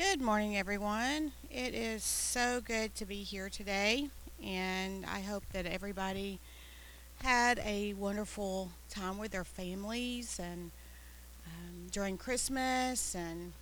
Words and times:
Good 0.00 0.22
morning, 0.22 0.56
everyone. 0.56 1.32
It 1.50 1.74
is 1.74 2.02
so 2.02 2.62
good 2.62 2.94
to 2.94 3.04
be 3.04 3.16
here 3.16 3.50
today, 3.50 4.08
and 4.42 5.04
I 5.04 5.20
hope 5.20 5.44
that 5.52 5.66
everybody 5.66 6.38
had 7.22 7.58
a 7.58 7.92
wonderful 7.92 8.70
time 8.88 9.18
with 9.18 9.32
their 9.32 9.44
families 9.44 10.40
and 10.42 10.70
um, 11.46 11.88
during 11.92 12.16
Christmas, 12.16 13.14
and 13.14 13.52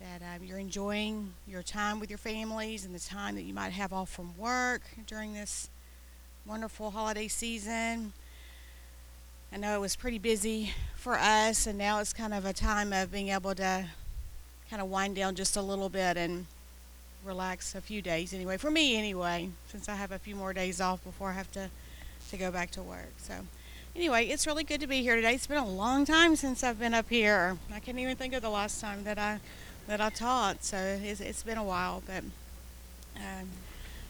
that 0.00 0.22
um, 0.22 0.46
you're 0.46 0.58
enjoying 0.58 1.34
your 1.46 1.62
time 1.62 2.00
with 2.00 2.08
your 2.08 2.18
families 2.18 2.86
and 2.86 2.94
the 2.94 2.98
time 2.98 3.34
that 3.34 3.42
you 3.42 3.52
might 3.52 3.72
have 3.72 3.92
off 3.92 4.08
from 4.08 4.34
work 4.38 4.80
during 5.06 5.34
this 5.34 5.68
wonderful 6.46 6.90
holiday 6.90 7.28
season. 7.28 8.14
I 9.52 9.58
know 9.58 9.76
it 9.76 9.80
was 9.80 9.94
pretty 9.94 10.18
busy 10.18 10.72
for 10.96 11.18
us, 11.18 11.66
and 11.66 11.76
now 11.76 12.00
it's 12.00 12.14
kind 12.14 12.32
of 12.32 12.46
a 12.46 12.54
time 12.54 12.94
of 12.94 13.12
being 13.12 13.28
able 13.28 13.54
to 13.56 13.84
kind 14.70 14.82
of 14.82 14.90
wind 14.90 15.16
down 15.16 15.34
just 15.34 15.56
a 15.56 15.62
little 15.62 15.88
bit 15.88 16.16
and 16.16 16.46
relax 17.24 17.74
a 17.74 17.80
few 17.80 18.02
days 18.02 18.32
anyway. 18.34 18.56
For 18.56 18.70
me 18.70 18.96
anyway 18.96 19.48
since 19.68 19.88
i 19.88 19.94
have 19.94 20.12
a 20.12 20.18
few 20.18 20.36
more 20.36 20.52
days 20.52 20.80
off 20.80 21.02
before 21.04 21.30
i 21.30 21.32
have 21.32 21.50
to 21.52 21.70
to 22.30 22.36
go 22.36 22.50
back 22.50 22.70
to 22.72 22.82
work. 22.82 23.12
So 23.18 23.34
anyway 23.96 24.26
it's 24.26 24.46
really 24.46 24.64
good 24.64 24.80
to 24.80 24.86
be 24.86 25.02
here 25.02 25.16
today. 25.16 25.34
It's 25.34 25.46
been 25.46 25.58
a 25.58 25.68
long 25.68 26.04
time 26.04 26.36
since 26.36 26.62
i've 26.62 26.78
been 26.78 26.94
up 26.94 27.08
here. 27.08 27.56
I 27.72 27.80
can't 27.80 27.98
even 27.98 28.16
think 28.16 28.34
of 28.34 28.42
the 28.42 28.50
last 28.50 28.80
time 28.80 29.04
that 29.04 29.18
i 29.18 29.40
that 29.86 30.00
i 30.00 30.08
taught 30.08 30.64
so 30.64 30.76
it's, 31.02 31.20
it's 31.20 31.42
been 31.42 31.58
a 31.58 31.64
while 31.64 32.02
but 32.06 32.24
um, 33.16 33.48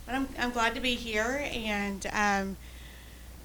but 0.07 0.15
I'm, 0.15 0.29
I'm 0.39 0.51
glad 0.51 0.75
to 0.75 0.81
be 0.81 0.95
here 0.95 1.49
and 1.53 2.07
um, 2.13 2.57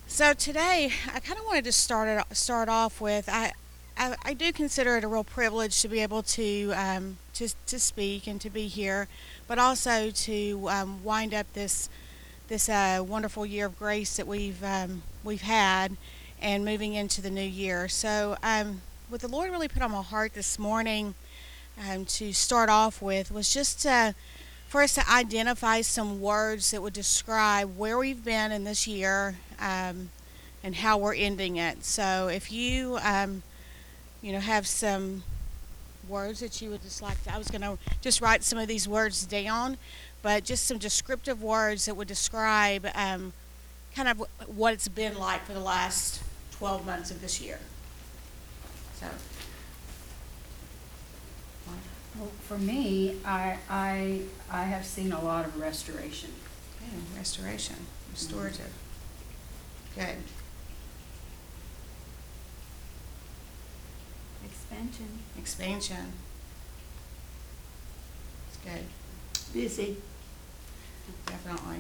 so 0.07 0.34
today 0.34 0.91
i 1.13 1.20
kind 1.20 1.40
of 1.40 1.46
wanted 1.46 1.66
to 1.66 1.71
start 1.71 2.07
it 2.07 2.35
start 2.35 2.70
off 2.70 3.02
with 3.02 3.27
i 3.30 3.54
I, 3.99 4.16
I 4.23 4.34
do 4.34 4.53
consider 4.53 4.95
it 4.95 5.03
a 5.03 5.09
real 5.09 5.26
privilege 5.26 5.81
to 5.81 5.89
be 5.89 5.99
able 5.99 6.23
to 6.23 6.71
um, 6.71 7.17
to, 7.34 7.49
to 7.68 7.79
speak 7.79 8.27
and 8.27 8.40
to 8.40 8.49
be 8.49 8.68
here, 8.68 9.10
but 9.46 9.60
also 9.60 10.10
to 10.10 10.68
um, 10.70 11.04
wind 11.04 11.34
up 11.34 11.51
this 11.54 11.90
this 12.48 12.70
uh, 12.70 13.04
wonderful 13.05 13.46
year 13.46 13.65
of 13.65 13.77
grace 13.77 14.15
that 14.15 14.26
we've 14.26 14.63
um, 14.63 15.04
we've 15.26 15.41
had, 15.41 15.98
and 16.41 16.63
moving 16.63 16.93
into 16.93 17.21
the 17.21 17.29
new 17.29 17.41
year. 17.41 17.90
So, 17.90 18.38
um, 18.41 18.82
what 19.10 19.20
the 19.20 19.27
Lord 19.27 19.51
really 19.51 19.68
put 19.68 19.82
on 19.82 19.91
my 19.91 20.01
heart 20.01 20.34
this 20.34 20.57
morning 20.57 21.13
um, 21.90 22.05
to 22.05 22.32
start 22.32 22.70
off 22.70 23.01
with 23.01 23.32
was 23.32 23.54
just 23.54 23.82
to, 23.82 24.16
for 24.70 24.82
us 24.82 24.95
to 24.95 25.12
identify 25.12 25.82
some 25.82 26.21
words 26.21 26.71
that 26.71 26.82
would 26.82 26.93
describe 26.93 27.77
where 27.77 27.98
we've 27.98 28.23
been 28.23 28.54
in 28.54 28.63
this 28.63 28.88
year 28.88 29.35
um, 29.60 30.10
and 30.63 30.76
how 30.76 30.98
we're 30.98 31.16
ending 31.16 31.57
it. 31.57 31.84
So, 31.84 32.29
if 32.29 32.49
you 32.49 32.98
you 34.21 34.31
know, 34.31 34.39
have 34.39 34.67
some 34.67 35.23
words 36.07 36.39
that 36.39 36.62
you 36.62 36.71
would 36.71 36.81
just 36.81 37.01
like 37.01 37.21
to, 37.23 37.34
I 37.34 37.37
was 37.37 37.49
going 37.49 37.62
to 37.62 37.77
just 38.01 38.21
write 38.21 38.43
some 38.43 38.59
of 38.59 38.67
these 38.67 38.87
words 38.87 39.26
down, 39.26 39.77
but 40.21 40.43
just 40.43 40.65
some 40.65 40.77
descriptive 40.77 41.41
words 41.41 41.85
that 41.85 41.95
would 41.95 42.07
describe 42.07 42.87
um, 42.95 43.34
kind 43.95 44.07
of 44.07 44.23
what 44.48 44.73
it's 44.73 44.87
been 44.87 45.17
like 45.17 45.45
for 45.45 45.53
the 45.53 45.59
last 45.59 46.21
12 46.57 46.85
months 46.85 47.11
of 47.11 47.21
this 47.21 47.39
year. 47.41 47.59
So. 48.99 49.07
Well, 52.17 52.31
for 52.41 52.57
me, 52.57 53.15
I, 53.23 53.57
I, 53.70 54.21
I 54.51 54.63
have 54.63 54.85
seen 54.85 55.13
a 55.13 55.23
lot 55.23 55.45
of 55.45 55.57
restoration. 55.57 56.31
Okay, 56.76 56.91
restoration, 57.15 57.76
restorative. 58.11 58.73
Good. 59.95 60.17
Expansion. 64.80 65.19
Expansion. 65.38 66.13
It's 68.47 68.58
good. 68.63 69.53
Busy. 69.53 69.97
Definitely. 71.25 71.78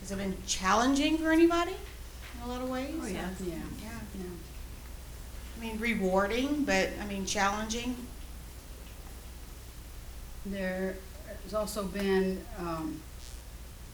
Has 0.00 0.10
it 0.12 0.16
been 0.18 0.36
challenging 0.46 1.18
for 1.18 1.32
anybody 1.32 1.72
in 1.72 2.48
a 2.48 2.52
lot 2.52 2.62
of 2.62 2.70
ways? 2.70 2.94
Oh, 3.02 3.06
yeah. 3.06 3.28
Yeah, 3.44 3.54
Yeah. 3.82 3.98
yeah. 4.18 4.24
I 5.56 5.60
mean, 5.60 5.78
rewarding, 5.78 6.64
but 6.64 6.90
I 7.00 7.06
mean, 7.06 7.26
challenging. 7.26 7.94
There 10.46 10.96
has 11.42 11.52
also 11.54 11.84
been, 11.84 12.42
um, 12.58 13.00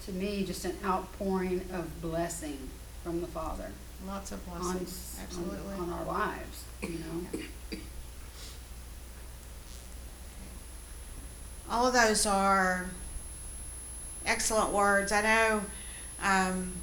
to 0.05 0.11
me, 0.13 0.45
just 0.45 0.63
an 0.65 0.75
outpouring 0.85 1.61
of 1.73 2.01
blessing 2.01 2.57
from 3.03 3.19
the 3.21 3.27
Father 3.27 3.71
Lots 4.07 4.31
of 4.31 4.39
on, 4.49 4.61
blessings. 4.61 5.15
on, 5.19 5.23
Absolutely. 5.25 5.75
on 5.75 5.89
our 5.93 6.05
lives, 6.05 6.63
you 6.81 6.89
know? 6.99 7.77
All 11.69 11.87
of 11.87 11.93
those 11.93 12.25
are 12.25 12.89
excellent 14.25 14.71
words. 14.73 15.11
I 15.11 15.21
know, 15.21 15.61
um, 16.21 16.73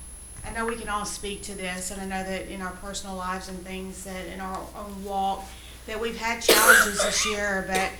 I 0.46 0.52
know 0.52 0.64
we 0.64 0.76
can 0.76 0.88
all 0.88 1.04
speak 1.04 1.42
to 1.42 1.54
this, 1.54 1.90
and 1.90 2.00
I 2.00 2.04
know 2.06 2.24
that 2.28 2.46
in 2.48 2.62
our 2.62 2.72
personal 2.72 3.16
lives 3.16 3.48
and 3.48 3.58
things 3.64 4.04
that 4.04 4.26
in 4.32 4.40
our 4.40 4.58
own 4.76 5.04
walk 5.04 5.44
that 5.86 6.00
we've 6.00 6.16
had 6.16 6.40
challenges 6.40 7.02
this 7.02 7.26
year, 7.26 7.64
but 7.68 7.90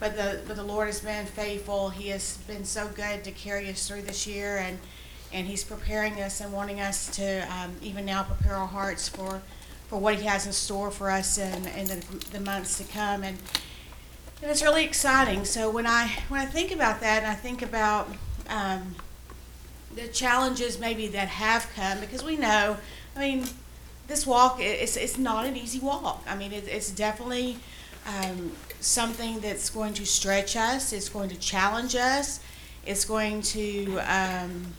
but 0.00 0.16
the 0.16 0.40
but 0.46 0.56
the 0.56 0.62
Lord 0.62 0.86
has 0.86 1.00
been 1.00 1.26
faithful. 1.26 1.90
He 1.90 2.08
has 2.10 2.38
been 2.46 2.64
so 2.64 2.88
good 2.88 3.24
to 3.24 3.32
carry 3.32 3.68
us 3.68 3.86
through 3.86 4.02
this 4.02 4.26
year, 4.26 4.58
and 4.58 4.78
and 5.32 5.46
He's 5.46 5.64
preparing 5.64 6.20
us 6.20 6.40
and 6.40 6.52
wanting 6.52 6.80
us 6.80 7.08
to 7.16 7.40
um, 7.52 7.74
even 7.82 8.04
now 8.04 8.22
prepare 8.22 8.54
our 8.54 8.66
hearts 8.66 9.08
for 9.08 9.42
for 9.88 9.98
what 9.98 10.16
He 10.16 10.24
has 10.24 10.46
in 10.46 10.52
store 10.52 10.90
for 10.90 11.10
us 11.10 11.38
in, 11.38 11.66
in 11.68 11.86
the, 11.86 12.26
the 12.32 12.40
months 12.40 12.76
to 12.78 12.84
come. 12.84 13.24
And 13.24 13.38
and 14.40 14.50
it's 14.50 14.62
really 14.62 14.84
exciting. 14.84 15.44
So 15.44 15.68
when 15.68 15.86
I 15.86 16.08
when 16.28 16.40
I 16.40 16.46
think 16.46 16.72
about 16.72 17.00
that, 17.00 17.22
and 17.22 17.26
I 17.26 17.34
think 17.34 17.62
about 17.62 18.08
um, 18.48 18.94
the 19.94 20.08
challenges 20.08 20.78
maybe 20.78 21.08
that 21.08 21.28
have 21.28 21.68
come, 21.74 22.00
because 22.00 22.22
we 22.22 22.36
know, 22.36 22.76
I 23.16 23.18
mean, 23.18 23.46
this 24.06 24.26
walk 24.26 24.58
it's 24.60 24.96
it's 24.96 25.18
not 25.18 25.46
an 25.46 25.56
easy 25.56 25.80
walk. 25.80 26.22
I 26.28 26.36
mean, 26.36 26.52
it, 26.52 26.68
it's 26.68 26.90
definitely 26.90 27.56
um, 28.06 28.52
something 28.80 29.40
that's 29.40 29.70
going 29.70 29.94
to 29.94 30.06
stretch 30.06 30.56
us. 30.56 30.92
It's 30.92 31.08
going 31.08 31.30
to 31.30 31.36
challenge 31.38 31.96
us. 31.96 32.40
It's 32.86 33.04
going 33.04 33.42
to 33.42 33.98
um, 34.06 34.74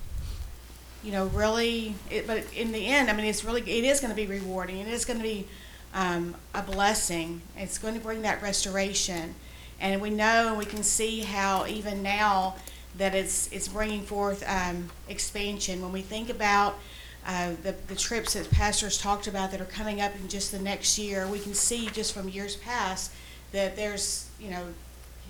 you 1.03 1.11
know 1.11 1.27
really. 1.27 1.95
It, 2.09 2.27
but 2.27 2.45
in 2.55 2.71
the 2.71 2.87
end, 2.87 3.09
I 3.09 3.13
mean, 3.13 3.25
it's 3.25 3.43
really 3.43 3.61
it 3.61 3.83
is 3.83 3.99
going 3.99 4.11
to 4.11 4.15
be 4.15 4.27
rewarding. 4.27 4.77
It 4.77 4.87
is 4.87 5.05
going 5.05 5.17
to 5.17 5.23
be 5.23 5.47
um, 5.93 6.35
a 6.53 6.61
blessing. 6.61 7.41
It's 7.57 7.77
going 7.77 7.93
to 7.93 7.99
bring 7.99 8.21
that 8.23 8.41
restoration. 8.41 9.35
And 9.81 10.01
we 10.01 10.09
know 10.09 10.49
and 10.49 10.57
we 10.57 10.65
can 10.65 10.83
see 10.83 11.21
how 11.21 11.65
even 11.65 12.03
now 12.03 12.55
that 12.97 13.15
it's 13.15 13.51
it's 13.51 13.67
bringing 13.67 14.03
forth 14.03 14.43
um, 14.47 14.89
expansion. 15.07 15.81
When 15.81 15.91
we 15.91 16.01
think 16.01 16.29
about 16.29 16.77
uh, 17.25 17.51
the 17.63 17.75
the 17.87 17.95
trips 17.95 18.33
that 18.33 18.49
pastors 18.51 18.97
talked 18.97 19.27
about 19.27 19.51
that 19.51 19.61
are 19.61 19.65
coming 19.65 20.01
up 20.01 20.13
in 20.15 20.27
just 20.27 20.51
the 20.51 20.59
next 20.59 20.97
year, 20.97 21.27
we 21.27 21.39
can 21.39 21.53
see 21.53 21.87
just 21.87 22.13
from 22.13 22.29
years 22.29 22.55
past 22.57 23.11
that 23.51 23.75
there's 23.75 24.29
you 24.39 24.49
know 24.49 24.63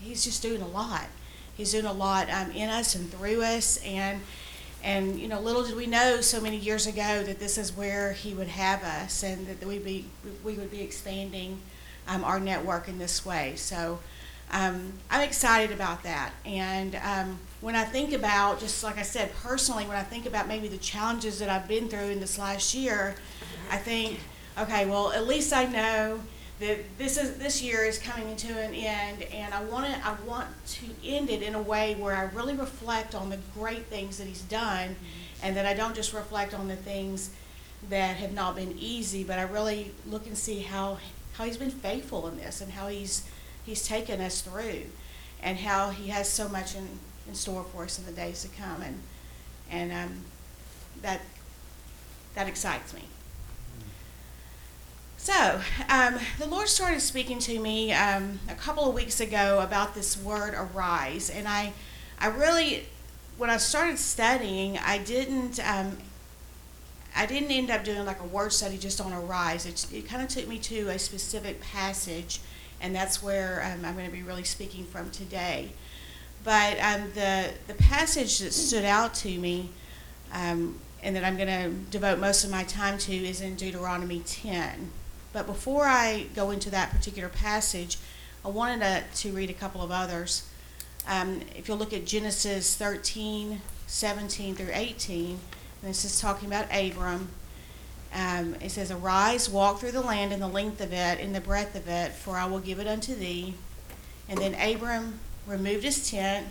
he's 0.01 0.23
just 0.23 0.41
doing 0.41 0.61
a 0.61 0.67
lot. 0.67 1.05
He's 1.55 1.71
doing 1.71 1.85
a 1.85 1.93
lot 1.93 2.29
um, 2.29 2.51
in 2.51 2.69
us 2.69 2.95
and 2.95 3.11
through 3.11 3.43
us, 3.43 3.77
and 3.85 4.21
and 4.83 5.19
you 5.19 5.27
know 5.27 5.39
little 5.39 5.63
did 5.63 5.75
we 5.75 5.85
know 5.85 6.21
so 6.21 6.39
many 6.39 6.57
years 6.57 6.87
ago 6.87 7.23
that 7.23 7.39
this 7.39 7.57
is 7.57 7.75
where 7.75 8.13
he 8.13 8.33
would 8.33 8.47
have 8.47 8.83
us, 8.83 9.23
and 9.23 9.47
that 9.47 9.65
we 9.65 9.79
be 9.79 10.05
we 10.43 10.53
would 10.53 10.71
be 10.71 10.81
expanding 10.81 11.59
um, 12.07 12.23
our 12.23 12.39
network 12.39 12.87
in 12.87 12.97
this 12.97 13.25
way. 13.25 13.53
So 13.55 13.99
um, 14.51 14.93
I'm 15.11 15.21
excited 15.21 15.71
about 15.71 16.03
that. 16.03 16.31
And 16.43 16.95
um, 17.03 17.39
when 17.61 17.75
I 17.75 17.83
think 17.83 18.13
about, 18.13 18.59
just 18.59 18.83
like 18.83 18.97
I 18.97 19.03
said, 19.03 19.31
personally, 19.43 19.85
when 19.85 19.95
I 19.95 20.03
think 20.03 20.25
about 20.25 20.47
maybe 20.47 20.67
the 20.67 20.77
challenges 20.77 21.39
that 21.39 21.49
I've 21.49 21.67
been 21.67 21.87
through 21.87 22.09
in 22.09 22.19
this 22.19 22.37
last 22.39 22.73
year, 22.73 23.15
I 23.69 23.77
think, 23.77 24.19
okay, 24.57 24.85
well, 24.87 25.11
at 25.11 25.27
least 25.27 25.53
I 25.53 25.65
know 25.65 26.21
that 26.59 26.97
this 26.97 27.17
is 27.17 27.37
this 27.37 27.61
year 27.61 27.85
is 27.85 27.97
coming 27.97 28.29
into 28.29 28.47
an 28.47 28.73
end, 28.73 29.23
and 29.23 29.53
I 29.53 29.63
want 29.63 29.85
to 29.85 30.05
I 30.05 30.15
want 30.25 30.47
to 30.67 30.85
end 31.05 31.29
it 31.29 31.41
in 31.41 31.55
a 31.55 31.61
way 31.61 31.95
where 31.95 32.15
I 32.15 32.23
really 32.35 32.55
reflect 32.55 33.15
on 33.15 33.29
the 33.29 33.39
great 33.55 33.85
things 33.85 34.17
that 34.17 34.27
He's 34.27 34.41
done, 34.41 34.95
and 35.41 35.55
that 35.55 35.65
I 35.65 35.73
don't 35.73 35.95
just 35.95 36.13
reflect 36.13 36.53
on 36.53 36.67
the 36.67 36.75
things 36.75 37.31
that 37.89 38.17
have 38.17 38.33
not 38.33 38.57
been 38.57 38.75
easy, 38.77 39.23
but 39.23 39.39
I 39.39 39.43
really 39.43 39.91
look 40.05 40.27
and 40.27 40.37
see 40.37 40.59
how 40.59 40.97
how 41.33 41.45
He's 41.45 41.57
been 41.57 41.71
faithful 41.71 42.27
in 42.27 42.37
this 42.37 42.59
and 42.59 42.73
how 42.73 42.87
He's 42.87 43.23
He's 43.65 43.87
taken 43.87 44.19
us 44.19 44.41
through, 44.41 44.83
and 45.41 45.57
how 45.57 45.91
He 45.91 46.09
has 46.09 46.27
so 46.27 46.49
much 46.49 46.75
in, 46.75 46.87
in 47.27 47.35
store 47.35 47.63
for 47.63 47.85
us 47.85 47.97
in 47.99 48.05
the 48.05 48.11
days 48.11 48.41
to 48.41 48.49
come, 48.49 48.81
and 48.81 48.99
and 49.71 49.91
um, 49.93 50.17
that 51.01 51.21
that 52.35 52.49
excites 52.49 52.93
me. 52.93 53.03
So, 55.21 55.59
um, 55.89 56.17
the 56.39 56.47
Lord 56.47 56.69
started 56.69 57.01
speaking 57.01 57.39
to 57.39 57.59
me 57.59 57.91
um, 57.91 58.39
a 58.47 58.55
couple 58.55 58.87
of 58.87 58.95
weeks 58.95 59.19
ago 59.19 59.59
about 59.61 59.93
this 59.93 60.17
word 60.17 60.53
arise, 60.55 61.29
and 61.29 61.45
I, 61.45 61.73
I 62.19 62.27
really, 62.27 62.85
when 63.37 63.49
I 63.49 63.57
started 63.57 63.99
studying, 63.99 64.77
I 64.77 64.97
didn't, 64.97 65.59
um, 65.59 65.97
I 67.13 67.25
didn't 67.25 67.51
end 67.51 67.69
up 67.69 67.83
doing 67.83 68.05
like 68.05 68.21
a 68.21 68.27
word 68.27 68.53
study 68.53 68.77
just 68.77 69.01
on 69.01 69.11
arise. 69.11 69.65
It, 69.65 69.93
it 69.93 70.07
kind 70.07 70.23
of 70.23 70.29
took 70.29 70.47
me 70.47 70.57
to 70.59 70.87
a 70.87 70.97
specific 70.97 71.59
passage 71.59 72.39
and 72.81 72.95
that's 72.95 73.21
where 73.21 73.61
um, 73.63 73.83
I'm 73.83 73.95
going 73.95 74.05
to 74.05 74.11
be 74.11 74.23
really 74.23 74.45
speaking 74.45 74.85
from 74.85 75.09
today. 75.11 75.73
But 76.45 76.79
um, 76.79 77.11
the 77.13 77.51
the 77.67 77.73
passage 77.73 78.39
that 78.39 78.53
stood 78.53 78.85
out 78.85 79.13
to 79.15 79.37
me, 79.37 79.69
um, 80.31 80.79
and 81.03 81.13
that 81.17 81.25
I'm 81.25 81.35
going 81.35 81.47
to 81.49 81.69
devote 81.91 82.19
most 82.19 82.45
of 82.45 82.51
my 82.51 82.63
time 82.63 82.97
to, 82.99 83.13
is 83.13 83.41
in 83.41 83.55
Deuteronomy 83.55 84.21
10. 84.25 84.91
But 85.31 85.45
before 85.45 85.85
I 85.85 86.25
go 86.35 86.51
into 86.51 86.69
that 86.71 86.91
particular 86.91 87.29
passage, 87.29 87.97
I 88.43 88.49
wanted 88.49 88.79
to, 88.81 89.03
to 89.23 89.35
read 89.35 89.49
a 89.49 89.53
couple 89.53 89.81
of 89.81 89.91
others. 89.91 90.47
Um, 91.07 91.41
if 91.55 91.67
you'll 91.67 91.77
look 91.77 91.93
at 91.93 92.05
Genesis 92.05 92.75
13, 92.75 93.61
17 93.87 94.55
through 94.55 94.71
18, 94.73 95.39
and 95.81 95.89
this 95.89 96.05
is 96.05 96.19
talking 96.19 96.47
about 96.47 96.65
Abram. 96.73 97.29
Um, 98.13 98.55
it 98.61 98.71
says, 98.71 98.91
Arise, 98.91 99.49
walk 99.49 99.79
through 99.79 99.91
the 99.91 100.01
land 100.01 100.33
in 100.33 100.39
the 100.39 100.47
length 100.47 100.81
of 100.81 100.91
it, 100.91 101.19
in 101.19 101.33
the 101.33 101.41
breadth 101.41 101.75
of 101.75 101.87
it, 101.87 102.11
for 102.11 102.35
I 102.35 102.45
will 102.45 102.59
give 102.59 102.79
it 102.79 102.87
unto 102.87 103.15
thee. 103.15 103.53
And 104.27 104.39
then 104.39 104.55
Abram 104.55 105.19
removed 105.45 105.83
his 105.83 106.09
tent 106.09 106.47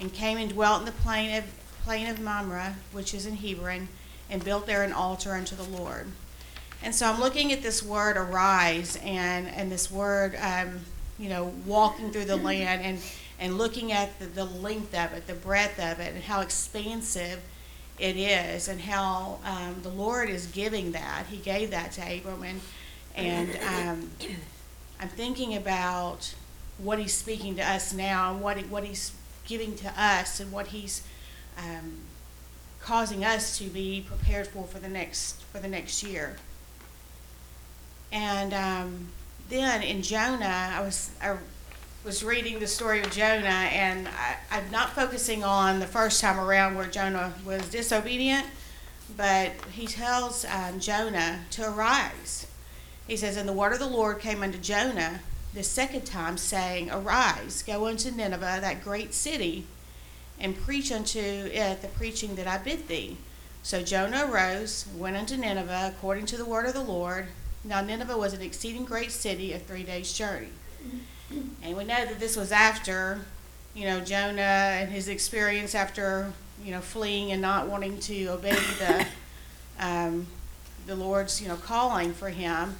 and 0.00 0.12
came 0.12 0.38
and 0.38 0.50
dwelt 0.50 0.80
in 0.80 0.86
the 0.86 0.92
plain 0.92 1.36
of, 1.36 1.44
plain 1.84 2.08
of 2.08 2.20
Mamre, 2.20 2.76
which 2.92 3.14
is 3.14 3.26
in 3.26 3.36
Hebron, 3.36 3.88
and 4.28 4.44
built 4.44 4.66
there 4.66 4.82
an 4.82 4.92
altar 4.92 5.32
unto 5.32 5.54
the 5.54 5.62
Lord. 5.62 6.08
And 6.82 6.94
so 6.94 7.06
I'm 7.06 7.20
looking 7.20 7.52
at 7.52 7.62
this 7.62 7.82
word 7.82 8.16
arise 8.16 8.96
and, 9.02 9.48
and 9.48 9.72
this 9.72 9.90
word, 9.90 10.36
um, 10.40 10.80
you 11.18 11.28
know, 11.28 11.52
walking 11.64 12.12
through 12.12 12.26
the 12.26 12.36
land 12.36 12.82
and, 12.82 12.98
and 13.40 13.58
looking 13.58 13.92
at 13.92 14.18
the, 14.18 14.26
the 14.26 14.44
length 14.44 14.94
of 14.94 15.12
it, 15.12 15.26
the 15.26 15.34
breadth 15.34 15.78
of 15.78 16.00
it, 16.00 16.14
and 16.14 16.22
how 16.24 16.40
expansive 16.40 17.40
it 17.98 18.16
is, 18.16 18.68
and 18.68 18.80
how 18.80 19.38
um, 19.44 19.76
the 19.82 19.88
Lord 19.88 20.28
is 20.28 20.46
giving 20.46 20.92
that. 20.92 21.26
He 21.30 21.38
gave 21.38 21.70
that 21.70 21.92
to 21.92 22.02
Abram. 22.02 22.42
And, 22.44 22.60
and 23.16 23.98
um, 23.98 24.10
I'm 25.00 25.08
thinking 25.08 25.56
about 25.56 26.34
what 26.78 26.98
He's 26.98 27.14
speaking 27.14 27.56
to 27.56 27.62
us 27.62 27.92
now 27.94 28.32
and 28.32 28.42
what, 28.42 28.58
what 28.68 28.84
He's 28.84 29.12
giving 29.46 29.74
to 29.76 29.92
us 29.96 30.40
and 30.40 30.52
what 30.52 30.68
He's 30.68 31.02
um, 31.56 32.00
causing 32.80 33.24
us 33.24 33.58
to 33.58 33.64
be 33.64 34.04
prepared 34.06 34.46
for 34.46 34.64
for 34.64 34.78
the 34.78 34.88
next, 34.88 35.42
for 35.44 35.58
the 35.58 35.68
next 35.68 36.02
year. 36.02 36.36
And 38.16 38.54
um, 38.54 39.08
then 39.50 39.82
in 39.82 40.00
Jonah, 40.00 40.70
I 40.72 40.80
was 40.80 41.10
I 41.20 41.36
was 42.02 42.24
reading 42.24 42.60
the 42.60 42.66
story 42.66 43.02
of 43.02 43.10
Jonah, 43.10 43.46
and 43.46 44.08
I, 44.08 44.36
I'm 44.50 44.70
not 44.70 44.94
focusing 44.94 45.44
on 45.44 45.80
the 45.80 45.86
first 45.86 46.22
time 46.22 46.40
around 46.40 46.76
where 46.76 46.86
Jonah 46.86 47.34
was 47.44 47.68
disobedient, 47.68 48.46
but 49.18 49.52
he 49.70 49.86
tells 49.86 50.46
um, 50.46 50.80
Jonah 50.80 51.40
to 51.50 51.68
arise. 51.68 52.46
He 53.06 53.18
says, 53.18 53.36
And 53.36 53.46
the 53.46 53.52
word 53.52 53.74
of 53.74 53.80
the 53.80 53.86
Lord 53.86 54.18
came 54.18 54.42
unto 54.42 54.56
Jonah 54.56 55.20
the 55.52 55.62
second 55.62 56.06
time, 56.06 56.38
saying, 56.38 56.90
Arise, 56.90 57.62
go 57.62 57.86
unto 57.86 58.10
Nineveh, 58.10 58.60
that 58.62 58.82
great 58.82 59.12
city, 59.12 59.66
and 60.40 60.56
preach 60.56 60.90
unto 60.90 61.20
it 61.20 61.82
the 61.82 61.88
preaching 61.88 62.36
that 62.36 62.46
I 62.46 62.56
bid 62.56 62.88
thee. 62.88 63.18
So 63.62 63.82
Jonah 63.82 64.26
arose, 64.26 64.86
went 64.96 65.18
unto 65.18 65.36
Nineveh, 65.36 65.92
according 65.94 66.24
to 66.26 66.38
the 66.38 66.46
word 66.46 66.64
of 66.64 66.72
the 66.72 66.80
Lord. 66.80 67.28
Now 67.66 67.80
Nineveh 67.80 68.16
was 68.16 68.32
an 68.32 68.42
exceeding 68.42 68.84
great 68.84 69.10
city 69.10 69.52
of 69.52 69.62
three 69.62 69.82
days' 69.82 70.12
journey. 70.12 70.48
And 71.62 71.76
we 71.76 71.82
know 71.82 72.04
that 72.04 72.20
this 72.20 72.36
was 72.36 72.52
after, 72.52 73.22
you 73.74 73.84
know, 73.84 73.98
Jonah 73.98 74.40
and 74.40 74.92
his 74.92 75.08
experience 75.08 75.74
after, 75.74 76.32
you 76.64 76.70
know, 76.70 76.80
fleeing 76.80 77.32
and 77.32 77.42
not 77.42 77.66
wanting 77.66 77.98
to 77.98 78.26
obey 78.26 78.56
the, 78.78 79.06
um, 79.84 80.28
the 80.86 80.94
Lord's, 80.94 81.42
you 81.42 81.48
know, 81.48 81.56
calling 81.56 82.12
for 82.12 82.30
him. 82.30 82.76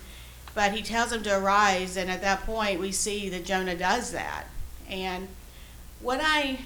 But 0.55 0.71
he 0.71 0.83
tells 0.83 1.11
him 1.11 1.25
to 1.25 1.37
arise, 1.37 1.97
and 1.97 2.09
at 2.09 2.21
that 2.21 2.47
point 2.47 2.79
we 2.79 2.93
see 2.93 3.29
that 3.31 3.45
Jonah 3.45 3.75
does 3.75 4.13
that. 4.13 4.45
And 4.89 5.27
what 6.01 6.21
I, 6.23 6.61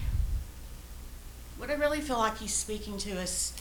what 1.57 1.71
I 1.71 1.75
really 1.75 2.03
feel 2.03 2.19
like 2.19 2.37
he's 2.37 2.53
speaking 2.53 2.99
to 2.99 3.19
us 3.19 3.55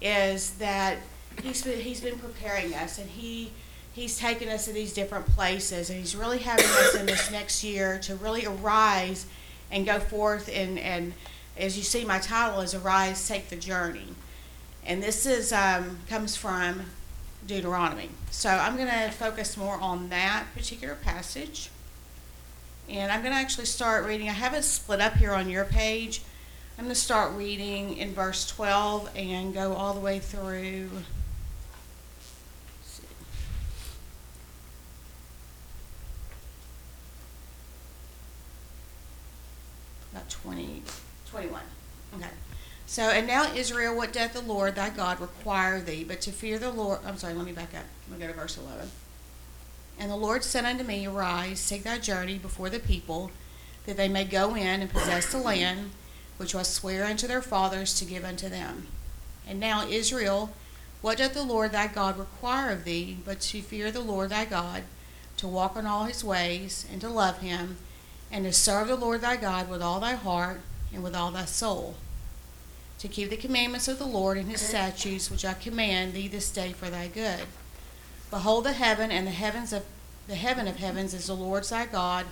is 0.00 0.52
that 0.52 0.96
he's 1.42 1.62
been, 1.62 1.80
he's 1.80 2.00
been 2.00 2.18
preparing 2.18 2.72
us, 2.72 2.96
and 2.96 3.10
he 3.10 3.52
he's 3.96 4.18
taken 4.18 4.46
us 4.50 4.66
to 4.66 4.72
these 4.72 4.92
different 4.92 5.24
places 5.24 5.88
and 5.88 5.98
he's 5.98 6.14
really 6.14 6.36
having 6.36 6.66
us 6.66 6.94
in 6.94 7.06
this 7.06 7.30
next 7.30 7.64
year 7.64 7.98
to 7.98 8.14
really 8.16 8.44
arise 8.44 9.24
and 9.70 9.86
go 9.86 9.98
forth 9.98 10.50
and, 10.52 10.78
and 10.78 11.14
as 11.56 11.78
you 11.78 11.82
see 11.82 12.04
my 12.04 12.18
title 12.18 12.60
is 12.60 12.74
arise 12.74 13.26
take 13.26 13.48
the 13.48 13.56
journey. 13.56 14.08
And 14.84 15.02
this 15.02 15.24
is 15.24 15.50
um, 15.50 15.98
comes 16.10 16.36
from 16.36 16.82
deuteronomy. 17.46 18.10
So 18.30 18.50
i'm 18.50 18.76
going 18.76 18.88
to 18.88 19.10
focus 19.12 19.56
more 19.56 19.76
on 19.76 20.10
that 20.10 20.44
particular 20.54 20.94
passage. 20.94 21.70
And 22.90 23.10
i'm 23.10 23.22
going 23.22 23.32
to 23.32 23.40
actually 23.40 23.64
start 23.64 24.04
reading 24.04 24.28
i 24.28 24.32
have 24.32 24.52
it 24.52 24.64
split 24.64 25.00
up 25.00 25.14
here 25.14 25.32
on 25.32 25.48
your 25.48 25.64
page. 25.64 26.20
I'm 26.76 26.84
going 26.84 26.94
to 26.94 27.00
start 27.00 27.32
reading 27.32 27.96
in 27.96 28.12
verse 28.12 28.46
12 28.46 29.08
and 29.16 29.54
go 29.54 29.72
all 29.72 29.94
the 29.94 30.00
way 30.00 30.18
through 30.18 30.90
about 40.15 40.15
20, 40.28 40.82
21. 41.30 41.60
Okay. 42.16 42.26
So, 42.86 43.02
and 43.02 43.26
now 43.26 43.52
Israel, 43.52 43.96
what 43.96 44.12
doth 44.12 44.32
the 44.32 44.40
Lord 44.40 44.76
thy 44.76 44.90
God 44.90 45.20
require 45.20 45.80
thee, 45.80 46.04
but 46.04 46.20
to 46.22 46.30
fear 46.30 46.58
the 46.58 46.70
Lord? 46.70 47.00
I'm 47.04 47.16
sorry, 47.16 47.34
let 47.34 47.44
me 47.44 47.52
back 47.52 47.74
up. 47.74 47.84
Let 48.08 48.20
me 48.20 48.26
go 48.26 48.32
to 48.32 48.38
verse 48.38 48.56
11. 48.56 48.90
And 49.98 50.10
the 50.10 50.16
Lord 50.16 50.44
said 50.44 50.64
unto 50.64 50.84
me, 50.84 51.06
Arise, 51.06 51.68
take 51.68 51.82
thy 51.82 51.98
journey 51.98 52.38
before 52.38 52.70
the 52.70 52.78
people, 52.78 53.30
that 53.86 53.96
they 53.96 54.08
may 54.08 54.24
go 54.24 54.54
in 54.54 54.82
and 54.82 54.92
possess 54.92 55.32
the 55.32 55.38
land 55.38 55.90
which 56.36 56.54
I 56.54 56.62
swear 56.62 57.04
unto 57.04 57.26
their 57.26 57.42
fathers 57.42 57.94
to 57.98 58.04
give 58.04 58.24
unto 58.24 58.48
them. 58.48 58.88
And 59.48 59.58
now, 59.58 59.86
Israel, 59.88 60.50
what 61.00 61.18
doth 61.18 61.34
the 61.34 61.42
Lord 61.42 61.72
thy 61.72 61.86
God 61.86 62.18
require 62.18 62.70
of 62.70 62.84
thee, 62.84 63.18
but 63.24 63.40
to 63.42 63.62
fear 63.62 63.90
the 63.90 64.00
Lord 64.00 64.30
thy 64.30 64.44
God, 64.44 64.82
to 65.38 65.48
walk 65.48 65.76
in 65.76 65.86
all 65.86 66.04
his 66.04 66.24
ways, 66.24 66.86
and 66.90 67.00
to 67.00 67.08
love 67.08 67.38
him, 67.38 67.78
and 68.30 68.44
to 68.44 68.52
serve 68.52 68.88
the 68.88 68.96
Lord 68.96 69.20
thy 69.20 69.36
God 69.36 69.68
with 69.68 69.82
all 69.82 70.00
thy 70.00 70.14
heart 70.14 70.60
and 70.92 71.02
with 71.02 71.14
all 71.14 71.30
thy 71.30 71.44
soul, 71.44 71.94
to 72.98 73.08
keep 73.08 73.30
the 73.30 73.36
commandments 73.36 73.88
of 73.88 73.98
the 73.98 74.06
Lord 74.06 74.38
and 74.38 74.48
his 74.48 74.60
statutes 74.60 75.30
which 75.30 75.44
I 75.44 75.54
command 75.54 76.12
thee 76.12 76.28
this 76.28 76.50
day 76.50 76.72
for 76.72 76.90
thy 76.90 77.08
good. 77.08 77.44
Behold 78.30 78.64
the 78.64 78.72
heaven 78.72 79.10
and 79.10 79.26
the 79.26 79.32
heavens 79.32 79.72
of 79.72 79.84
the 80.26 80.34
heaven 80.34 80.66
of 80.66 80.76
heavens 80.76 81.14
is 81.14 81.26
the 81.26 81.36
Lord's 81.36 81.70
thy 81.70 81.86
God, 81.86 82.26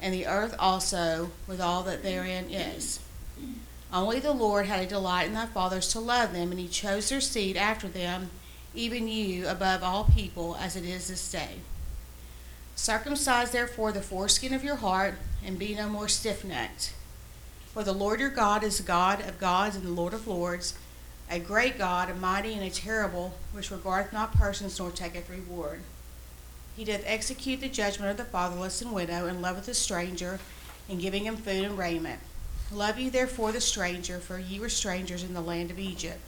and 0.00 0.12
the 0.12 0.26
earth 0.26 0.56
also 0.58 1.30
with 1.46 1.60
all 1.60 1.84
that 1.84 2.02
therein 2.02 2.50
is. 2.50 2.98
Only 3.92 4.18
the 4.18 4.32
Lord 4.32 4.66
had 4.66 4.80
a 4.80 4.86
delight 4.86 5.28
in 5.28 5.34
thy 5.34 5.46
fathers 5.46 5.88
to 5.88 6.00
love 6.00 6.32
them, 6.32 6.50
and 6.50 6.58
he 6.58 6.66
chose 6.66 7.08
their 7.08 7.20
seed 7.20 7.56
after 7.56 7.86
them, 7.86 8.30
even 8.74 9.06
you 9.06 9.46
above 9.46 9.84
all 9.84 10.04
people, 10.04 10.56
as 10.60 10.74
it 10.74 10.84
is 10.84 11.06
this 11.06 11.30
day. 11.30 11.60
Circumcise 12.76 13.50
therefore 13.50 13.90
the 13.90 14.02
foreskin 14.02 14.52
of 14.52 14.62
your 14.62 14.76
heart, 14.76 15.14
and 15.44 15.58
be 15.58 15.74
no 15.74 15.88
more 15.88 16.08
stiff 16.08 16.44
necked. 16.44 16.92
For 17.72 17.82
the 17.82 17.92
Lord 17.92 18.20
your 18.20 18.30
God 18.30 18.62
is 18.62 18.80
God 18.82 19.20
of 19.26 19.40
gods 19.40 19.74
and 19.74 19.84
the 19.84 19.90
Lord 19.90 20.12
of 20.12 20.28
lords, 20.28 20.74
a 21.30 21.40
great 21.40 21.78
God, 21.78 22.10
a 22.10 22.14
mighty 22.14 22.52
and 22.52 22.62
a 22.62 22.70
terrible, 22.70 23.34
which 23.52 23.70
regardeth 23.70 24.12
not 24.12 24.36
persons 24.36 24.78
nor 24.78 24.90
taketh 24.90 25.28
reward. 25.28 25.80
He 26.76 26.84
doth 26.84 27.02
execute 27.06 27.60
the 27.60 27.68
judgment 27.68 28.10
of 28.10 28.18
the 28.18 28.24
fatherless 28.24 28.82
and 28.82 28.92
widow, 28.92 29.26
and 29.26 29.40
loveth 29.40 29.66
the 29.66 29.74
stranger, 29.74 30.38
and 30.88 31.00
giving 31.00 31.24
him 31.24 31.36
food 31.36 31.64
and 31.64 31.78
raiment. 31.78 32.20
Love 32.70 32.98
ye 32.98 33.08
therefore 33.08 33.52
the 33.52 33.60
stranger, 33.60 34.18
for 34.18 34.38
ye 34.38 34.60
were 34.60 34.68
strangers 34.68 35.22
in 35.22 35.32
the 35.32 35.40
land 35.40 35.70
of 35.70 35.78
Egypt. 35.78 36.20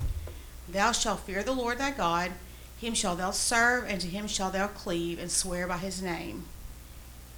Thou 0.67 0.93
shalt 0.93 1.21
fear 1.21 1.43
the 1.43 1.53
Lord 1.53 1.79
thy 1.79 1.91
God, 1.91 2.33
him 2.81 2.95
shalt 2.95 3.19
thou 3.19 3.33
serve, 3.33 3.85
and 3.89 4.01
to 4.01 4.07
him 4.07 4.29
shalt 4.29 4.53
thou 4.53 4.69
cleave, 4.69 5.19
and 5.19 5.31
swear 5.31 5.67
by 5.67 5.79
his 5.79 6.01
name. 6.01 6.45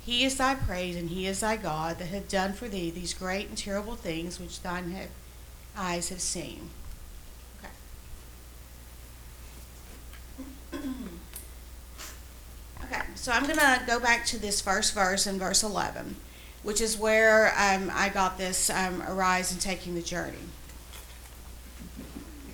He 0.05 0.25
is 0.25 0.37
thy 0.37 0.55
praise, 0.55 0.97
and 0.97 1.09
he 1.11 1.27
is 1.27 1.41
thy 1.41 1.57
God, 1.57 1.99
that 1.99 2.09
hath 2.09 2.29
done 2.29 2.53
for 2.53 2.69
thee 2.69 2.91
these 2.91 3.15
great 3.15 3.49
and 3.49 3.57
terrible 3.57 3.97
things 3.97 4.39
which 4.39 4.61
thine 4.61 4.91
have, 4.91 5.09
eyes 5.77 6.11
have 6.11 6.21
seen. 6.21 6.69
Okay. 10.73 10.83
okay, 12.85 13.03
so 13.15 13.33
I'm 13.33 13.45
going 13.45 13.59
to 13.59 13.83
go 13.87 13.99
back 13.99 14.27
to 14.27 14.39
this 14.39 14.61
first 14.61 14.93
verse 14.95 15.27
in 15.27 15.39
verse 15.39 15.63
11, 15.63 16.17
which 16.63 16.83
is 16.83 16.99
where 16.99 17.55
um, 17.59 17.91
I 17.95 18.11
got 18.11 18.37
this 18.37 18.69
um, 18.69 19.03
arise 19.09 19.53
and 19.53 19.61
taking 19.61 19.95
the 19.95 20.03
journey. 20.03 20.37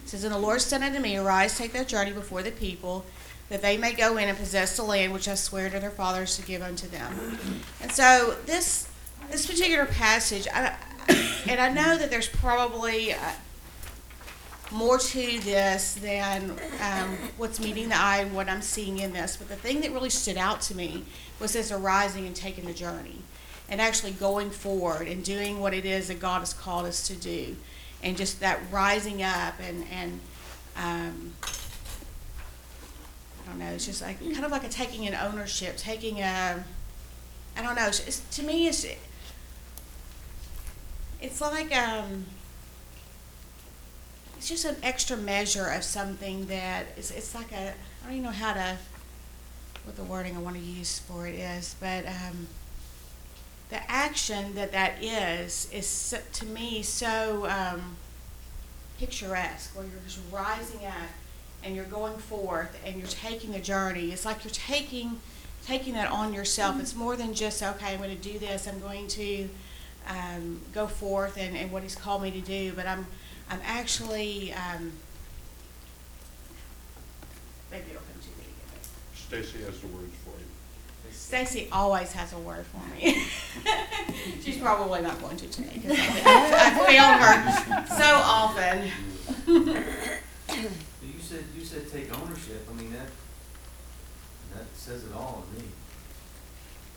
Says, 0.06 0.24
And 0.24 0.32
the 0.32 0.38
Lord 0.38 0.60
said 0.60 0.82
unto 0.82 1.00
me, 1.00 1.16
Arise, 1.16 1.58
take 1.58 1.72
thy 1.72 1.84
journey 1.84 2.12
before 2.12 2.42
the 2.42 2.52
people, 2.52 3.04
that 3.48 3.62
they 3.62 3.76
may 3.76 3.92
go 3.92 4.16
in 4.16 4.28
and 4.28 4.38
possess 4.38 4.76
the 4.76 4.82
land 4.82 5.12
which 5.12 5.28
I 5.28 5.34
swear 5.34 5.68
to 5.70 5.80
their 5.80 5.90
fathers 5.90 6.36
to 6.36 6.42
give 6.42 6.62
unto 6.62 6.88
them. 6.88 7.38
And 7.80 7.92
so 7.92 8.36
this 8.46 8.88
this 9.30 9.46
particular 9.46 9.86
passage, 9.86 10.46
I, 10.52 10.76
and 11.48 11.60
I 11.60 11.68
know 11.70 11.96
that 11.98 12.10
there's 12.10 12.28
probably 12.28 13.12
uh, 13.12 13.18
more 14.70 14.98
to 14.98 15.40
this 15.40 15.94
than 15.94 16.52
um, 16.80 17.16
what's 17.36 17.60
meeting 17.60 17.88
the 17.88 18.00
eye 18.00 18.18
and 18.18 18.34
what 18.34 18.48
I'm 18.48 18.62
seeing 18.62 18.98
in 18.98 19.12
this. 19.12 19.36
But 19.36 19.48
the 19.48 19.56
thing 19.56 19.80
that 19.80 19.92
really 19.92 20.10
stood 20.10 20.36
out 20.36 20.60
to 20.62 20.76
me 20.76 21.04
was 21.40 21.52
this 21.52 21.70
arising 21.70 22.26
and 22.26 22.34
taking 22.34 22.64
the 22.64 22.72
journey 22.72 23.18
and 23.68 23.80
actually 23.80 24.12
going 24.12 24.50
forward 24.50 25.08
and 25.08 25.24
doing 25.24 25.60
what 25.60 25.74
it 25.74 25.84
is 25.84 26.08
that 26.08 26.20
God 26.20 26.40
has 26.40 26.52
called 26.52 26.86
us 26.86 27.06
to 27.08 27.14
do. 27.14 27.56
And 28.02 28.16
just 28.16 28.40
that 28.40 28.60
rising 28.70 29.22
up 29.22 29.54
and, 29.60 29.84
and 29.90 30.20
um, 30.76 31.32
I 33.46 33.48
don't 33.48 33.58
know, 33.58 33.66
it's 33.66 33.86
just 33.86 34.02
like 34.02 34.20
kind 34.20 34.44
of 34.44 34.50
like 34.50 34.64
a 34.64 34.68
taking 34.68 35.06
an 35.06 35.14
ownership, 35.14 35.76
taking 35.76 36.20
a, 36.20 36.64
I 37.56 37.62
don't 37.62 37.74
know, 37.74 37.86
it's, 37.86 38.06
it's, 38.06 38.20
to 38.36 38.42
me, 38.42 38.68
it's, 38.68 38.86
it's 41.20 41.40
like, 41.40 41.74
um, 41.76 42.26
it's 44.36 44.48
just 44.48 44.64
an 44.64 44.76
extra 44.82 45.16
measure 45.16 45.66
of 45.66 45.82
something 45.82 46.46
that 46.46 46.86
it's, 46.96 47.10
it's 47.10 47.34
like 47.34 47.52
a, 47.52 47.70
I 47.70 48.04
don't 48.04 48.12
even 48.12 48.24
know 48.24 48.30
how 48.30 48.52
to, 48.52 48.76
what 49.84 49.96
the 49.96 50.04
wording 50.04 50.36
I 50.36 50.40
want 50.40 50.56
to 50.56 50.62
use 50.62 50.98
for 50.98 51.26
it 51.26 51.36
is, 51.36 51.76
but 51.80 52.06
um, 52.06 52.48
the 53.68 53.90
action 53.90 54.54
that 54.54 54.72
that 54.72 55.02
is, 55.02 55.68
is 55.72 56.14
to 56.32 56.46
me 56.46 56.82
so 56.82 57.46
um, 57.48 57.96
picturesque, 58.98 59.76
where 59.76 59.84
you're 59.84 60.02
just 60.06 60.20
rising 60.30 60.86
up 60.86 61.10
and 61.64 61.74
you're 61.74 61.84
going 61.84 62.16
forth 62.16 62.78
and 62.84 62.96
you're 62.96 63.08
taking 63.08 63.54
a 63.54 63.60
journey. 63.60 64.12
It's 64.12 64.24
like 64.24 64.44
you're 64.44 64.52
taking, 64.52 65.18
taking 65.66 65.94
that 65.94 66.10
on 66.10 66.32
yourself. 66.32 66.80
It's 66.80 66.94
more 66.94 67.16
than 67.16 67.34
just, 67.34 67.62
okay, 67.62 67.94
I'm 67.94 67.98
going 67.98 68.16
to 68.16 68.22
do 68.22 68.38
this, 68.38 68.68
I'm 68.68 68.78
going 68.80 69.08
to 69.08 69.48
um, 70.08 70.60
go 70.72 70.86
forth 70.86 71.36
and, 71.36 71.56
and 71.56 71.72
what 71.72 71.82
he's 71.82 71.96
called 71.96 72.22
me 72.22 72.30
to 72.30 72.40
do, 72.40 72.72
but 72.76 72.86
I'm, 72.86 73.06
I'm 73.50 73.60
actually, 73.64 74.52
um, 74.52 74.92
maybe 77.70 77.86
it'll 77.90 78.02
come 78.02 78.20
to 78.22 78.28
me. 78.38 78.46
Stacy 79.14 79.64
has 79.64 79.80
the 79.80 79.88
words 79.88 80.14
for 80.24 80.30
you. 80.30 80.55
Stacy 81.16 81.68
always 81.72 82.12
has 82.12 82.32
a 82.34 82.38
word 82.38 82.64
for 82.66 82.80
me. 82.94 83.24
She's 84.42 84.58
probably 84.58 85.00
not 85.00 85.20
going 85.20 85.36
to 85.38 85.48
today 85.48 85.72
because 85.74 85.92
I 85.98 86.70
failed 86.86 87.20
her 87.20 87.86
so 87.96 88.20
often. 88.22 88.90
You 89.46 91.20
said, 91.20 91.44
you 91.56 91.64
said 91.64 91.90
take 91.90 92.16
ownership, 92.22 92.68
I 92.70 92.74
mean, 92.74 92.92
that, 92.92 93.08
that 94.54 94.66
says 94.74 95.04
it 95.04 95.12
all 95.14 95.44
to 95.50 95.62
me. 95.62 95.68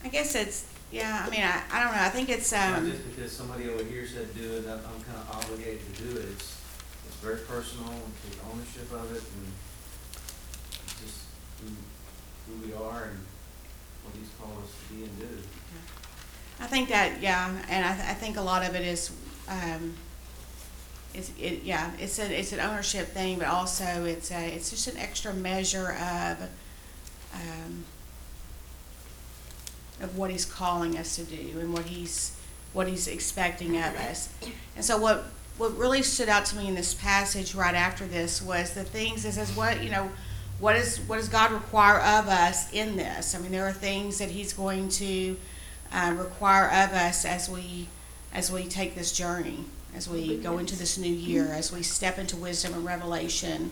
I 0.03 0.09
guess 0.09 0.35
it's, 0.35 0.67
yeah, 0.91 1.25
I 1.25 1.29
mean, 1.29 1.41
I, 1.41 1.63
I 1.71 1.83
don't 1.83 1.95
know, 1.95 2.01
I 2.01 2.09
think 2.09 2.29
it's, 2.29 2.51
Not 2.51 2.79
um, 2.79 2.91
just 2.91 3.09
because 3.09 3.31
somebody 3.31 3.69
over 3.69 3.83
here 3.83 4.05
said 4.05 4.35
do 4.35 4.53
it, 4.53 4.65
I'm, 4.67 4.79
I'm 4.79 5.01
kinda 5.03 5.25
obligated 5.31 5.81
to 5.95 6.03
do 6.03 6.19
it, 6.19 6.25
it's, 6.33 6.61
it's 7.07 7.15
very 7.23 7.39
personal, 7.39 7.89
and 7.89 8.13
take 8.23 8.39
ownership 8.53 8.91
of 8.91 9.15
it, 9.15 9.23
and 9.23 9.47
it's 10.83 11.01
just 11.01 11.19
who, 11.61 11.71
who 12.47 12.67
we 12.67 12.73
are 12.73 13.05
and 13.05 13.19
what 14.09 14.17
he's 14.17 14.29
us 14.63 14.87
to 14.87 14.93
be 14.93 15.03
and 15.03 15.19
do. 15.19 15.37
I 16.59 16.67
think 16.67 16.89
that, 16.89 17.21
yeah, 17.21 17.55
and 17.69 17.85
I, 17.85 17.91
I 17.91 18.13
think 18.13 18.37
a 18.37 18.41
lot 18.41 18.67
of 18.67 18.75
it 18.75 18.85
is, 18.85 19.11
um, 19.47 19.93
it's, 21.13 21.31
it, 21.39 21.63
yeah, 21.63 21.91
it's 21.97 22.19
a, 22.19 22.37
it's 22.37 22.51
an 22.51 22.59
ownership 22.59 23.07
thing, 23.07 23.39
but 23.39 23.47
also 23.47 24.03
it's 24.05 24.31
a, 24.31 24.53
it's 24.53 24.69
just 24.69 24.87
an 24.87 24.97
extra 24.97 25.33
measure 25.33 25.93
of, 25.93 26.49
um, 27.33 27.85
of 30.01 30.17
what 30.17 30.31
he's 30.31 30.45
calling 30.45 30.97
us 30.97 31.15
to 31.15 31.23
do 31.23 31.59
and 31.59 31.73
what 31.73 31.85
he's, 31.85 32.35
what 32.73 32.87
he's 32.87 33.07
expecting 33.07 33.77
of 33.77 33.95
us. 33.95 34.29
And 34.75 34.83
so 34.83 34.97
what, 34.97 35.25
what 35.57 35.77
really 35.77 36.01
stood 36.01 36.29
out 36.29 36.45
to 36.45 36.57
me 36.57 36.67
in 36.67 36.75
this 36.75 36.93
passage 36.93 37.55
right 37.55 37.75
after 37.75 38.05
this 38.05 38.41
was 38.41 38.73
the 38.73 38.83
things, 38.83 39.23
it 39.23 39.33
says, 39.33 39.55
what, 39.55 39.81
you 39.81 39.89
know, 39.89 40.09
what 40.59 40.75
is, 40.75 40.97
what 41.01 41.17
does 41.17 41.29
God 41.29 41.51
require 41.51 41.97
of 41.97 42.27
us 42.27 42.71
in 42.73 42.97
this? 42.97 43.33
I 43.33 43.39
mean, 43.39 43.51
there 43.51 43.65
are 43.65 43.71
things 43.71 44.17
that 44.19 44.29
he's 44.29 44.53
going 44.53 44.89
to, 44.89 45.37
uh, 45.91 46.13
require 46.17 46.65
of 46.65 46.93
us 46.93 47.25
as 47.25 47.49
we, 47.49 47.87
as 48.33 48.51
we 48.51 48.65
take 48.65 48.95
this 48.95 49.11
journey, 49.11 49.65
as 49.95 50.07
we 50.09 50.37
go 50.37 50.57
into 50.57 50.75
this 50.75 50.97
new 50.97 51.11
year, 51.11 51.47
as 51.53 51.71
we 51.71 51.81
step 51.81 52.19
into 52.19 52.35
wisdom 52.35 52.73
and 52.73 52.85
revelation. 52.85 53.71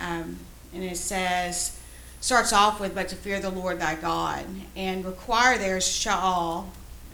Um, 0.00 0.38
and 0.74 0.82
it 0.82 0.96
says, 0.96 1.78
starts 2.20 2.52
off 2.52 2.80
with, 2.80 2.94
but 2.94 3.08
to 3.08 3.16
fear 3.16 3.40
the 3.40 3.50
Lord 3.50 3.78
thy 3.78 3.94
God, 3.94 4.44
and 4.74 5.04
require 5.04 5.58
there 5.58 5.76
is 5.76 5.84
sha'al, 5.84 6.66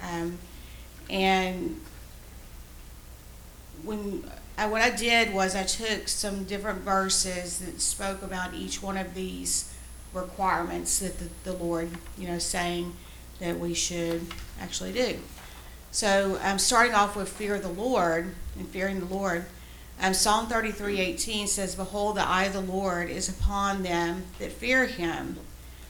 um, 0.02 0.38
and 1.10 1.80
when 3.84 4.24
I, 4.58 4.66
what 4.66 4.82
I 4.82 4.90
did 4.90 5.32
was 5.32 5.54
I 5.54 5.64
took 5.64 6.08
some 6.08 6.44
different 6.44 6.80
verses 6.80 7.58
that 7.58 7.80
spoke 7.80 8.22
about 8.22 8.54
each 8.54 8.82
one 8.82 8.96
of 8.96 9.14
these 9.14 9.74
requirements 10.12 10.98
that 10.98 11.18
the, 11.18 11.28
the 11.44 11.52
Lord, 11.52 11.90
you 12.18 12.28
know, 12.28 12.38
saying 12.38 12.94
that 13.40 13.58
we 13.58 13.74
should 13.74 14.26
actually 14.60 14.92
do. 14.92 15.18
So, 15.90 16.38
um, 16.42 16.58
starting 16.58 16.94
off 16.94 17.16
with 17.16 17.28
fear 17.28 17.56
of 17.56 17.62
the 17.62 17.68
Lord 17.68 18.34
and 18.58 18.68
fearing 18.68 19.00
the 19.00 19.06
Lord, 19.06 19.46
um, 20.00 20.14
Psalm 20.14 20.46
thirty-three 20.46 20.98
eighteen 20.98 21.46
says, 21.46 21.74
"Behold, 21.74 22.16
the 22.16 22.26
eye 22.26 22.44
of 22.44 22.52
the 22.52 22.60
Lord 22.60 23.10
is 23.10 23.28
upon 23.28 23.82
them 23.82 24.24
that 24.38 24.52
fear 24.52 24.86
Him, 24.86 25.38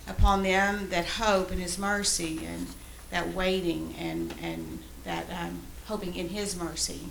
upon 0.09 0.43
them 0.43 0.89
that 0.91 1.07
hope 1.07 1.53
in 1.53 1.59
His 1.59 1.79
mercy, 1.79 2.45
and 2.45 2.67
that 3.11 3.33
waiting 3.33 3.95
and 3.99 4.35
and 4.43 4.81
that 5.05 5.27
um, 5.31 5.63
hoping 5.87 6.15
in 6.17 6.31
His 6.31 6.57
mercy." 6.57 7.11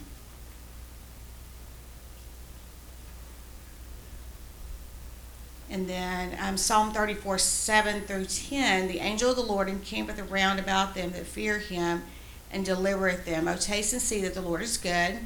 And 5.72 5.88
then 5.88 6.38
um, 6.42 6.58
Psalm 6.58 6.92
34, 6.92 7.38
7 7.38 8.01
through 8.01 8.25
10, 8.25 8.90
the 8.90 9.00
angel 9.00 9.30
of 9.30 9.38
the 9.38 9.42
Lord 9.42 9.70
encampeth 9.70 10.20
around 10.20 10.60
about 10.60 10.96
them 10.96 11.12
that 11.12 11.25
fear 11.25 11.60
him 11.60 12.04
and 12.51 12.66
delivereth 12.66 13.25
them. 13.25 13.48
O 13.48 13.56
taste 13.56 13.94
and 13.94 14.01
see 14.01 14.22
that 14.22 14.34
the 14.34 14.42
Lord 14.42 14.62
is 14.62 14.75
good. 14.78 15.20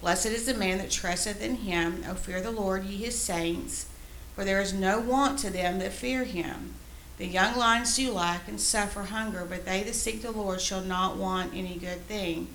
Blessed 0.00 0.26
is 0.26 0.46
the 0.46 0.54
man 0.54 0.78
that 0.78 0.90
trusteth 0.90 1.42
in 1.42 1.56
him. 1.56 2.02
O 2.08 2.14
fear 2.14 2.40
the 2.40 2.50
Lord, 2.50 2.84
ye 2.84 2.96
his 2.96 3.18
saints. 3.18 3.90
For 4.34 4.42
there 4.42 4.62
is 4.62 4.72
no 4.72 4.98
want 4.98 5.38
to 5.40 5.50
them 5.50 5.78
that 5.80 5.92
fear 5.92 6.24
him. 6.24 6.76
The 7.18 7.26
young 7.26 7.54
lions 7.58 7.94
do 7.94 8.10
lack 8.10 8.48
and 8.48 8.58
suffer 8.58 9.02
hunger, 9.02 9.46
but 9.46 9.66
they 9.66 9.82
that 9.82 9.94
seek 9.94 10.22
the 10.22 10.30
Lord 10.30 10.62
shall 10.62 10.80
not 10.80 11.18
want 11.18 11.52
any 11.54 11.76
good 11.76 12.06
thing. 12.06 12.48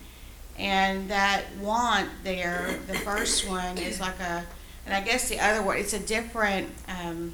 And 0.58 1.12
that 1.12 1.44
want 1.62 2.10
there, 2.24 2.80
the 2.88 2.96
first 2.96 3.48
one 3.48 3.78
is 3.78 4.00
like 4.00 4.20
a, 4.20 4.46
and 4.86 4.94
I 4.94 5.02
guess 5.02 5.30
the 5.30 5.40
other 5.40 5.62
word, 5.62 5.80
it's 5.80 5.94
a 5.94 6.00
different 6.00 6.70
um, 6.88 7.34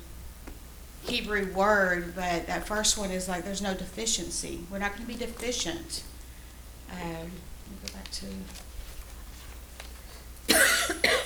Hebrew 1.03 1.51
word, 1.53 2.13
but 2.15 2.47
that 2.47 2.67
first 2.67 2.97
one 2.97 3.11
is 3.11 3.27
like 3.27 3.43
there's 3.43 3.61
no 3.61 3.73
deficiency. 3.73 4.61
We're 4.71 4.79
not 4.79 4.91
going 4.91 5.03
to 5.03 5.07
be 5.07 5.17
deficient. 5.17 6.03
Um, 6.91 7.01
let 7.01 7.71
me 7.71 7.77
go 7.85 7.93
back 7.93 8.11
to. 8.11 8.25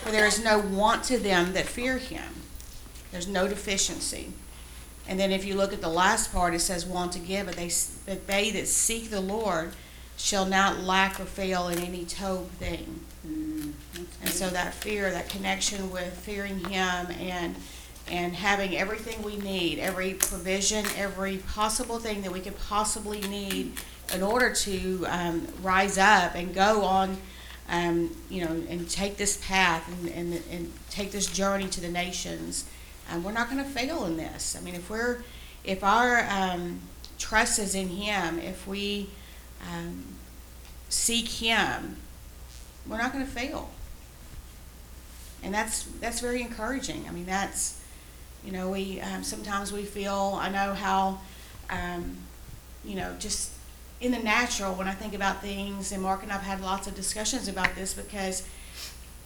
For 0.01 0.11
there 0.11 0.25
is 0.25 0.43
no 0.43 0.59
want 0.59 1.03
to 1.05 1.17
them 1.17 1.53
that 1.53 1.65
fear 1.65 1.97
him. 1.97 2.43
There's 3.11 3.27
no 3.27 3.47
deficiency. 3.47 4.31
And 5.07 5.19
then 5.19 5.31
if 5.31 5.45
you 5.45 5.55
look 5.55 5.73
at 5.73 5.81
the 5.81 5.89
last 5.89 6.31
part, 6.31 6.53
it 6.53 6.59
says 6.59 6.85
want 6.85 7.11
to 7.13 7.19
give, 7.19 7.45
but 7.45 7.55
they, 7.55 7.71
but 8.05 8.27
they 8.27 8.51
that 8.51 8.67
seek 8.67 9.09
the 9.09 9.21
Lord 9.21 9.73
shall 10.17 10.45
not 10.45 10.79
lack 10.79 11.19
or 11.19 11.25
fail 11.25 11.67
in 11.67 11.79
any 11.79 12.05
tov 12.05 12.47
thing. 12.47 13.01
And 14.21 14.29
so 14.29 14.49
that 14.49 14.73
fear, 14.73 15.11
that 15.11 15.29
connection 15.29 15.91
with 15.91 16.13
fearing 16.13 16.59
Him 16.59 17.07
and 17.19 17.55
and 18.07 18.35
having 18.35 18.77
everything 18.77 19.21
we 19.23 19.35
need, 19.37 19.79
every 19.79 20.13
provision, 20.13 20.85
every 20.95 21.37
possible 21.37 21.97
thing 21.99 22.21
that 22.21 22.31
we 22.31 22.39
could 22.39 22.57
possibly 22.59 23.19
need 23.21 23.73
in 24.13 24.21
order 24.21 24.53
to 24.53 25.05
um, 25.07 25.47
rise 25.61 25.97
up 25.97 26.35
and 26.35 26.53
go 26.53 26.83
on, 26.83 27.17
um, 27.67 28.15
you 28.29 28.45
know, 28.45 28.51
and 28.69 28.87
take 28.89 29.17
this 29.17 29.43
path 29.43 29.87
and, 29.87 30.09
and, 30.09 30.43
and 30.51 30.71
take 30.91 31.11
this 31.11 31.25
journey 31.25 31.67
to 31.67 31.81
the 31.81 31.89
nations. 31.89 32.69
Um, 33.11 33.23
we're 33.23 33.31
not 33.31 33.49
going 33.49 33.63
to 33.63 33.69
fail 33.69 34.05
in 34.05 34.17
this. 34.17 34.55
I 34.55 34.61
mean, 34.61 34.75
if 34.75 34.87
we're, 34.87 35.23
if 35.63 35.83
our 35.83 36.27
um, 36.29 36.81
trust 37.17 37.57
is 37.57 37.73
in 37.73 37.87
Him, 37.87 38.37
if 38.37 38.67
we 38.67 39.09
um, 39.73 40.03
seek 40.89 41.27
Him, 41.27 41.97
we're 42.87 42.99
not 42.99 43.11
going 43.11 43.25
to 43.25 43.31
fail 43.31 43.71
and 45.45 45.53
that's 45.53 45.83
that's 46.01 46.19
very 46.19 46.41
encouraging. 46.41 47.05
I 47.07 47.11
mean, 47.11 47.27
that's 47.27 47.81
you 48.43 48.51
know, 48.51 48.69
we 48.69 48.99
um, 48.99 49.23
sometimes 49.23 49.71
we 49.71 49.83
feel. 49.83 50.37
I 50.41 50.49
know 50.49 50.73
how, 50.73 51.19
um, 51.69 52.17
you 52.83 52.95
know, 52.95 53.15
just 53.19 53.51
in 54.01 54.11
the 54.11 54.19
natural 54.19 54.73
when 54.73 54.87
I 54.87 54.93
think 54.93 55.13
about 55.13 55.41
things, 55.41 55.91
and 55.91 56.01
Mark 56.01 56.23
and 56.23 56.31
I've 56.31 56.41
had 56.41 56.61
lots 56.61 56.87
of 56.87 56.95
discussions 56.95 57.47
about 57.47 57.75
this 57.75 57.93
because 57.93 58.47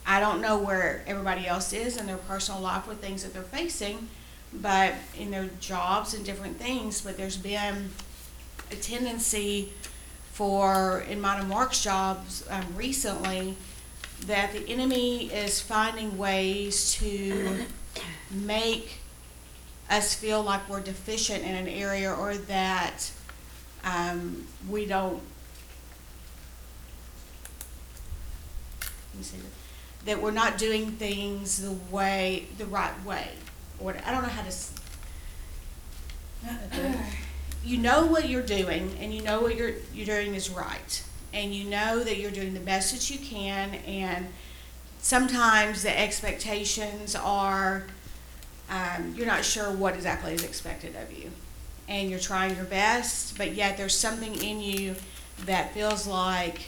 I 0.06 0.20
don't 0.20 0.40
know 0.40 0.58
where 0.58 1.02
everybody 1.06 1.46
else 1.46 1.72
is 1.72 1.96
in 1.96 2.06
their 2.06 2.16
personal 2.16 2.60
life 2.60 2.86
with 2.86 3.00
things 3.00 3.22
that 3.22 3.32
they're 3.34 3.42
facing, 3.42 4.08
but 4.52 4.94
in 5.18 5.30
their 5.30 5.48
jobs 5.60 6.14
and 6.14 6.24
different 6.24 6.58
things. 6.58 7.00
But 7.00 7.16
there's 7.16 7.36
been 7.36 7.90
a 8.70 8.76
tendency 8.76 9.72
for 10.32 11.04
in 11.08 11.22
and 11.22 11.48
Mark's 11.48 11.82
jobs 11.82 12.46
um, 12.48 12.64
recently 12.76 13.56
that 14.26 14.52
the 14.52 14.68
enemy 14.68 15.26
is 15.32 15.60
finding 15.60 16.16
ways 16.18 16.92
to 16.94 17.64
make 18.30 18.98
us 19.90 20.14
feel 20.14 20.42
like 20.42 20.68
we're 20.68 20.80
deficient 20.80 21.42
in 21.42 21.54
an 21.54 21.66
area 21.68 22.12
or 22.12 22.36
that 22.36 23.10
um, 23.84 24.46
we 24.68 24.86
don't. 24.86 25.20
Let 29.12 29.18
me 29.18 29.22
see. 29.22 29.36
That 30.06 30.22
we're 30.22 30.30
not 30.30 30.58
doing 30.58 30.92
things 30.92 31.60
the 31.62 31.72
way, 31.94 32.46
the 32.58 32.66
right 32.66 33.04
way. 33.04 33.28
Or 33.78 33.94
I 34.04 34.10
don't 34.12 34.22
know 34.22 34.28
how 34.28 34.42
to. 34.42 34.48
s- 34.48 34.72
You 37.64 37.76
know 37.76 38.06
what 38.06 38.28
you're 38.28 38.42
doing, 38.42 38.96
and 39.00 39.12
you 39.12 39.20
know 39.22 39.42
what 39.42 39.54
you're 39.56 39.72
you're 39.92 40.06
doing 40.06 40.34
is 40.34 40.48
right, 40.48 41.02
and 41.32 41.54
you 41.54 41.64
know 41.64 42.02
that 42.02 42.18
you're 42.18 42.30
doing 42.30 42.54
the 42.54 42.60
best 42.60 42.92
that 42.92 43.10
you 43.10 43.18
can, 43.18 43.74
and 43.86 44.28
sometimes 45.00 45.82
the 45.82 45.98
expectations 45.98 47.14
are 47.14 47.84
um, 48.70 49.14
you're 49.16 49.26
not 49.26 49.44
sure 49.44 49.72
what 49.72 49.94
exactly 49.94 50.32
is 50.32 50.44
expected 50.44 50.94
of 50.96 51.12
you. 51.12 51.30
And 51.88 52.08
you're 52.08 52.20
trying 52.20 52.54
your 52.54 52.66
best, 52.66 53.36
but 53.36 53.54
yet 53.54 53.76
there's 53.76 53.96
something 53.96 54.40
in 54.40 54.60
you 54.60 54.94
that 55.44 55.74
feels 55.74 56.06
like 56.06 56.60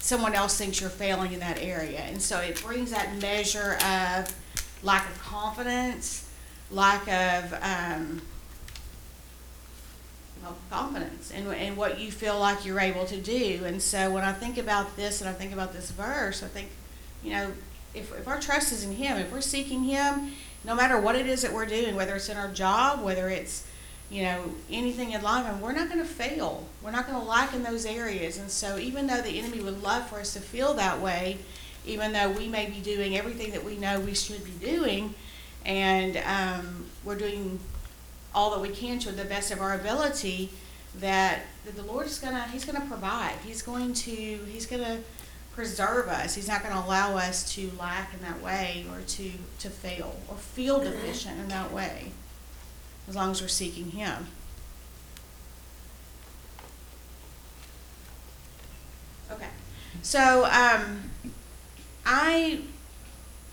someone 0.00 0.34
else 0.34 0.58
thinks 0.58 0.80
you're 0.80 0.90
failing 0.90 1.32
in 1.32 1.40
that 1.40 1.58
area. 1.62 2.00
And 2.00 2.20
so 2.20 2.40
it 2.40 2.60
brings 2.62 2.90
that 2.90 3.16
measure 3.22 3.78
of 3.84 4.34
lack 4.82 5.08
of 5.08 5.22
confidence, 5.22 6.28
lack 6.70 7.06
of, 7.08 7.54
um, 7.62 8.20
confidence 10.70 11.30
in, 11.30 11.50
in 11.52 11.76
what 11.76 11.98
you 12.00 12.10
feel 12.10 12.38
like 12.38 12.64
you're 12.64 12.80
able 12.80 13.04
to 13.06 13.20
do. 13.20 13.62
And 13.64 13.80
so 13.80 14.10
when 14.10 14.24
I 14.24 14.32
think 14.32 14.58
about 14.58 14.96
this 14.96 15.20
and 15.20 15.28
I 15.28 15.32
think 15.32 15.52
about 15.52 15.72
this 15.72 15.90
verse, 15.90 16.42
I 16.42 16.48
think, 16.48 16.68
you 17.22 17.30
know, 17.32 17.52
if, 17.94 18.12
if 18.16 18.26
our 18.26 18.40
trust 18.40 18.72
is 18.72 18.84
in 18.84 18.92
Him, 18.92 19.16
if 19.18 19.32
we're 19.32 19.40
seeking 19.40 19.84
Him, 19.84 20.32
no 20.64 20.74
matter 20.74 21.00
what 21.00 21.14
it 21.14 21.26
is 21.26 21.42
that 21.42 21.52
we're 21.52 21.66
doing, 21.66 21.94
whether 21.94 22.16
it's 22.16 22.28
in 22.28 22.36
our 22.36 22.48
job, 22.48 23.02
whether 23.02 23.28
it's, 23.28 23.66
you 24.10 24.22
know, 24.22 24.42
anything 24.70 25.12
in 25.12 25.22
life, 25.22 25.46
and 25.46 25.60
we're 25.60 25.72
not 25.72 25.88
going 25.88 26.00
to 26.00 26.06
fail. 26.06 26.66
We're 26.82 26.90
not 26.90 27.06
going 27.06 27.18
to 27.18 27.26
lack 27.26 27.54
in 27.54 27.62
those 27.62 27.86
areas. 27.86 28.38
And 28.38 28.50
so, 28.50 28.78
even 28.78 29.06
though 29.06 29.20
the 29.20 29.38
enemy 29.38 29.60
would 29.60 29.82
love 29.82 30.08
for 30.08 30.16
us 30.16 30.34
to 30.34 30.40
feel 30.40 30.74
that 30.74 31.00
way, 31.00 31.38
even 31.86 32.12
though 32.12 32.30
we 32.30 32.48
may 32.48 32.66
be 32.66 32.80
doing 32.80 33.16
everything 33.16 33.50
that 33.52 33.64
we 33.64 33.76
know 33.76 34.00
we 34.00 34.14
should 34.14 34.44
be 34.44 34.52
doing, 34.64 35.14
and 35.64 36.16
um, 36.18 36.86
we're 37.04 37.16
doing 37.16 37.58
all 38.34 38.50
that 38.50 38.60
we 38.60 38.68
can 38.68 38.98
to 39.00 39.12
the 39.12 39.24
best 39.24 39.50
of 39.50 39.60
our 39.60 39.74
ability, 39.74 40.50
that, 41.00 41.42
the 41.74 41.82
Lord 41.82 42.06
is 42.06 42.18
gonna 42.18 42.46
He's 42.48 42.64
gonna 42.64 42.86
provide. 42.86 43.36
He's 43.44 43.62
going 43.62 43.94
to 43.94 44.10
He's 44.10 44.66
gonna 44.66 45.00
preserve 45.54 46.08
us. 46.08 46.34
He's 46.34 46.48
not 46.48 46.62
going 46.62 46.74
to 46.74 46.80
allow 46.84 47.16
us 47.16 47.54
to 47.54 47.70
lack 47.78 48.12
in 48.12 48.20
that 48.22 48.42
way 48.42 48.84
or 48.90 49.00
to, 49.00 49.30
to 49.60 49.70
fail 49.70 50.16
or 50.28 50.36
feel 50.36 50.80
deficient 50.80 51.38
in 51.38 51.48
that 51.48 51.72
way 51.72 52.10
as 53.08 53.14
long 53.14 53.30
as 53.30 53.40
we're 53.40 53.48
seeking 53.48 53.90
Him. 53.90 54.26
Okay. 59.30 59.48
So 60.02 60.44
um, 60.46 61.10
I 62.04 62.60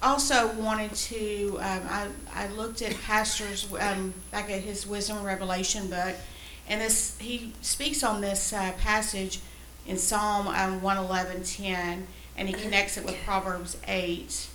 also 0.01 0.51
wanted 0.53 0.93
to, 0.93 1.57
um, 1.59 1.81
I, 1.89 2.07
I 2.33 2.47
looked 2.47 2.81
at 2.81 2.99
Pastor's, 3.01 3.71
um, 3.79 4.13
back 4.31 4.49
at 4.49 4.61
his 4.61 4.87
Wisdom 4.87 5.17
and 5.17 5.25
Revelation 5.25 5.89
book, 5.89 6.15
and 6.67 6.81
this, 6.81 7.17
he 7.19 7.53
speaks 7.61 8.03
on 8.03 8.21
this 8.21 8.53
uh, 8.53 8.71
passage 8.79 9.39
in 9.85 9.97
Psalm 9.97 10.47
um, 10.47 10.81
111.10, 10.81 12.03
and 12.37 12.47
he 12.47 12.53
connects 12.53 12.97
it 12.97 13.05
with 13.05 13.17
Proverbs 13.25 13.77
8. 13.87 14.47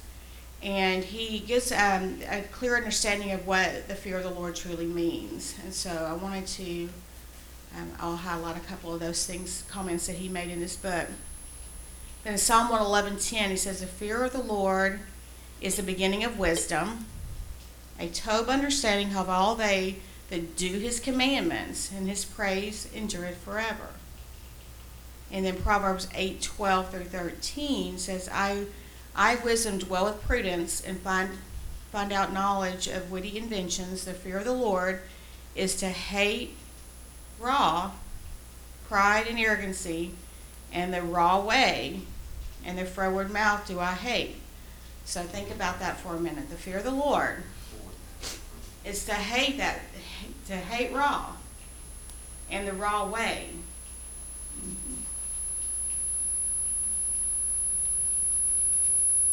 And 0.62 1.04
he 1.04 1.40
gives 1.40 1.70
um, 1.72 2.20
a 2.28 2.42
clear 2.50 2.76
understanding 2.76 3.32
of 3.32 3.46
what 3.46 3.88
the 3.88 3.94
fear 3.94 4.16
of 4.16 4.24
the 4.24 4.30
Lord 4.30 4.56
truly 4.56 4.86
means. 4.86 5.54
And 5.62 5.72
so 5.72 5.90
I 5.90 6.14
wanted 6.14 6.46
to, 6.46 6.88
um, 7.76 7.92
I'll 8.00 8.16
highlight 8.16 8.56
a 8.56 8.60
couple 8.60 8.94
of 8.94 9.00
those 9.00 9.26
things, 9.26 9.64
comments 9.68 10.06
that 10.06 10.16
he 10.16 10.28
made 10.28 10.48
in 10.48 10.58
this 10.58 10.76
book. 10.76 11.06
Then 12.24 12.32
in 12.32 12.38
Psalm 12.38 12.68
111.10, 12.68 13.50
he 13.50 13.56
says, 13.56 13.80
The 13.80 13.86
fear 13.86 14.24
of 14.24 14.32
the 14.32 14.42
Lord 14.42 15.00
is 15.60 15.76
the 15.76 15.82
beginning 15.82 16.24
of 16.24 16.38
wisdom. 16.38 17.06
A 17.98 18.08
tov 18.08 18.48
understanding 18.48 19.16
of 19.16 19.28
all 19.28 19.54
they 19.54 19.96
that 20.28 20.56
do 20.56 20.78
his 20.78 21.00
commandments, 21.00 21.90
and 21.92 22.08
his 22.08 22.24
praise 22.24 22.88
endureth 22.94 23.38
forever. 23.38 23.90
And 25.30 25.44
then 25.44 25.56
Proverbs 25.56 26.08
8, 26.14 26.42
12 26.42 26.90
through 26.90 27.04
13 27.04 27.98
says, 27.98 28.28
I, 28.32 28.66
I 29.14 29.36
wisdom 29.36 29.78
dwell 29.78 30.06
with 30.06 30.22
prudence 30.22 30.80
and 30.80 31.00
find, 31.00 31.30
find 31.90 32.12
out 32.12 32.32
knowledge 32.32 32.86
of 32.86 33.10
witty 33.10 33.36
inventions. 33.36 34.04
The 34.04 34.14
fear 34.14 34.38
of 34.38 34.44
the 34.44 34.52
Lord 34.52 35.00
is 35.54 35.76
to 35.76 35.88
hate 35.88 36.54
ra, 37.40 37.92
pride 38.88 39.26
and 39.28 39.38
arrogancy, 39.38 40.12
and 40.72 40.92
the 40.92 41.02
ra 41.02 41.40
way, 41.40 42.00
and 42.64 42.78
the 42.78 42.84
froward 42.84 43.32
mouth 43.32 43.66
do 43.66 43.80
I 43.80 43.92
hate. 43.92 44.36
So 45.06 45.22
think 45.22 45.52
about 45.52 45.78
that 45.78 45.98
for 45.98 46.16
a 46.16 46.20
minute. 46.20 46.50
The 46.50 46.56
fear 46.56 46.78
of 46.78 46.84
the 46.84 46.90
Lord 46.90 47.44
is 48.84 49.04
to 49.06 49.14
hate 49.14 49.56
that, 49.58 49.80
to 50.48 50.56
hate 50.56 50.92
ra, 50.92 51.32
and 52.50 52.66
the 52.66 52.72
ra 52.72 53.06
way. 53.06 53.50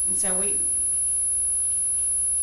And 0.06 0.16
so 0.16 0.32
we, 0.34 0.58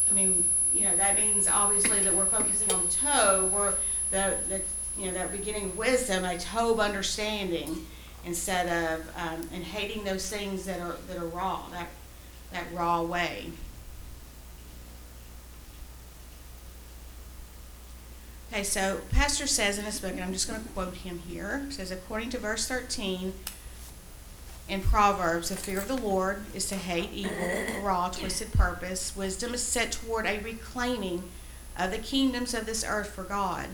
I 0.09 0.13
mean, 0.13 0.43
you 0.73 0.83
know, 0.83 0.95
that 0.97 1.15
means 1.17 1.47
obviously 1.47 1.99
that 2.01 2.13
we're 2.13 2.25
focusing 2.25 2.69
on 2.73 2.81
the 2.81 2.89
tov, 2.89 3.49
we're, 3.49 3.73
the, 4.11 4.37
the, 4.49 4.61
you 4.97 5.05
know, 5.05 5.13
that 5.13 5.31
beginning 5.31 5.75
wisdom, 5.77 6.25
a 6.25 6.35
tov 6.35 6.79
understanding, 6.79 7.85
instead 8.25 8.67
of, 8.67 9.07
um, 9.15 9.47
and 9.53 9.63
hating 9.63 10.03
those 10.03 10.29
things 10.29 10.65
that 10.65 10.81
are, 10.81 10.97
that 11.07 11.17
are 11.17 11.27
ra, 11.27 11.61
that, 11.71 11.87
that 12.51 12.65
ra 12.73 13.01
way. 13.01 13.51
Okay, 18.51 18.63
so 18.63 18.99
Pastor 19.11 19.47
says 19.47 19.79
in 19.79 19.85
his 19.85 20.01
book, 20.01 20.11
and 20.11 20.21
I'm 20.21 20.33
just 20.33 20.49
going 20.49 20.61
to 20.61 20.67
quote 20.69 20.93
him 20.93 21.19
here, 21.19 21.67
says, 21.69 21.89
according 21.89 22.31
to 22.31 22.37
verse 22.37 22.67
13 22.67 23.33
in 24.67 24.81
Proverbs, 24.81 25.49
the 25.49 25.55
fear 25.55 25.77
of 25.79 25.87
the 25.87 25.95
Lord 25.95 26.43
is 26.53 26.65
to 26.67 26.75
hate 26.75 27.11
evil, 27.13 27.81
ra, 27.81 28.09
twisted 28.09 28.51
purpose. 28.51 29.15
Wisdom 29.15 29.53
is 29.53 29.63
set 29.63 29.93
toward 29.93 30.25
a 30.25 30.39
reclaiming 30.39 31.23
of 31.79 31.91
the 31.91 31.97
kingdoms 31.97 32.53
of 32.53 32.65
this 32.65 32.83
earth 32.85 33.11
for 33.11 33.23
God. 33.23 33.67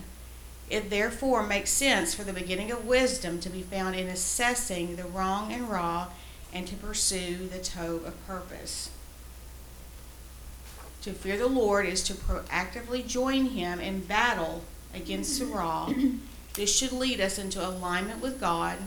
It 0.70 0.90
therefore 0.90 1.42
makes 1.44 1.70
sense 1.70 2.14
for 2.14 2.22
the 2.22 2.32
beginning 2.32 2.70
of 2.70 2.84
wisdom 2.84 3.40
to 3.40 3.50
be 3.50 3.62
found 3.62 3.96
in 3.96 4.06
assessing 4.06 4.94
the 4.94 5.04
wrong 5.04 5.52
and 5.52 5.68
ra 5.68 6.08
and 6.52 6.66
to 6.66 6.74
pursue 6.76 7.48
the 7.48 7.58
tov 7.58 8.06
of 8.06 8.26
purpose. 8.26 8.90
To 11.02 11.12
fear 11.12 11.36
the 11.36 11.46
Lord 11.46 11.86
is 11.86 12.02
to 12.04 12.14
proactively 12.14 13.06
join 13.06 13.46
Him 13.46 13.80
in 13.80 14.00
battle 14.00 14.64
against 14.94 15.42
ra. 15.42 15.92
This 16.54 16.76
should 16.76 16.90
lead 16.90 17.20
us 17.20 17.38
into 17.38 17.66
alignment 17.66 18.20
with 18.20 18.40
God. 18.40 18.78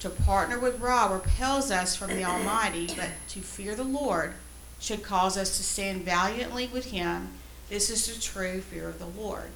To 0.00 0.08
partner 0.08 0.56
with 0.58 0.80
Ra 0.80 1.12
repels 1.12 1.72
us 1.72 1.96
from 1.96 2.14
the 2.14 2.24
Almighty, 2.24 2.86
but 2.86 3.10
to 3.30 3.40
fear 3.40 3.74
the 3.74 3.82
Lord 3.82 4.34
should 4.78 5.02
cause 5.02 5.36
us 5.36 5.56
to 5.56 5.64
stand 5.64 6.04
valiantly 6.04 6.68
with 6.68 6.92
Him. 6.92 7.30
This 7.68 7.90
is 7.90 8.06
the 8.06 8.20
true 8.20 8.60
fear 8.60 8.88
of 8.88 9.00
the 9.00 9.06
Lord. 9.06 9.50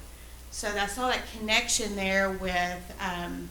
So 0.51 0.71
that's 0.73 0.97
all 0.97 1.09
that 1.09 1.23
connection 1.37 1.95
there 1.95 2.29
with 2.29 2.95
um, 2.99 3.49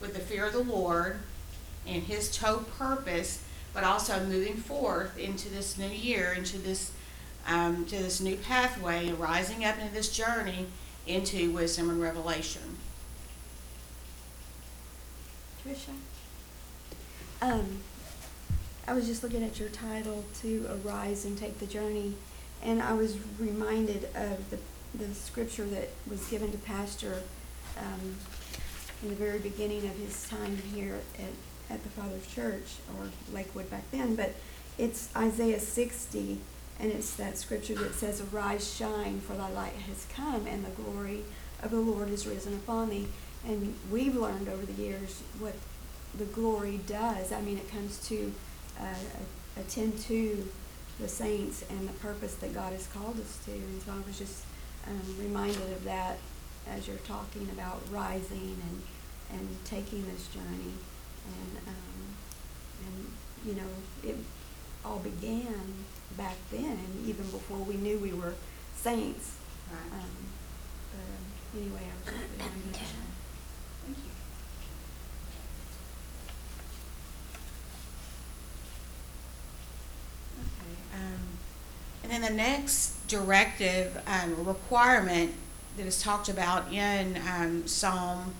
with 0.00 0.14
the 0.14 0.20
fear 0.20 0.46
of 0.46 0.52
the 0.52 0.58
Lord 0.58 1.20
and 1.86 2.02
His 2.02 2.28
tov 2.36 2.68
purpose, 2.78 3.42
but 3.72 3.84
also 3.84 4.24
moving 4.24 4.56
forth 4.56 5.18
into 5.18 5.48
this 5.48 5.78
new 5.78 5.88
year, 5.88 6.32
into 6.36 6.58
this 6.58 6.92
um, 7.46 7.86
to 7.86 7.96
this 7.96 8.20
new 8.20 8.36
pathway, 8.36 9.08
and 9.08 9.18
rising 9.18 9.64
up 9.64 9.78
into 9.78 9.92
this 9.94 10.10
journey 10.14 10.66
into 11.06 11.50
wisdom 11.52 11.90
and 11.90 12.00
revelation. 12.00 12.76
Tricia? 15.64 15.94
Um, 17.42 17.78
I 18.86 18.92
was 18.92 19.06
just 19.06 19.22
looking 19.22 19.42
at 19.42 19.58
your 19.58 19.68
title 19.70 20.24
to 20.42 20.66
arise 20.84 21.24
and 21.24 21.36
take 21.36 21.58
the 21.58 21.66
journey, 21.66 22.14
and 22.62 22.82
I 22.82 22.92
was 22.92 23.16
reminded 23.38 24.04
of 24.14 24.50
the, 24.50 24.58
the 24.94 25.14
scripture 25.14 25.64
that 25.66 25.88
was 26.08 26.26
given 26.28 26.52
to 26.52 26.58
Pastor, 26.58 27.22
um, 27.78 28.16
in 29.02 29.08
the 29.08 29.14
very 29.14 29.38
beginning 29.38 29.86
of 29.86 29.96
his 29.96 30.28
time 30.28 30.58
here 30.74 30.98
at, 31.18 31.24
at 31.70 31.82
the 31.82 31.88
Father's 31.88 32.26
Church, 32.26 32.76
or 32.98 33.08
Lakewood 33.32 33.70
back 33.70 33.84
then, 33.90 34.16
but 34.16 34.34
it's 34.76 35.14
Isaiah 35.16 35.60
sixty, 35.60 36.38
and 36.78 36.90
it's 36.90 37.14
that 37.16 37.38
scripture 37.38 37.74
that 37.76 37.94
says, 37.94 38.22
Arise, 38.32 38.74
shine, 38.74 39.20
for 39.20 39.34
thy 39.34 39.50
light 39.50 39.74
has 39.88 40.06
come, 40.12 40.46
and 40.46 40.64
the 40.64 40.70
glory 40.70 41.22
of 41.62 41.70
the 41.70 41.80
Lord 41.80 42.08
is 42.08 42.26
risen 42.26 42.54
upon 42.54 42.90
thee. 42.90 43.08
And 43.46 43.74
we've 43.90 44.16
learned 44.16 44.48
over 44.48 44.66
the 44.66 44.82
years 44.82 45.22
what 45.38 45.54
the 46.16 46.24
glory 46.24 46.80
does. 46.86 47.32
I 47.32 47.40
mean, 47.40 47.58
it 47.58 47.70
comes 47.70 48.06
to 48.08 48.32
uh, 48.78 48.94
attend 49.58 49.98
to 50.00 50.48
the 50.98 51.08
saints 51.08 51.64
and 51.70 51.88
the 51.88 51.92
purpose 51.94 52.34
that 52.36 52.52
God 52.54 52.72
has 52.72 52.86
called 52.88 53.18
us 53.20 53.38
to. 53.46 53.52
And 53.52 53.82
so 53.82 53.92
I 53.92 54.06
was 54.06 54.18
just 54.18 54.44
um, 54.86 55.00
reminded 55.18 55.72
of 55.72 55.84
that 55.84 56.18
as 56.68 56.86
you're 56.86 56.96
talking 56.98 57.48
about 57.52 57.80
rising 57.90 58.56
and, 58.68 59.38
and 59.38 59.48
taking 59.64 60.04
this 60.06 60.26
journey. 60.28 60.74
And, 61.26 61.58
um, 61.68 62.16
and, 62.86 63.12
you 63.44 63.54
know, 63.54 63.70
it 64.02 64.16
all 64.84 64.98
began 64.98 65.84
back 66.16 66.36
then, 66.50 66.78
even 67.06 67.24
before 67.30 67.58
we 67.58 67.74
knew 67.74 67.98
we 67.98 68.12
were 68.12 68.34
saints. 68.76 69.36
Right. 69.70 70.00
Um, 70.00 70.08
but 70.92 71.00
um, 71.00 71.62
anyway, 71.62 71.82
I 71.84 71.94
was 71.98 72.04
just 72.04 72.32
reminded 72.32 72.64
of 72.66 72.72
that. 72.72 72.80
Thank 73.84 73.98
you. 73.98 74.10
Okay, 80.40 80.76
um, 80.94 81.22
and 82.02 82.12
then 82.12 82.22
the 82.22 82.36
next 82.36 83.06
directive, 83.06 84.02
um, 84.06 84.44
requirement 84.44 85.34
that 85.76 85.86
is 85.86 86.02
talked 86.02 86.28
about 86.28 86.72
in, 86.72 87.16
um, 87.28 87.66
Psalm, 87.66 88.34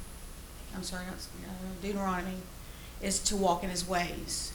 I'm 0.74 0.82
sorry, 0.82 1.04
not, 1.06 1.14
uh, 1.14 1.82
Deuteronomy, 1.82 2.38
is 3.00 3.18
to 3.20 3.36
walk 3.36 3.64
in 3.64 3.70
his 3.70 3.88
ways. 3.88 4.52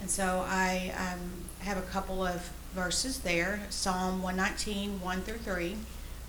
And 0.00 0.10
so 0.10 0.44
I, 0.46 0.92
um, 0.96 1.42
have 1.62 1.78
a 1.78 1.82
couple 1.82 2.26
of 2.26 2.50
verses 2.74 3.20
there, 3.20 3.60
Psalm 3.70 4.22
119, 4.22 5.00
1 5.00 5.22
through 5.22 5.38
three. 5.38 5.76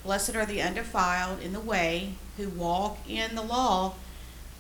Blessed 0.04 0.36
are 0.36 0.46
the 0.46 0.62
undefiled 0.62 1.42
in 1.42 1.54
the 1.54 1.60
way 1.60 2.16
who 2.38 2.50
walk 2.50 2.98
in 3.08 3.36
the 3.36 3.42
law 3.42 3.96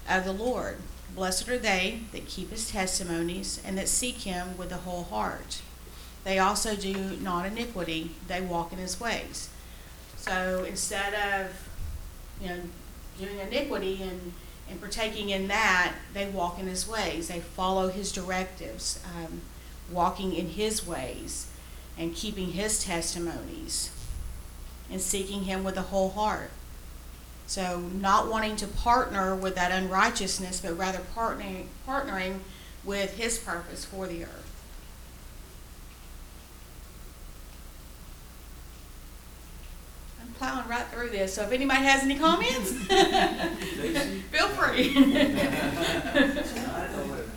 of 0.09 0.25
the 0.25 0.31
Lord. 0.31 0.77
Blessed 1.15 1.49
are 1.49 1.57
they 1.57 1.99
that 2.11 2.27
keep 2.27 2.49
his 2.49 2.71
testimonies 2.71 3.61
and 3.65 3.77
that 3.77 3.87
seek 3.87 4.21
him 4.21 4.57
with 4.57 4.69
the 4.69 4.77
whole 4.77 5.03
heart. 5.03 5.61
They 6.23 6.39
also 6.39 6.75
do 6.75 7.17
not 7.21 7.45
iniquity, 7.45 8.11
they 8.27 8.41
walk 8.41 8.71
in 8.71 8.79
his 8.79 8.99
ways. 8.99 9.49
So 10.17 10.65
instead 10.67 11.13
of, 11.13 11.69
you 12.41 12.47
know, 12.47 12.61
doing 13.19 13.39
iniquity 13.39 14.01
and, 14.01 14.33
and 14.69 14.79
partaking 14.79 15.29
in 15.29 15.47
that, 15.47 15.93
they 16.13 16.27
walk 16.27 16.59
in 16.59 16.67
his 16.67 16.87
ways. 16.87 17.27
They 17.27 17.39
follow 17.39 17.89
his 17.89 18.11
directives, 18.11 18.99
um, 19.15 19.41
walking 19.91 20.33
in 20.33 20.49
his 20.49 20.85
ways 20.85 21.47
and 21.97 22.15
keeping 22.15 22.53
his 22.53 22.83
testimonies 22.83 23.91
and 24.89 25.01
seeking 25.01 25.43
him 25.43 25.63
with 25.63 25.77
a 25.77 25.83
whole 25.83 26.09
heart. 26.09 26.51
So 27.45 27.79
not 27.79 28.29
wanting 28.29 28.55
to 28.57 28.67
partner 28.67 29.35
with 29.35 29.55
that 29.55 29.71
unrighteousness, 29.71 30.61
but 30.61 30.77
rather 30.77 30.99
partnering, 31.15 31.65
partnering 31.87 32.39
with 32.83 33.17
his 33.17 33.37
purpose 33.37 33.85
for 33.85 34.07
the 34.07 34.23
earth. 34.23 34.42
Plowing 40.37 40.67
right 40.67 40.85
through 40.87 41.09
this, 41.09 41.33
so 41.33 41.43
if 41.43 41.51
anybody 41.51 41.83
has 41.83 42.03
any 42.03 42.15
comments, 42.17 42.71
feel 44.31 44.47
free. 44.49 44.89
I 44.89 45.01
don't 46.87 46.91
know 46.97 47.13
what- 47.13 47.27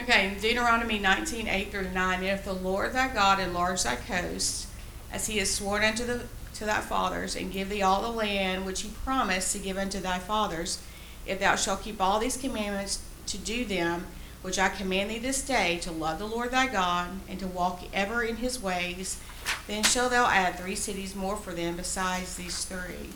Okay, 0.00 0.36
Deuteronomy 0.40 0.98
nineteen, 0.98 1.46
eight 1.48 1.70
through 1.70 1.90
nine, 1.90 2.18
And 2.20 2.28
if 2.28 2.44
the 2.44 2.52
Lord 2.52 2.92
thy 2.92 3.08
God 3.08 3.38
enlarge 3.40 3.82
thy 3.84 3.96
coast, 3.96 4.66
as 5.12 5.26
he 5.28 5.38
has 5.38 5.50
sworn 5.54 5.84
unto 5.84 6.04
the, 6.04 6.22
to 6.54 6.64
thy 6.66 6.80
fathers, 6.80 7.36
and 7.36 7.52
give 7.52 7.68
thee 7.70 7.82
all 7.82 8.02
the 8.02 8.10
land 8.10 8.66
which 8.66 8.82
he 8.82 8.90
promised 9.04 9.52
to 9.52 9.58
give 9.58 9.78
unto 9.78 10.00
thy 10.00 10.18
fathers, 10.18 10.78
if 11.26 11.38
thou 11.40 11.54
shalt 11.56 11.82
keep 11.82 12.00
all 12.02 12.18
these 12.18 12.36
commandments 12.36 13.00
to 13.26 13.38
do 13.38 13.64
them, 13.64 14.06
which 14.42 14.58
I 14.58 14.68
command 14.68 15.10
thee 15.10 15.18
this 15.18 15.40
day, 15.42 15.78
to 15.78 15.90
love 15.92 16.18
the 16.18 16.26
Lord 16.26 16.50
thy 16.50 16.66
God, 16.66 17.08
and 17.28 17.38
to 17.38 17.46
walk 17.46 17.82
ever 17.94 18.22
in 18.22 18.36
his 18.36 18.60
ways, 18.60 19.18
then 19.66 19.82
shalt 19.82 20.10
thou 20.10 20.26
add 20.26 20.58
three 20.58 20.76
cities 20.76 21.14
more 21.14 21.36
for 21.36 21.52
them 21.52 21.76
besides 21.76 22.36
these 22.36 22.64
three. 22.64 23.10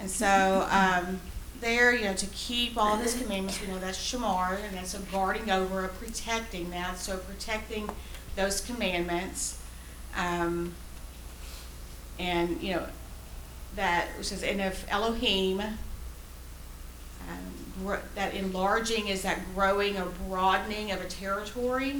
And 0.00 0.10
so, 0.10 0.66
um, 0.72 1.20
there, 1.60 1.94
you 1.94 2.04
know, 2.04 2.14
to 2.14 2.26
keep 2.26 2.76
all 2.76 2.96
his 2.96 3.20
commandments, 3.20 3.60
we 3.60 3.68
know 3.68 3.78
that's 3.78 3.98
shamar, 3.98 4.58
and 4.64 4.76
that's 4.76 4.94
a 4.94 5.00
guarding 5.12 5.50
over, 5.50 5.84
a 5.84 5.88
protecting 5.88 6.70
that, 6.70 6.98
so 6.98 7.16
protecting 7.16 7.88
those 8.36 8.60
commandments. 8.60 9.60
Um, 10.16 10.74
and, 12.18 12.62
you 12.62 12.74
know, 12.74 12.86
that, 13.76 14.08
which 14.16 14.28
says, 14.28 14.42
and 14.42 14.60
if 14.60 14.90
Elohim, 14.90 15.60
um, 15.60 17.98
that 18.14 18.34
enlarging 18.34 19.08
is 19.08 19.22
that 19.22 19.40
growing 19.54 19.98
or 19.98 20.06
broadening 20.28 20.90
of 20.90 21.00
a 21.00 21.06
territory. 21.06 21.94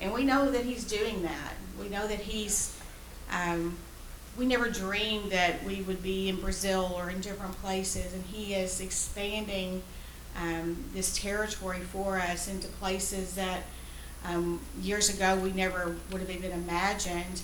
And 0.00 0.12
we 0.12 0.24
know 0.24 0.50
that 0.50 0.64
he's 0.64 0.84
doing 0.84 1.22
that. 1.22 1.54
We 1.80 1.88
know 1.88 2.06
that 2.06 2.20
he's, 2.20 2.76
um, 3.32 3.76
we 4.36 4.46
never 4.46 4.68
dreamed 4.68 5.32
that 5.32 5.62
we 5.64 5.82
would 5.82 6.02
be 6.02 6.28
in 6.28 6.36
Brazil 6.36 6.92
or 6.96 7.10
in 7.10 7.20
different 7.20 7.60
places, 7.62 8.12
and 8.12 8.24
he 8.24 8.54
is 8.54 8.80
expanding 8.80 9.82
um, 10.36 10.84
this 10.94 11.16
territory 11.16 11.80
for 11.80 12.18
us 12.18 12.48
into 12.48 12.68
places 12.68 13.34
that 13.34 13.62
um, 14.24 14.60
years 14.80 15.08
ago 15.08 15.36
we 15.36 15.52
never 15.52 15.96
would 16.10 16.20
have 16.20 16.30
even 16.30 16.52
imagined. 16.52 17.42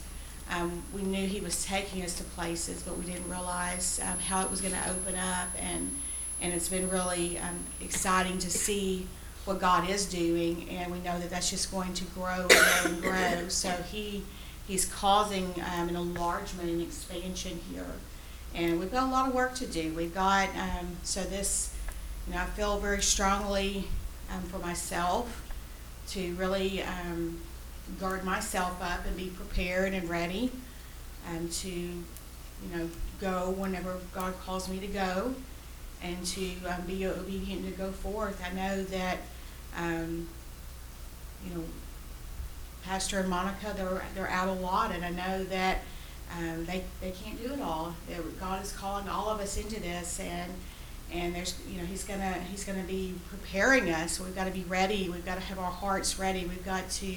Um, 0.51 0.83
we 0.95 1.03
knew 1.03 1.27
he 1.27 1.41
was 1.41 1.65
taking 1.65 2.03
us 2.03 2.17
to 2.19 2.25
places, 2.25 2.83
but 2.83 2.99
we 2.99 3.05
didn't 3.05 3.29
realize 3.29 4.01
um, 4.03 4.19
how 4.19 4.43
it 4.43 4.51
was 4.51 4.61
going 4.61 4.75
to 4.75 4.91
open 4.91 5.15
up, 5.15 5.49
and 5.59 5.95
and 6.41 6.53
it's 6.53 6.69
been 6.69 6.91
really 6.91 7.39
um, 7.39 7.61
exciting 7.81 8.39
to 8.39 8.51
see 8.51 9.07
what 9.45 9.61
God 9.61 9.89
is 9.89 10.07
doing, 10.07 10.69
and 10.71 10.91
we 10.91 10.99
know 11.01 11.19
that 11.19 11.31
that's 11.31 11.51
just 11.51 11.71
going 11.71 11.93
to 11.95 12.05
grow 12.07 12.47
and 12.49 12.51
grow 12.51 12.85
and 12.85 13.03
grow. 13.03 13.49
So 13.49 13.71
he 13.91 14.23
he's 14.67 14.87
causing 14.87 15.55
um, 15.75 15.89
an 15.91 15.97
enlargement 15.97 16.71
and 16.71 16.81
expansion 16.81 17.61
here, 17.71 17.93
and 18.55 18.81
we've 18.81 18.91
got 18.91 19.03
a 19.03 19.11
lot 19.11 19.29
of 19.29 19.35
work 19.35 19.55
to 19.57 19.67
do. 19.67 19.93
We've 19.95 20.15
got 20.15 20.49
um, 20.57 20.97
so 21.03 21.23
this, 21.23 21.75
you 22.27 22.35
know, 22.35 22.41
I 22.41 22.47
feel 22.47 22.79
very 22.79 23.03
strongly 23.03 23.85
um, 24.33 24.43
for 24.43 24.59
myself 24.59 25.43
to 26.09 26.35
really 26.35 26.83
um, 26.83 27.41
guard 28.01 28.25
myself 28.25 28.81
up 28.83 29.07
and 29.07 29.17
be 29.17 29.27
prepared 29.29 29.93
and 29.93 30.09
ready, 30.09 30.51
and 31.29 31.53
to, 31.53 31.69
you 31.69 32.03
know, 32.75 32.89
go 33.21 33.51
whenever 33.51 33.97
God 34.15 34.35
calls 34.45 34.69
me 34.69 34.79
to 34.81 34.87
go, 34.87 35.35
and 36.03 36.25
to 36.27 36.51
um, 36.67 36.83
be 36.87 37.07
obedient 37.07 37.65
to 37.67 37.71
go 37.73 37.91
forth. 37.91 38.43
I 38.45 38.55
know 38.55 38.83
that, 38.85 39.19
um, 39.77 40.29
you 41.47 41.55
know, 41.55 41.65
Pastor 42.85 43.21
and 43.21 43.29
Monica, 43.29 43.73
they're, 43.77 44.03
they're 44.15 44.31
out 44.31 44.49
a 44.49 44.53
lot, 44.53 44.93
and 44.93 45.05
I 45.05 45.11
know 45.11 45.45
that, 45.45 45.79
um, 46.39 46.67
they, 46.67 46.83
they 47.01 47.11
can't 47.13 47.41
do 47.43 47.53
it 47.53 47.61
all. 47.61 47.95
That 48.09 48.41
God 48.41 48.63
is 48.63 48.73
calling 48.73 49.09
all 49.09 49.29
of 49.31 49.41
us 49.41 49.57
into 49.57 49.81
this, 49.81 50.21
and, 50.21 50.53
and 51.13 51.35
there's, 51.35 51.55
you 51.71 51.79
know, 51.81 51.87
he's 51.87 52.05
gonna, 52.05 52.35
he's 52.51 52.65
gonna 52.65 52.83
be 52.83 53.15
preparing 53.31 53.91
us. 53.91 54.21
We've 54.21 54.35
gotta 54.35 54.51
be 54.51 54.65
ready, 54.65 55.09
we've 55.09 55.25
gotta 55.25 55.41
have 55.41 55.59
our 55.59 55.71
hearts 55.71 56.19
ready, 56.19 56.45
we've 56.45 56.65
got 56.65 56.89
to, 56.91 57.15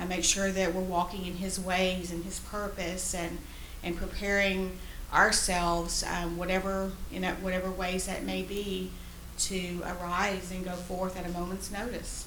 uh, 0.00 0.06
make 0.06 0.24
sure 0.24 0.50
that 0.50 0.74
we're 0.74 0.80
walking 0.82 1.26
in 1.26 1.34
his 1.34 1.58
ways 1.60 2.10
and 2.10 2.24
his 2.24 2.40
purpose, 2.40 3.14
and, 3.14 3.38
and 3.84 3.96
preparing 3.96 4.72
ourselves, 5.12 6.04
um, 6.04 6.36
whatever, 6.36 6.92
in 7.12 7.24
a- 7.24 7.34
whatever 7.34 7.70
ways 7.70 8.06
that 8.06 8.24
may 8.24 8.42
be, 8.42 8.90
to 9.40 9.82
arise 9.82 10.50
and 10.52 10.64
go 10.64 10.72
forth 10.72 11.16
at 11.16 11.24
a 11.24 11.30
moment's 11.30 11.70
notice. 11.70 12.26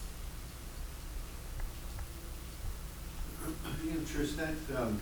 You 3.84 3.92
know, 3.92 4.00
Trish, 4.00 4.36
that, 4.38 4.82
um, 4.82 5.00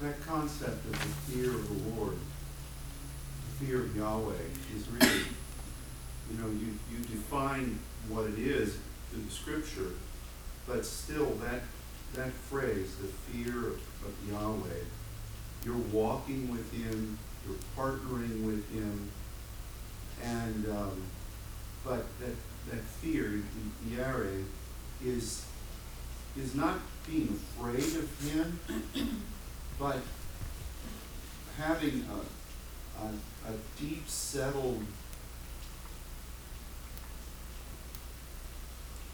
that 0.00 0.24
concept 0.24 0.86
of 0.86 0.92
the 0.92 1.32
fear 1.32 1.50
of 1.50 1.68
the 1.68 1.90
Lord, 1.90 2.14
the 3.58 3.66
fear 3.66 3.82
of 3.82 3.96
Yahweh 3.96 4.32
is 4.76 4.88
really, 4.88 5.22
you 6.30 6.38
know, 6.38 6.48
you, 6.48 6.78
you 6.90 6.98
define 7.10 7.78
what 8.08 8.26
it 8.26 8.38
is 8.38 8.76
through 9.10 9.22
the 9.22 9.30
scripture, 9.30 9.92
but 10.66 10.86
still 10.86 11.30
that, 11.42 11.62
that 12.14 12.30
phrase, 12.30 12.94
the 12.96 13.08
fear 13.08 13.58
of, 13.68 13.80
of 14.06 14.14
Yahweh, 14.30 14.84
you're 15.64 15.76
walking 15.92 16.50
with 16.50 16.72
him, 16.72 17.18
you're 17.46 17.58
partnering 17.76 18.44
with 18.44 18.70
him, 18.72 19.10
and, 20.22 20.66
um, 20.68 21.02
but 21.84 22.04
that, 22.20 22.34
that 22.70 22.80
fear, 22.80 23.42
Yare, 23.88 24.28
is 25.04 25.44
is 26.36 26.54
not 26.54 26.78
being 27.06 27.28
afraid 27.56 27.96
of 27.96 28.30
him, 28.30 28.60
but 29.78 29.98
having 31.56 32.04
a, 32.10 33.02
a, 33.04 33.08
a 33.50 33.54
deep 33.80 34.08
settled, 34.08 34.84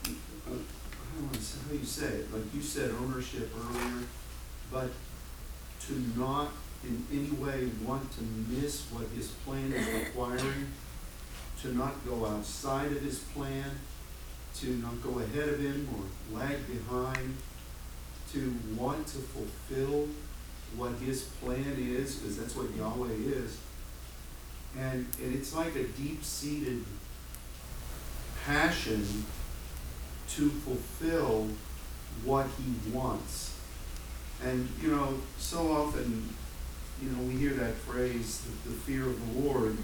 uh, 0.07 0.11
I 0.51 1.21
don't 1.21 1.41
say 1.41 1.59
how 1.67 1.75
you 1.75 1.85
say 1.85 2.07
it, 2.07 2.35
like 2.35 2.55
you 2.55 2.61
said 2.61 2.91
ownership 3.01 3.51
earlier, 3.57 4.03
but 4.71 4.91
to 5.87 6.19
not 6.19 6.49
in 6.83 7.07
any 7.11 7.31
way 7.31 7.71
want 7.85 8.11
to 8.13 8.23
miss 8.51 8.83
what 8.91 9.07
his 9.17 9.29
plan 9.29 9.73
is 9.73 9.87
requiring, 10.07 10.67
to 11.65 11.75
not 11.75 11.95
go 12.07 12.27
outside 12.27 12.93
of 12.93 13.01
his 13.01 13.21
plan, 13.21 13.65
to 14.55 14.67
not 14.77 15.03
go 15.03 15.19
ahead 15.19 15.49
of 15.49 15.59
him 15.59 15.89
or 15.95 16.39
lag 16.39 16.59
behind, 16.67 17.35
to 18.33 18.55
want 18.77 19.07
to 19.07 19.17
fulfill 19.17 20.07
what 20.77 20.93
his 20.97 21.23
plan 21.23 21.75
is, 21.79 22.17
because 22.17 22.37
that's 22.37 22.55
what 22.55 22.75
Yahweh 22.77 23.15
is. 23.15 23.59
And, 24.79 25.07
and 25.23 25.35
it's 25.35 25.55
like 25.55 25.75
a 25.75 25.85
deep-seated 25.85 26.85
passion 28.45 29.25
to 30.29 30.51
fulfill 30.51 31.49
what 32.25 32.47
he 32.59 32.93
wants. 32.93 33.57
And, 34.45 34.69
you 34.83 34.91
know, 34.91 35.15
so 35.39 35.73
often, 35.73 36.29
you 37.01 37.09
know, 37.09 37.23
we 37.23 37.37
hear 37.37 37.55
that 37.55 37.75
phrase, 37.75 38.43
the, 38.43 38.69
the 38.71 38.77
fear 38.77 39.05
of 39.05 39.35
the 39.35 39.41
Lord, 39.41 39.79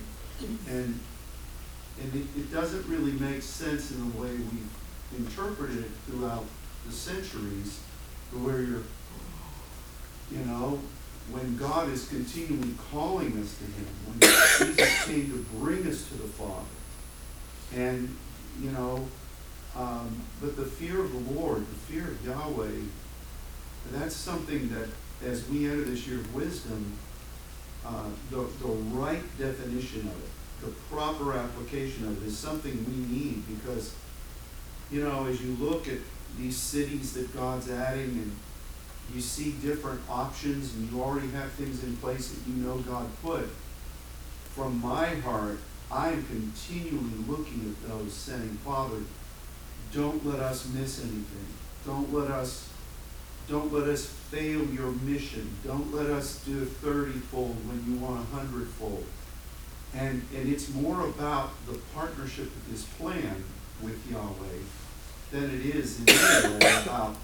and, 0.69 1.01
and 2.03 2.15
it, 2.15 2.27
it 2.39 2.53
doesn't 2.53 2.87
really 2.87 3.13
make 3.13 3.43
sense 3.43 3.91
in 3.91 4.11
the 4.11 4.19
way 4.19 4.31
we've 4.31 5.19
interpreted 5.19 5.79
it 5.79 5.91
throughout 6.07 6.45
the 6.87 6.93
centuries, 6.93 7.81
where 8.33 8.63
you're, 8.63 8.83
you 10.31 10.45
know, 10.47 10.79
when 11.31 11.57
God 11.57 11.89
is 11.91 12.09
continually 12.09 12.75
calling 12.91 13.39
us 13.39 13.57
to 13.59 13.65
Him, 13.65 13.87
when 14.07 14.21
Jesus 14.21 15.05
came 15.05 15.31
to 15.31 15.45
bring 15.59 15.87
us 15.87 16.09
to 16.09 16.15
the 16.15 16.29
Father. 16.29 16.65
And, 17.75 18.17
you 18.61 18.71
know, 18.71 19.07
um, 19.77 20.23
but 20.41 20.57
the 20.57 20.65
fear 20.65 21.01
of 21.01 21.13
the 21.13 21.35
Lord, 21.35 21.61
the 21.61 21.93
fear 21.93 22.09
of 22.09 22.27
Yahweh, 22.27 22.83
that's 23.93 24.17
something 24.17 24.69
that, 24.71 24.89
as 25.25 25.49
we 25.49 25.67
enter 25.67 25.85
this 25.85 26.07
year 26.07 26.19
of 26.19 26.35
wisdom, 26.35 26.93
uh, 27.87 28.05
the, 28.31 28.37
the 28.61 28.69
right 28.69 29.23
definition 29.39 30.01
of 30.01 30.25
it, 30.25 30.31
the 30.63 30.71
proper 30.91 31.35
application 31.35 32.07
of 32.07 32.23
it 32.23 32.27
is 32.27 32.39
something 32.39 32.73
we 32.87 33.17
need 33.17 33.43
because, 33.47 33.95
you 34.91 35.03
know, 35.03 35.27
as 35.27 35.43
you 35.43 35.55
look 35.55 35.89
at 35.89 35.99
these 36.39 36.57
cities 36.57 37.15
that 37.15 37.35
God's 37.35 37.71
adding 37.71 38.11
and 38.11 38.37
you 39.15 39.21
see 39.21 39.53
different 39.63 40.01
options 40.09 40.75
and 40.75 40.91
you 40.91 41.03
already 41.03 41.31
have 41.31 41.51
things 41.53 41.83
in 41.83 41.97
place 41.97 42.31
that 42.31 42.49
you 42.49 42.57
know 42.63 42.79
God 42.79 43.07
put, 43.23 43.49
from 44.55 44.81
my 44.81 45.15
heart, 45.17 45.59
I'm 45.91 46.25
continually 46.27 47.25
looking 47.27 47.75
at 47.75 47.89
those 47.89 48.13
saying, 48.13 48.59
Father, 48.65 48.99
don't 49.93 50.25
let 50.25 50.41
us 50.41 50.69
miss 50.69 51.01
anything. 51.01 51.47
Don't 51.85 52.13
let 52.13 52.31
us 52.31 52.69
don't 53.49 53.73
let 53.73 53.89
us 53.89 54.07
fail 54.07 54.65
your 54.67 54.93
mission. 54.93 55.51
Don't 55.67 55.93
let 55.93 56.07
us 56.07 56.45
do 56.45 56.63
a 56.63 56.67
thirty-fold 56.67 57.57
when 57.67 57.85
you 57.85 57.99
want 58.01 58.21
a 58.21 58.37
hundredfold. 58.37 59.05
And, 59.95 60.23
and 60.37 60.49
it's 60.49 60.73
more 60.73 61.07
about 61.07 61.51
the 61.67 61.79
partnership 61.95 62.47
of 62.47 62.71
this 62.71 62.85
plan 62.85 63.43
with 63.83 64.11
Yahweh 64.11 64.61
than 65.33 65.45
it 65.45 65.67
is 65.75 66.01
in 66.01 66.09
any 66.09 66.65
way 66.65 66.83
about, 66.83 67.17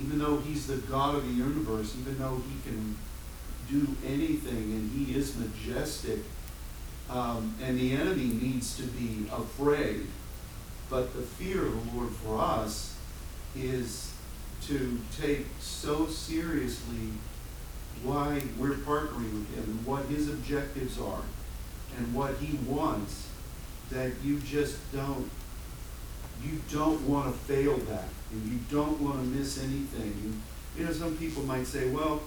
even 0.00 0.18
though 0.18 0.38
He's 0.38 0.66
the 0.66 0.76
God 0.76 1.16
of 1.16 1.24
the 1.24 1.32
universe, 1.32 1.94
even 1.98 2.18
though 2.18 2.40
He 2.48 2.70
can 2.70 2.96
do 3.70 3.86
anything 4.06 4.56
and 4.56 4.90
He 4.92 5.14
is 5.14 5.36
majestic, 5.36 6.20
um, 7.10 7.54
and 7.62 7.78
the 7.78 7.92
enemy 7.92 8.28
needs 8.40 8.76
to 8.78 8.84
be 8.84 9.26
afraid. 9.30 10.06
But 10.88 11.14
the 11.14 11.22
fear 11.22 11.66
of 11.66 11.92
the 11.92 11.96
Lord 11.96 12.10
for 12.10 12.40
us 12.40 12.94
is 13.54 14.14
to 14.66 14.98
take 15.20 15.46
so 15.60 16.06
seriously 16.06 17.12
why 18.02 18.42
we're 18.58 18.74
partnering 18.74 19.32
with 19.32 19.54
him 19.54 19.64
and 19.64 19.86
what 19.86 20.04
his 20.06 20.28
objectives 20.28 21.00
are 21.00 21.22
and 21.98 22.14
what 22.14 22.34
he 22.36 22.56
wants 22.66 23.28
that 23.90 24.12
you 24.24 24.38
just 24.40 24.76
don't 24.92 25.30
you 26.42 26.60
don't 26.70 27.00
want 27.02 27.26
to 27.26 27.38
fail 27.40 27.76
that 27.76 28.08
and 28.32 28.52
you 28.52 28.58
don't 28.70 29.00
want 29.00 29.16
to 29.20 29.26
miss 29.26 29.62
anything 29.62 30.12
and, 30.24 30.42
you 30.76 30.84
know 30.84 30.92
some 30.92 31.16
people 31.16 31.42
might 31.42 31.66
say 31.66 31.90
well 31.90 32.22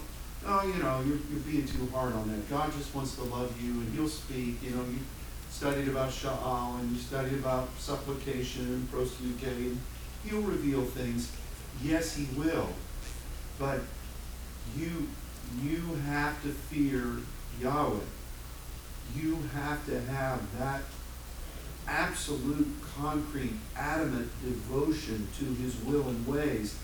oh 0.46 0.66
you 0.66 0.82
know 0.84 1.02
you're, 1.06 1.20
you're 1.32 1.46
being 1.48 1.66
too 1.66 1.88
hard 1.94 2.14
on 2.14 2.28
that 2.30 2.50
god 2.50 2.72
just 2.74 2.94
wants 2.94 3.16
to 3.16 3.24
love 3.24 3.54
you 3.62 3.72
and 3.72 3.94
he'll 3.94 4.08
speak 4.08 4.62
you 4.62 4.72
know 4.72 4.84
you 4.84 5.00
studied 5.50 5.88
about 5.88 6.10
sha'al 6.10 6.80
and 6.80 6.92
you 6.92 6.98
studied 6.98 7.40
about 7.40 7.70
supplication 7.78 8.66
and 8.66 8.92
proseuche 8.92 9.48
and 9.48 9.80
he'll 10.26 10.42
reveal 10.42 10.84
things 10.84 11.32
Yes, 11.84 12.16
he 12.16 12.28
will. 12.38 12.70
But 13.60 13.82
you 14.76 15.08
you 15.62 15.82
have 16.06 16.42
to 16.44 16.50
fear 16.50 17.18
Yahweh. 17.60 18.00
You 19.15 19.38
have 19.54 19.86
to 19.88 20.00
have 20.02 20.41
that 20.60 20.82
absolute, 21.88 22.67
concrete, 22.95 23.54
adamant 23.76 24.30
devotion 24.43 25.28
to 25.39 25.45
his 25.45 25.76
will 25.84 26.08
and 26.08 26.28
ways 26.28 26.78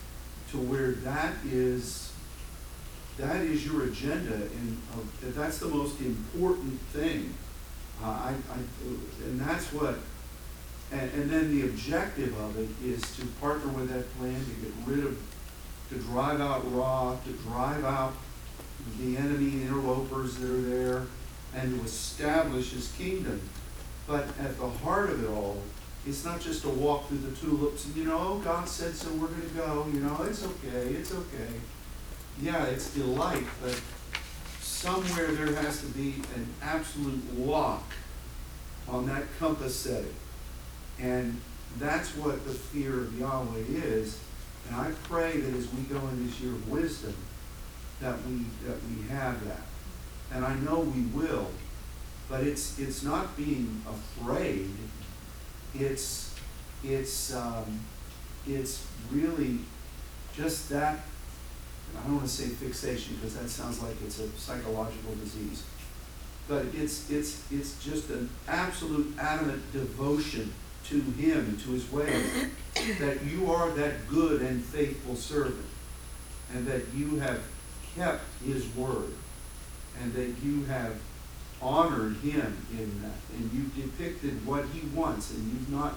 to 0.52 0.58
where 0.58 0.92
that 0.92 1.34
is 1.46 2.12
that 3.18 3.42
is 3.42 3.66
your 3.66 3.86
agenda 3.86 4.34
and 4.36 4.78
uh, 4.94 4.98
that's 5.36 5.58
the 5.58 5.68
most 5.68 6.00
important 6.02 6.80
thing. 6.94 7.34
Uh, 8.04 8.06
I, 8.06 8.36
I, 8.52 8.58
and 9.26 9.40
that's 9.42 9.74
what 9.74 9.98
and, 10.92 11.12
and 11.12 11.30
then 11.30 11.52
the 11.52 11.68
objective 11.68 12.38
of 12.40 12.58
it 12.58 12.70
is 12.86 13.02
to 13.18 13.26
partner 13.42 13.72
with 13.72 13.90
that 13.90 14.18
plan 14.18 14.40
to 14.40 14.52
get 14.62 14.72
rid 14.86 15.06
of, 15.06 15.18
to 15.90 15.96
drive 15.96 16.40
out 16.40 16.64
Ra, 16.74 17.16
to 17.26 17.32
drive 17.50 17.84
out 17.84 18.14
the 19.00 19.18
enemy 19.18 19.64
interlopers 19.64 20.38
that 20.38 20.50
are 20.50 20.62
there, 20.62 21.04
and 21.56 21.80
to 21.80 21.86
establish 21.86 22.72
his 22.72 22.92
kingdom. 22.94 23.42
But 24.06 24.28
at 24.40 24.58
the 24.58 24.70
heart 24.70 25.10
of 25.10 25.24
it 25.24 25.30
all, 25.30 25.62
it's 26.06 26.24
not 26.24 26.40
just 26.40 26.64
a 26.64 26.70
walk 26.70 27.08
through 27.08 27.18
the 27.18 27.36
tulips 27.36 27.86
and, 27.86 27.96
you 27.96 28.06
know, 28.06 28.18
oh, 28.18 28.38
God 28.44 28.68
said 28.68 28.96
so, 28.96 29.10
we're 29.14 29.28
going 29.28 29.42
to 29.42 29.56
go, 29.56 29.86
you 29.92 30.00
know, 30.00 30.24
it's 30.24 30.46
okay, 30.46 30.94
it's 30.94 31.14
okay. 31.14 31.54
Yeah, 32.42 32.64
it's 32.66 32.94
delight, 32.94 33.44
but 33.62 33.82
somewhere 34.62 35.32
there 35.32 35.54
has 35.56 35.82
to 35.82 35.88
be 35.88 36.16
an 36.36 36.48
absolute 36.62 37.38
lock 37.38 37.84
on 38.88 39.06
that 39.08 39.24
compass 39.40 39.76
setting. 39.76 40.14
And 41.00 41.42
that's 41.78 42.16
what 42.16 42.46
the 42.46 42.54
fear 42.54 43.02
of 43.02 43.20
Yahweh 43.20 43.66
is. 43.68 44.20
And 44.68 44.76
I 44.76 44.92
pray 45.04 45.40
that 45.40 45.58
as 45.58 45.72
we 45.74 45.84
go 45.84 46.00
in 46.08 46.26
this 46.26 46.40
year 46.40 46.52
of 46.52 46.70
wisdom, 46.70 47.16
that 48.02 48.16
we 48.28 48.46
that 48.66 48.78
we 48.90 49.08
have 49.10 49.44
that. 49.48 49.62
And 50.38 50.46
I 50.46 50.54
know 50.58 50.82
we 50.82 51.02
will, 51.20 51.48
but 52.30 52.44
it's 52.44 52.78
it's 52.78 53.02
not 53.02 53.36
being 53.36 53.82
afraid. 53.90 54.70
It's 55.74 56.36
it's 56.84 57.34
um, 57.34 57.80
it's 58.46 58.86
really 59.12 59.58
just 60.36 60.70
that. 60.70 61.00
I 61.98 62.04
don't 62.04 62.18
want 62.18 62.28
to 62.28 62.32
say 62.32 62.50
fixation 62.50 63.16
because 63.16 63.36
that 63.36 63.50
sounds 63.50 63.82
like 63.82 63.96
it's 64.06 64.20
a 64.20 64.30
psychological 64.38 65.16
disease. 65.16 65.64
But 66.48 66.66
it's 66.72 67.10
it's 67.10 67.52
it's 67.52 67.84
just 67.84 68.12
an 68.12 68.30
absolute 68.48 69.16
adamant 69.18 69.72
devotion 69.74 70.54
to 70.90 71.02
him 71.02 71.58
to 71.64 71.72
his 71.72 71.92
ways, 71.92 72.52
that 73.00 73.24
you 73.26 73.52
are 73.52 73.72
that 73.72 74.08
good 74.08 74.44
and 74.44 74.64
faithful 74.64 75.16
servant, 75.16 75.66
and 76.54 76.68
that 76.68 76.84
you 76.96 77.16
have 77.16 77.42
kept 77.96 78.22
his 78.46 78.68
word, 78.76 79.14
and 80.02 80.14
that 80.14 80.34
you 80.44 80.64
have 80.66 81.00
honored 81.62 82.16
him 82.18 82.58
in 82.72 83.02
that, 83.02 83.36
and 83.36 83.52
you've 83.52 83.76
depicted 83.76 84.46
what 84.46 84.66
he 84.66 84.88
wants, 84.96 85.32
and 85.32 85.52
you've 85.52 85.72
not 85.72 85.96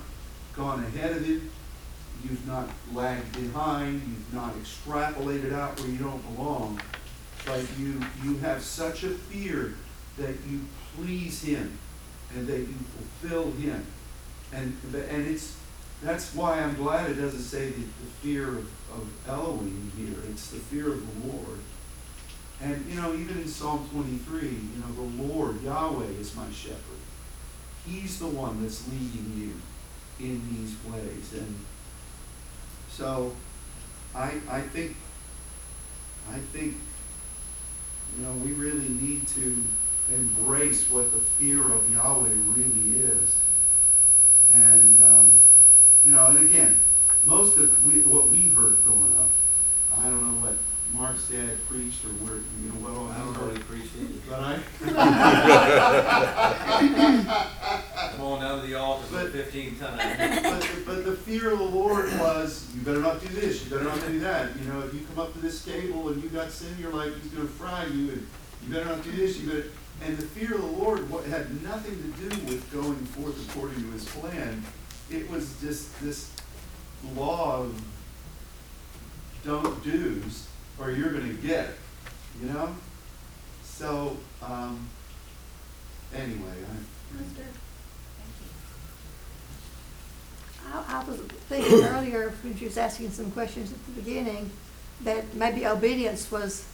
gone 0.55 0.83
ahead 0.85 1.17
of 1.17 1.25
him, 1.25 1.51
you've 2.25 2.47
not 2.47 2.69
lagged 2.93 3.33
behind, 3.33 4.03
you've 4.03 4.35
not 4.35 4.55
extrapolated 4.55 5.53
out 5.53 5.79
where 5.81 5.89
you 5.89 5.99
don't 5.99 6.35
belong, 6.35 6.81
but 7.47 7.63
you 7.79 8.01
you 8.23 8.37
have 8.39 8.63
such 8.63 9.05
a 9.05 9.11
fear 9.11 9.75
that 10.19 10.35
you 10.49 10.61
please 10.97 11.43
him 11.43 11.79
and 12.35 12.47
that 12.47 12.59
you 12.59 12.75
fulfill 12.97 13.51
him. 13.53 13.85
And, 14.53 14.77
and 14.95 15.27
it's, 15.27 15.57
that's 16.03 16.35
why 16.35 16.61
I'm 16.61 16.75
glad 16.75 17.11
it 17.11 17.15
doesn't 17.15 17.41
say 17.41 17.71
the, 17.71 17.81
the 17.81 18.11
fear 18.23 18.49
of, 18.49 18.71
of 18.93 19.29
Elohim 19.29 19.93
here. 19.97 20.17
It's 20.31 20.51
the 20.51 20.59
fear 20.59 20.93
of 20.93 21.23
the 21.23 21.29
Lord. 21.29 21.59
And, 22.63 22.85
you 22.87 23.01
know, 23.01 23.15
even 23.15 23.39
in 23.39 23.49
Psalm 23.49 23.89
23, 23.91 24.41
you 24.41 24.51
know, 24.81 24.93
the 24.95 25.23
Lord, 25.23 25.63
Yahweh, 25.63 26.07
is 26.21 26.37
my 26.37 26.51
shepherd. 26.51 27.01
He's 27.87 28.19
the 28.19 28.27
one 28.27 28.63
that's 28.63 28.87
leading 28.89 29.33
you 29.37 30.27
in 30.27 30.43
these 30.51 30.77
ways. 30.93 31.33
And 31.33 31.57
so 32.91 33.35
I, 34.15 34.41
I 34.51 34.61
think, 34.61 34.95
I 36.31 36.39
think, 36.39 36.77
you 38.19 38.25
know, 38.25 38.33
we 38.33 38.53
really 38.53 38.89
need 38.89 39.27
to 39.29 39.57
embrace 40.13 40.91
what 40.91 41.13
the 41.13 41.19
fear 41.19 41.63
of 41.63 41.91
Yahweh 41.91 42.29
really 42.55 42.99
is. 42.99 43.39
And, 44.55 45.03
um, 45.03 45.31
you 46.05 46.13
know, 46.13 46.27
and 46.27 46.39
again, 46.39 46.77
most 47.25 47.57
of 47.57 47.87
we, 47.87 48.01
what 48.03 48.29
we 48.31 48.41
heard 48.49 48.77
growing 48.85 49.13
up, 49.19 49.31
I 49.99 50.05
don't 50.05 50.23
know 50.23 50.47
what 50.47 50.57
Mark's 50.95 51.29
dad 51.29 51.57
preached 51.69 52.05
or 52.05 52.09
where, 52.25 52.37
you 52.37 52.69
know, 52.69 52.75
what 52.83 52.93
all 52.93 53.09
I 53.09 53.19
don't 53.19 53.37
really 53.47 53.57
appreciate 53.61 54.11
it. 54.11 54.29
But 54.29 54.41
I, 54.41 54.59
Come 58.17 58.27
on 58.27 58.41
the 58.69 58.75
altar 58.79 59.05
for 59.07 59.15
the 59.17 59.23
But- 59.25 59.33
fifteenth 59.33 59.81
time. 59.81 59.97
But, 60.43 60.61
the- 60.63 60.83
but 60.87 61.05
the 61.05 61.17
fear 61.17 61.51
of 61.53 61.59
the 61.59 61.65
Lord 61.65 62.07
was, 62.19 62.67
you 62.75 62.81
better 62.83 63.01
not 63.01 63.21
do 63.21 63.29
this, 63.29 63.65
you 63.65 63.71
better 63.71 63.85
not 63.85 64.01
do 64.07 64.19
that, 64.21 64.51
you 64.59 64.65
know, 64.71 64.81
if 64.81 64.93
you 64.95 65.01
come 65.15 65.25
up 65.25 65.33
to 65.35 65.39
this 65.41 65.65
table 65.65 66.09
and 66.09 66.23
you 66.23 66.29
got 66.29 66.51
sin 66.51 66.73
in 66.75 66.81
your 66.83 66.93
life, 66.93 67.13
he's 67.23 67.33
gonna 67.33 67.49
fry 67.49 67.85
you, 67.87 68.11
and 68.13 68.27
you 68.67 68.73
better 68.75 68.87
not 68.87 69.03
do 69.05 69.13
this, 69.13 69.39
you 69.39 69.47
better, 69.49 69.67
and 70.05 70.17
the 70.17 70.23
fear 70.27 70.55
of 70.55 70.61
the 70.63 70.67
Lord 70.67 71.09
what, 71.11 71.25
had 71.27 71.63
nothing 71.63 71.97
to 71.97 72.29
do 72.29 72.37
with 72.47 72.71
going 72.73 72.97
forth 73.07 73.39
according 73.51 73.81
to 73.83 73.91
his 73.93 74.05
plan. 74.07 74.65
It 75.11 75.31
was 75.31 75.55
just 75.61 76.01
this 76.03 76.31
law 77.15 77.63
of 77.63 77.81
don't 79.45 79.83
do's, 79.85 80.47
or 80.81 80.91
you're 80.91 81.13
gonna 81.13 81.33
get 81.35 81.67
it, 81.67 81.79
you 82.41 82.49
know? 82.49 82.75
So, 83.63 84.17
um, 84.43 84.89
anyway, 86.15 86.55
I. 86.65 86.77
I, 90.73 91.01
I 91.01 91.05
was 91.05 91.19
thinking 91.49 91.85
earlier, 91.85 92.33
when 92.43 92.57
she 92.57 92.65
was 92.65 92.79
asking 92.79 93.11
some 93.11 93.31
questions 93.33 93.73
at 93.73 93.87
the 93.87 93.93
beginning, 93.93 94.51
that 95.03 95.35
maybe 95.35 95.67
obedience 95.67 96.31
was 96.31 96.67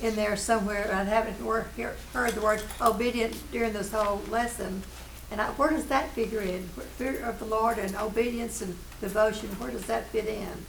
in 0.00 0.16
there 0.16 0.36
somewhere. 0.36 0.90
I 0.92 1.04
haven't 1.04 1.40
wor- 1.44 1.68
hear- 1.76 1.96
heard 2.12 2.32
the 2.32 2.40
word 2.40 2.62
obedient 2.80 3.36
during 3.52 3.72
this 3.72 3.92
whole 3.92 4.22
lesson. 4.30 4.82
And 5.30 5.40
I, 5.40 5.46
where 5.50 5.70
does 5.70 5.86
that 5.86 6.10
figure 6.10 6.40
in? 6.40 6.64
Fear 6.98 7.24
of 7.24 7.38
the 7.38 7.44
Lord 7.44 7.78
and 7.78 7.94
obedience 7.96 8.60
and 8.60 8.76
devotion, 9.00 9.48
where 9.60 9.70
does 9.70 9.86
that 9.86 10.08
fit 10.08 10.26
in? 10.26 10.66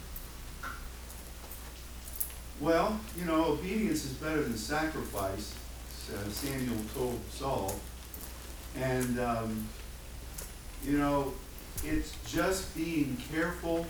Well, 2.60 2.98
you 3.18 3.26
know, 3.26 3.52
obedience 3.52 4.04
is 4.06 4.12
better 4.12 4.42
than 4.42 4.56
sacrifice, 4.56 5.54
uh, 6.14 6.28
Samuel 6.30 6.80
told 6.94 7.20
Saul. 7.30 7.74
And, 8.78 9.20
um, 9.20 9.68
you 10.82 10.98
know, 10.98 11.34
it's 11.84 12.14
just 12.26 12.74
being 12.74 13.18
careful 13.30 13.84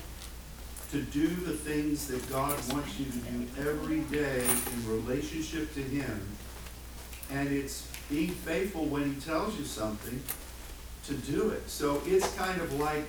to 0.90 1.00
do 1.00 1.28
the 1.28 1.52
things 1.52 2.08
that 2.08 2.28
God 2.30 2.58
wants 2.72 2.98
you 2.98 3.06
to 3.06 3.18
do 3.18 3.68
every 3.68 4.00
day 4.00 4.44
in 4.44 4.88
relationship 4.88 5.72
to 5.74 5.80
Him. 5.80 6.20
And 7.32 7.48
it's 7.48 7.88
being 8.08 8.30
faithful 8.30 8.86
when 8.86 9.14
He 9.14 9.20
tells 9.20 9.56
you 9.58 9.64
something 9.64 10.20
to 11.06 11.14
do 11.14 11.50
it. 11.50 11.68
So 11.68 12.02
it's 12.04 12.34
kind 12.34 12.60
of 12.60 12.72
like, 12.80 13.06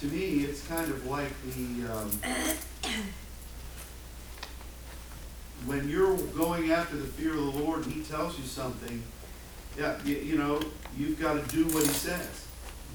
to 0.00 0.06
me, 0.06 0.44
it's 0.44 0.66
kind 0.66 0.90
of 0.90 1.06
like 1.06 1.32
the, 1.54 1.92
um, 1.92 2.10
when 5.66 5.88
you're 5.88 6.16
going 6.16 6.70
after 6.70 6.96
the 6.96 7.06
fear 7.06 7.30
of 7.30 7.54
the 7.54 7.62
Lord 7.62 7.84
and 7.84 7.92
He 7.92 8.02
tells 8.02 8.38
you 8.38 8.44
something, 8.44 9.02
yeah, 9.78 9.96
you, 10.04 10.16
you 10.16 10.38
know, 10.38 10.60
you've 10.96 11.20
got 11.20 11.34
to 11.34 11.56
do 11.56 11.64
what 11.66 11.84
He 11.84 11.92
says. 11.92 12.46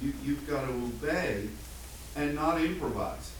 You, 0.02 0.13
you've 0.24 0.48
got 0.48 0.65
to 0.67 0.74
obey 0.74 1.50
and 2.15 2.36
not 2.36 2.62
improvise. 2.62 3.34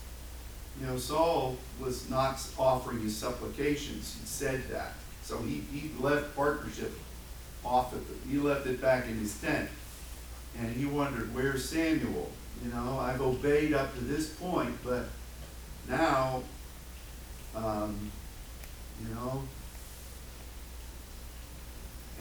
You 0.80 0.88
know, 0.88 0.98
Saul 0.98 1.58
was 1.80 2.10
not 2.10 2.46
offering 2.58 3.02
his 3.02 3.16
supplications, 3.16 4.18
he 4.20 4.26
said 4.26 4.64
that. 4.70 4.94
So 5.24 5.38
he, 5.40 5.62
he 5.72 5.92
left 6.00 6.36
partnership 6.36 6.94
off 7.64 7.94
of 7.94 8.10
it. 8.10 8.18
he 8.30 8.38
left 8.38 8.66
it 8.68 8.82
back 8.82 9.06
in 9.08 9.18
his 9.18 9.40
tent. 9.40 9.70
And 10.58 10.76
he 10.76 10.86
wondered, 10.86 11.34
where's 11.36 11.68
Samuel? 11.68 12.32
You 12.64 12.72
know, 12.72 12.98
I've 13.00 13.22
obeyed 13.22 13.74
up 13.74 13.94
to 13.96 14.02
this 14.02 14.30
point, 14.30 14.76
but 14.84 15.06
now, 15.88 16.44
um, 17.56 18.12
you 19.02 19.16
know? 19.16 19.44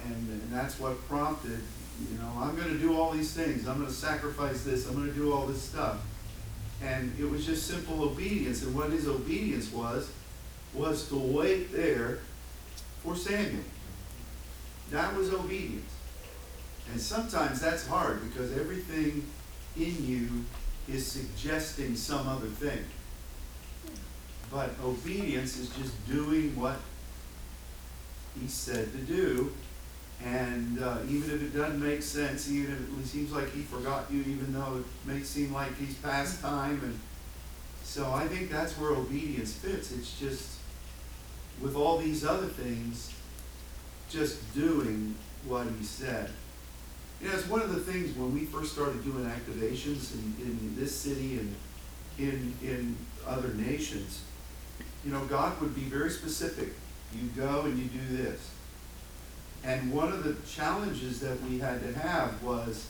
And, 0.05 0.29
and 0.29 0.53
that's 0.53 0.79
what 0.79 1.07
prompted, 1.09 1.61
you 2.11 2.19
know, 2.19 2.33
I'm 2.39 2.57
gonna 2.57 2.79
do 2.79 2.97
all 2.97 3.11
these 3.11 3.33
things, 3.33 3.67
I'm 3.67 3.81
gonna 3.81 3.91
sacrifice 3.91 4.63
this, 4.63 4.87
I'm 4.87 4.95
gonna 4.95 5.13
do 5.13 5.33
all 5.33 5.47
this 5.47 5.63
stuff. 5.63 5.99
And 6.83 7.13
it 7.19 7.29
was 7.29 7.45
just 7.45 7.67
simple 7.67 8.03
obedience, 8.05 8.63
and 8.63 8.75
what 8.75 8.91
his 8.91 9.09
obedience 9.09 9.73
was, 9.73 10.11
was 10.73 11.09
to 11.09 11.17
wait 11.17 11.73
there 11.73 12.21
for 13.03 13.17
Samuel. 13.17 13.65
That 14.91 15.15
was 15.17 15.33
obedience. 15.33 15.93
And 16.93 17.01
sometimes 17.01 17.61
that's 17.61 17.87
hard, 17.87 18.23
because 18.31 18.57
everything 18.57 19.27
in 19.77 20.07
you 20.07 20.45
is 20.89 21.07
suggesting 21.07 21.97
some 21.97 22.27
other 22.29 22.47
thing. 22.47 22.85
But 24.51 24.71
obedience 24.83 25.59
is 25.59 25.69
just 25.71 26.07
doing 26.09 26.57
what 26.57 26.77
he 28.41 28.49
said 28.49 28.91
to 28.93 28.99
do. 28.99 29.53
And 30.25 30.83
uh, 30.83 30.99
even 31.09 31.31
if 31.31 31.43
it 31.43 31.57
doesn't 31.57 31.81
make 31.81 32.03
sense, 32.03 32.51
even 32.51 32.75
if 32.75 33.05
it 33.05 33.07
seems 33.07 33.33
like 33.33 33.53
he 33.53 33.63
forgot 33.63 34.07
you, 34.11 34.21
even 34.21 34.53
though 34.53 34.79
it 34.79 34.85
may 35.07 35.23
seem 35.23 35.53
like 35.53 35.77
he's 35.79 35.95
past 35.95 36.41
time. 36.41 36.81
And 36.83 36.99
so 37.85 38.11
I 38.11 38.27
think 38.27 38.51
that's 38.51 38.73
where 38.79 38.91
obedience 38.91 39.53
fits. 39.53 39.93
It's 39.93 40.19
just 40.19 40.59
with 41.61 41.77
all 41.77 41.99
these 41.99 42.25
other 42.25 42.47
things, 42.47 43.13
just 44.11 44.55
doing 44.55 45.15
what 45.47 45.67
he 45.79 45.85
said. 45.85 46.31
You 47.21 47.29
know, 47.29 47.35
it's 47.35 47.49
one 47.49 47.63
of 47.63 47.75
the 47.75 47.81
things 47.81 48.17
when 48.17 48.33
we 48.33 48.45
first 48.45 48.73
started 48.73 49.05
doing 49.05 49.25
activations 49.25 50.15
in, 50.15 50.35
in 50.41 50.75
this 50.77 50.95
city 50.95 51.39
and 51.39 51.55
in, 52.19 52.55
in 52.63 52.97
other 53.27 53.49
nations, 53.55 54.23
you 55.05 55.13
know, 55.13 55.25
God 55.27 55.61
would 55.61 55.75
be 55.75 55.83
very 55.83 56.11
specific. 56.11 56.75
You 57.15 57.29
go 57.37 57.63
and 57.63 57.79
you 57.79 57.85
do 57.85 58.17
this. 58.17 58.51
And 59.65 59.93
one 59.93 60.09
of 60.13 60.25
the 60.25 60.37
challenges 60.47 61.21
that 61.21 61.41
we 61.43 61.59
had 61.59 61.81
to 61.83 61.99
have 61.99 62.43
was, 62.43 62.87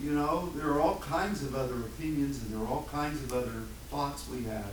you 0.00 0.10
know, 0.12 0.50
there 0.54 0.68
are 0.68 0.80
all 0.80 0.96
kinds 0.96 1.42
of 1.42 1.54
other 1.54 1.74
opinions 1.74 2.42
and 2.42 2.52
there 2.52 2.60
are 2.60 2.68
all 2.68 2.88
kinds 2.90 3.22
of 3.22 3.32
other 3.32 3.62
thoughts 3.90 4.28
we 4.28 4.44
have. 4.44 4.70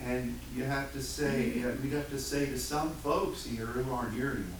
And 0.00 0.38
you 0.54 0.64
have 0.64 0.92
to 0.92 1.02
say, 1.02 1.62
we'd 1.82 1.92
have 1.92 2.10
to 2.10 2.18
say 2.18 2.46
to 2.46 2.58
some 2.58 2.90
folks 2.90 3.46
here 3.46 3.66
who 3.66 3.92
aren't 3.92 4.12
here 4.12 4.32
anymore, 4.32 4.56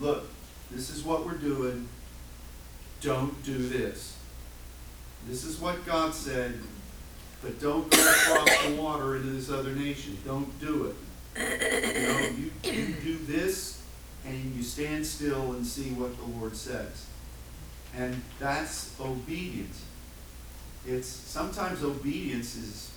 look, 0.00 0.28
this 0.70 0.90
is 0.90 1.04
what 1.04 1.24
we're 1.24 1.34
doing. 1.34 1.88
Don't 3.00 3.42
do 3.44 3.56
this. 3.56 4.16
This 5.26 5.44
is 5.44 5.60
what 5.60 5.86
God 5.86 6.14
said, 6.14 6.58
but 7.42 7.60
don't 7.60 7.90
go 7.90 7.98
across 7.98 8.66
the 8.66 8.74
water 8.74 9.16
into 9.16 9.30
this 9.30 9.50
other 9.50 9.72
nation. 9.72 10.16
Don't 10.24 10.58
do 10.60 10.86
it. 10.86 10.96
You 11.36 12.06
know, 12.06 12.20
you, 12.36 12.50
you 12.72 12.94
do 13.02 13.18
this 13.24 13.82
and 14.26 14.54
you 14.54 14.62
stand 14.62 15.06
still 15.06 15.52
and 15.52 15.66
see 15.66 15.90
what 15.90 16.16
the 16.18 16.38
Lord 16.38 16.56
says. 16.56 17.06
And 17.96 18.20
that's 18.38 18.94
obedience. 19.00 19.84
It's 20.86 21.08
sometimes 21.08 21.82
obedience 21.82 22.56
is 22.56 22.90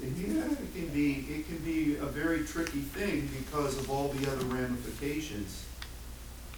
yeah, 0.00 0.44
it 0.44 0.74
can 0.74 0.88
be 0.88 1.26
it 1.28 1.48
can 1.48 1.58
be 1.58 1.96
a 1.96 2.06
very 2.06 2.44
tricky 2.44 2.80
thing 2.80 3.28
because 3.38 3.78
of 3.78 3.90
all 3.90 4.08
the 4.08 4.30
other 4.30 4.44
ramifications. 4.46 5.64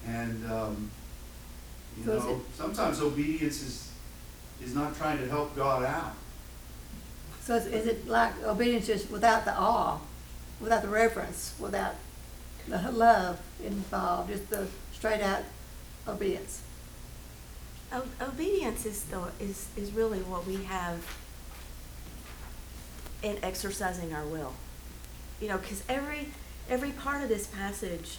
And 0.06 0.50
um, 0.50 0.90
you 1.96 2.04
So 2.04 2.18
know, 2.18 2.40
sometimes 2.54 3.00
obedience 3.00 3.62
is 3.62 3.89
is 4.62 4.74
not 4.74 4.96
trying 4.96 5.18
to 5.18 5.28
help 5.28 5.54
God 5.56 5.84
out. 5.84 6.14
So 7.42 7.56
is, 7.56 7.66
is 7.66 7.86
it 7.86 8.06
like 8.06 8.32
obedience 8.44 8.86
just 8.86 9.10
without 9.10 9.44
the 9.44 9.54
awe, 9.56 9.98
without 10.60 10.82
the 10.82 10.88
reverence, 10.88 11.54
without 11.58 11.94
the 12.68 12.90
love 12.92 13.40
involved, 13.64 14.30
just 14.30 14.48
the 14.50 14.66
straight 14.92 15.20
out 15.22 15.42
obedience? 16.06 16.62
O- 17.92 18.04
Obedience 18.20 18.86
is 18.86 19.04
the, 19.04 19.20
is, 19.40 19.66
is 19.76 19.92
really 19.92 20.20
what 20.20 20.46
we 20.46 20.62
have 20.64 21.04
in 23.22 23.36
exercising 23.42 24.12
our 24.14 24.24
will. 24.24 24.52
You 25.40 25.48
know, 25.48 25.58
because 25.58 25.82
every, 25.88 26.28
every 26.68 26.92
part 26.92 27.22
of 27.22 27.28
this 27.28 27.46
passage, 27.46 28.18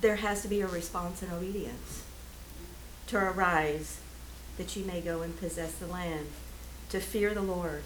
there 0.00 0.16
has 0.16 0.42
to 0.42 0.48
be 0.48 0.60
a 0.60 0.66
response 0.66 1.22
in 1.22 1.30
obedience. 1.30 2.04
To 3.08 3.16
arise, 3.18 3.98
that 4.58 4.76
you 4.76 4.84
may 4.84 5.00
go 5.00 5.22
and 5.22 5.38
possess 5.38 5.72
the 5.74 5.86
land, 5.86 6.26
to 6.90 7.00
fear 7.00 7.32
the 7.32 7.42
Lord, 7.42 7.82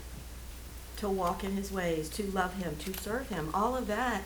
to 0.97 1.09
walk 1.09 1.45
in 1.45 1.53
his 1.53 1.71
ways, 1.71 2.09
to 2.11 2.25
love 2.25 2.55
him, 2.55 2.77
to 2.81 2.95
serve 3.01 3.29
him. 3.29 3.51
All 3.55 3.77
of 3.77 3.87
that, 3.87 4.25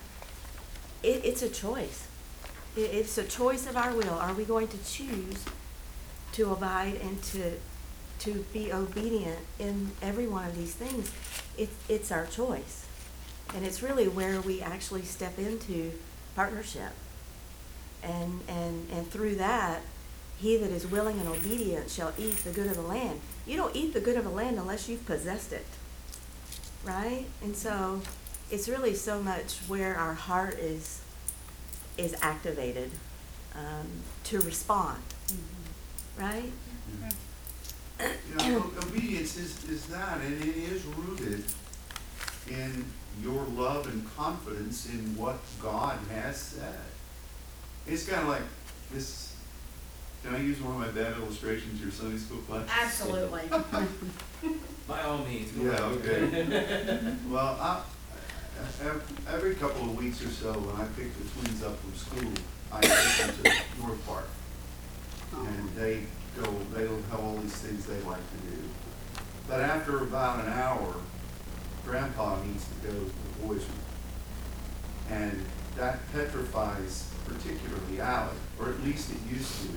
it, 1.03 1.25
it's 1.25 1.43
a 1.43 1.49
choice. 1.49 2.07
It, 2.77 2.93
it's 2.93 3.18
a 3.18 3.25
choice 3.25 3.66
of 3.66 3.77
our 3.77 3.93
will. 3.93 4.14
Are 4.14 4.35
we 4.35 4.45
going 4.45 4.68
to 4.68 4.79
choose 4.85 5.45
to 6.33 6.53
abide 6.53 6.97
and 7.03 7.23
to 7.25 7.55
to 8.18 8.47
be 8.53 8.73
obedient 8.73 9.41
in 9.59 9.91
every 10.01 10.27
one 10.27 10.47
of 10.47 10.57
these 10.57 10.75
things? 10.75 11.12
It's 11.59 11.75
it's 11.89 12.12
our 12.12 12.27
choice, 12.27 12.87
and 13.55 13.64
it's 13.66 13.83
really 13.83 14.09
where 14.09 14.41
we 14.41 14.61
actually 14.61 15.03
step 15.03 15.39
into 15.39 15.93
partnership. 16.35 16.93
And 18.03 18.41
and 18.49 18.89
and 18.93 19.11
through 19.11 19.37
that, 19.37 19.81
he 20.39 20.57
that 20.57 20.70
is 20.70 20.87
willing 20.87 21.18
and 21.18 21.28
obedient 21.28 21.91
shall 21.91 22.12
eat 22.18 22.37
the 22.45 22.51
good 22.51 22.66
of 22.66 22.76
the 22.76 22.82
land. 22.82 23.20
You 23.47 23.57
don't 23.57 23.74
eat 23.74 23.95
the 23.95 24.01
good 24.01 24.16
of 24.16 24.24
the 24.24 24.30
land 24.30 24.59
unless 24.59 24.89
you've 24.89 25.07
possessed 25.07 25.53
it, 25.53 25.66
right? 26.84 27.24
And 27.43 27.57
so, 27.57 28.01
it's 28.51 28.68
really 28.68 28.95
so 28.95 29.22
much 29.22 29.59
where 29.66 29.97
our 29.97 30.14
heart 30.14 30.55
is 30.59 31.03
is 31.97 32.14
activated 32.20 32.91
um, 33.55 33.87
to 34.24 34.39
respond 34.41 35.03
right? 36.18 36.53
You 38.01 38.37
know, 38.37 38.70
obedience 38.82 39.37
is, 39.37 39.64
is 39.68 39.87
that, 39.87 40.20
and 40.20 40.43
it 40.43 40.57
is 40.57 40.84
rooted 40.84 41.45
in 42.49 42.84
your 43.22 43.43
love 43.55 43.87
and 43.87 44.07
confidence 44.16 44.87
in 44.87 45.16
what 45.16 45.39
God 45.62 45.99
has 46.11 46.37
said. 46.37 46.78
It's 47.87 48.07
kind 48.07 48.22
of 48.22 48.28
like 48.28 48.43
this, 48.93 49.36
can 50.25 50.35
I 50.35 50.41
use 50.41 50.61
one 50.61 50.75
of 50.75 50.81
my 50.81 51.03
bad 51.03 51.17
illustrations, 51.19 51.81
your 51.81 51.91
Sunday 51.91 52.19
school 52.19 52.39
class? 52.39 52.69
Absolutely. 52.83 53.43
By 54.89 55.03
all 55.03 55.19
means, 55.19 55.53
go 55.53 55.62
Yeah, 55.64 55.71
ahead. 55.73 56.35
okay. 56.45 57.14
Well, 57.29 57.57
I, 57.61 57.83
ev- 58.83 59.23
every 59.33 59.55
couple 59.55 59.83
of 59.83 59.97
weeks 59.97 60.23
or 60.23 60.29
so, 60.31 60.53
when 60.53 60.77
I 60.81 60.87
pick 60.97 61.12
the 61.17 61.25
twins 61.41 61.62
up 61.62 61.77
from 61.81 61.95
school, 61.95 62.33
I 62.73 62.81
take 62.81 63.27
them 63.27 63.35
to 63.45 63.81
North 63.83 64.07
Park. 64.07 64.29
And 65.37 65.69
oh. 65.77 65.81
they 65.81 66.05
go, 66.41 66.51
they'll 66.75 67.03
have 67.11 67.21
all 67.21 67.37
these 67.37 67.55
things 67.57 67.87
they 67.87 68.01
like 68.01 68.19
to 68.19 68.39
do. 68.49 68.62
But 69.49 69.61
after 69.61 69.99
about 70.03 70.45
an 70.45 70.53
hour, 70.53 70.95
Grandpa 71.85 72.43
needs 72.43 72.64
to 72.64 72.89
go 72.89 72.93
to 72.93 73.05
the 73.05 73.47
boys' 73.47 73.64
room. 73.64 73.79
And 75.11 75.45
that 75.77 76.01
petrifies 76.12 77.11
particularly 77.27 78.01
Alec, 78.01 78.37
or 78.59 78.70
at 78.70 78.83
least 78.83 79.11
it 79.11 79.18
used 79.31 79.53
to, 79.62 79.68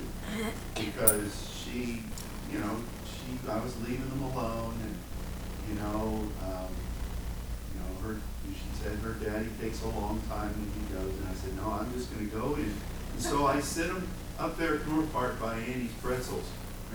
because 0.75 1.49
she, 1.51 2.03
you 2.51 2.59
know, 2.59 2.77
she, 3.05 3.37
I 3.49 3.59
was 3.59 3.75
leaving 3.81 4.09
them 4.09 4.23
alone 4.23 4.75
and, 4.83 4.95
you 5.69 5.75
know, 5.81 6.29
um, 6.45 6.71
you 7.73 7.79
know, 7.81 8.07
her, 8.07 8.17
she 8.47 8.83
said 8.83 8.97
her 8.99 9.13
daddy 9.13 9.49
takes 9.61 9.83
a 9.83 9.87
long 9.87 10.21
time 10.29 10.49
when 10.49 10.69
he 10.73 10.93
goes, 10.93 11.13
and 11.19 11.27
I 11.29 11.33
said, 11.33 11.55
no, 11.57 11.71
I'm 11.71 11.91
just 11.93 12.13
gonna 12.13 12.25
go 12.25 12.55
in. 12.55 12.73
And 13.13 13.21
so 13.21 13.45
I 13.47 13.59
sit 13.59 13.87
him 13.87 14.07
up 14.39 14.57
there 14.57 14.75
at 14.75 14.87
North 14.87 15.11
Park 15.11 15.39
by 15.39 15.55
Andy's 15.55 15.91
Pretzels, 16.01 16.45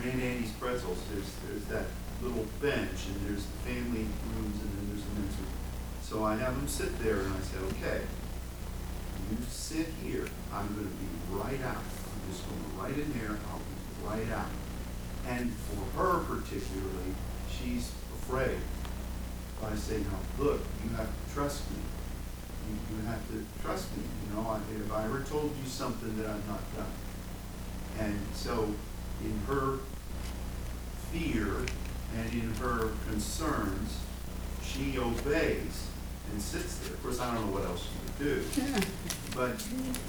Auntie 0.03 0.23
Anne's 0.23 0.51
Pretzels, 0.53 0.99
there's, 1.13 1.31
there's 1.47 1.65
that 1.67 1.87
little 2.23 2.47
bench, 2.61 3.07
and 3.07 3.29
there's 3.29 3.45
the 3.45 3.59
family 3.69 4.07
rooms, 4.35 4.59
and 4.63 4.71
then 4.75 4.89
there's 4.91 5.05
the 5.05 5.21
men's 5.21 5.37
room. 5.37 5.53
So 6.03 6.25
I 6.25 6.37
have 6.37 6.57
them 6.57 6.69
sit 6.69 6.99
there, 7.01 7.21
and 7.21 7.35
I 7.35 7.41
said, 7.41 7.61
okay, 7.75 8.01
you 9.31 9.37
sit 9.49 9.87
here, 10.03 10.27
I'm 10.53 10.67
gonna 10.75 10.87
be 10.87 11.09
right 11.31 11.61
out. 11.63 11.77
I'm 11.83 12.31
just 12.33 12.43
going 12.49 12.79
right 12.79 12.95
in 12.99 13.13
there, 13.19 13.39
I'll 13.51 13.59
be 13.59 14.23
right 14.23 14.33
out. 14.37 14.49
And 15.29 15.53
for 15.53 16.01
her 16.03 16.19
particularly, 16.25 17.15
she's 17.51 17.91
afraid. 18.23 18.59
But 19.61 19.73
I 19.73 19.77
say, 19.77 19.99
no, 19.99 20.45
look, 20.45 20.61
you 20.85 20.91
have 20.97 21.07
to 21.09 21.35
trust 21.35 21.71
me. 21.71 21.79
You, 22.69 22.97
you 22.97 23.07
have 23.07 23.27
to 23.29 23.45
trust 23.63 23.95
me, 23.97 24.03
you 24.29 24.35
know, 24.37 24.49
I- 24.49 24.61
if 24.75 24.93
I 24.93 25.05
ever 25.05 25.21
told 25.21 25.53
you 25.63 25.69
something 25.69 26.17
that 26.19 26.27
I've 26.27 26.47
not 26.49 26.61
done. 26.77 26.93
And 27.99 28.19
so, 28.35 28.75
in 29.23 29.39
her 29.47 29.79
fear 31.13 31.65
and 32.17 32.33
in 32.33 32.55
her 32.55 32.91
concerns, 33.09 33.99
she 34.63 34.99
obeys 34.99 35.89
and 36.33 36.41
sits 36.43 36.79
there. 36.79 36.95
Of 36.95 37.03
course, 37.03 37.21
I 37.21 37.33
don't 37.35 37.47
know 37.47 37.53
what 37.53 37.65
else 37.65 37.83
she 37.85 38.04
do. 38.19 38.43
But 39.35 39.61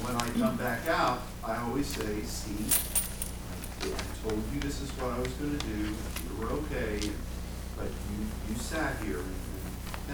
when 0.03 0.15
I 0.15 0.29
come 0.39 0.57
back 0.57 0.87
out, 0.87 1.21
I 1.43 1.57
always 1.57 1.87
say, 1.87 2.21
see, 2.21 2.65
I 3.81 4.27
told 4.27 4.41
you 4.53 4.59
this 4.59 4.81
is 4.81 4.89
what 4.91 5.13
I 5.13 5.19
was 5.19 5.31
gonna 5.33 5.57
do, 5.57 5.77
you 5.89 6.39
were 6.39 6.51
okay, 6.65 6.99
but 7.77 7.87
you, 7.87 8.25
you 8.49 8.55
sat 8.55 8.97
here, 9.03 9.17
and 9.19 9.25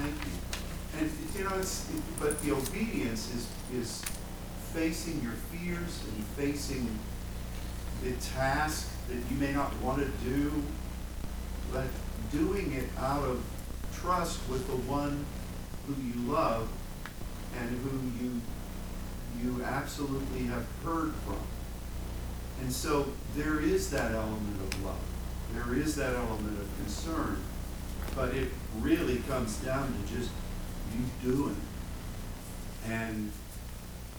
and 0.04 0.16
thank 0.16 0.16
you. 0.26 1.00
And, 1.00 1.12
you 1.38 1.44
know, 1.50 1.56
it's, 1.60 1.90
it- 1.90 2.02
but 2.20 2.42
the 2.42 2.52
obedience 2.54 3.34
is, 3.34 3.48
is 3.74 4.02
facing 4.74 5.22
your 5.22 5.34
fears 5.52 6.04
and 6.08 6.24
facing 6.38 6.88
the 8.04 8.12
task 8.34 8.90
that 9.10 9.18
you 9.30 9.38
may 9.38 9.52
not 9.52 9.76
wanna 9.82 10.08
do, 10.24 10.52
but 11.74 11.88
doing 12.32 12.72
it 12.74 12.88
out 12.98 13.24
of 13.24 13.44
trust 13.94 14.40
with 14.50 14.66
the 14.68 14.76
one 14.90 15.26
who 15.88 15.96
you 16.02 16.32
love 16.32 16.68
and 17.60 17.70
who 17.80 18.24
you, 18.24 18.42
you 19.42 19.64
absolutely 19.64 20.44
have 20.44 20.66
heard 20.84 21.14
from. 21.26 21.40
And 22.62 22.72
so 22.72 23.08
there 23.36 23.60
is 23.60 23.90
that 23.92 24.12
element 24.12 24.62
of 24.62 24.86
love. 24.86 25.00
There 25.54 25.78
is 25.78 25.96
that 25.96 26.16
element 26.16 26.60
of 26.60 26.68
concern. 26.78 27.42
But 28.16 28.36
it 28.36 28.50
really 28.80 29.18
comes 29.28 29.58
down 29.58 29.88
to 29.88 30.16
just 30.16 30.30
you 30.94 31.32
doing. 31.32 31.56
And, 32.88 33.32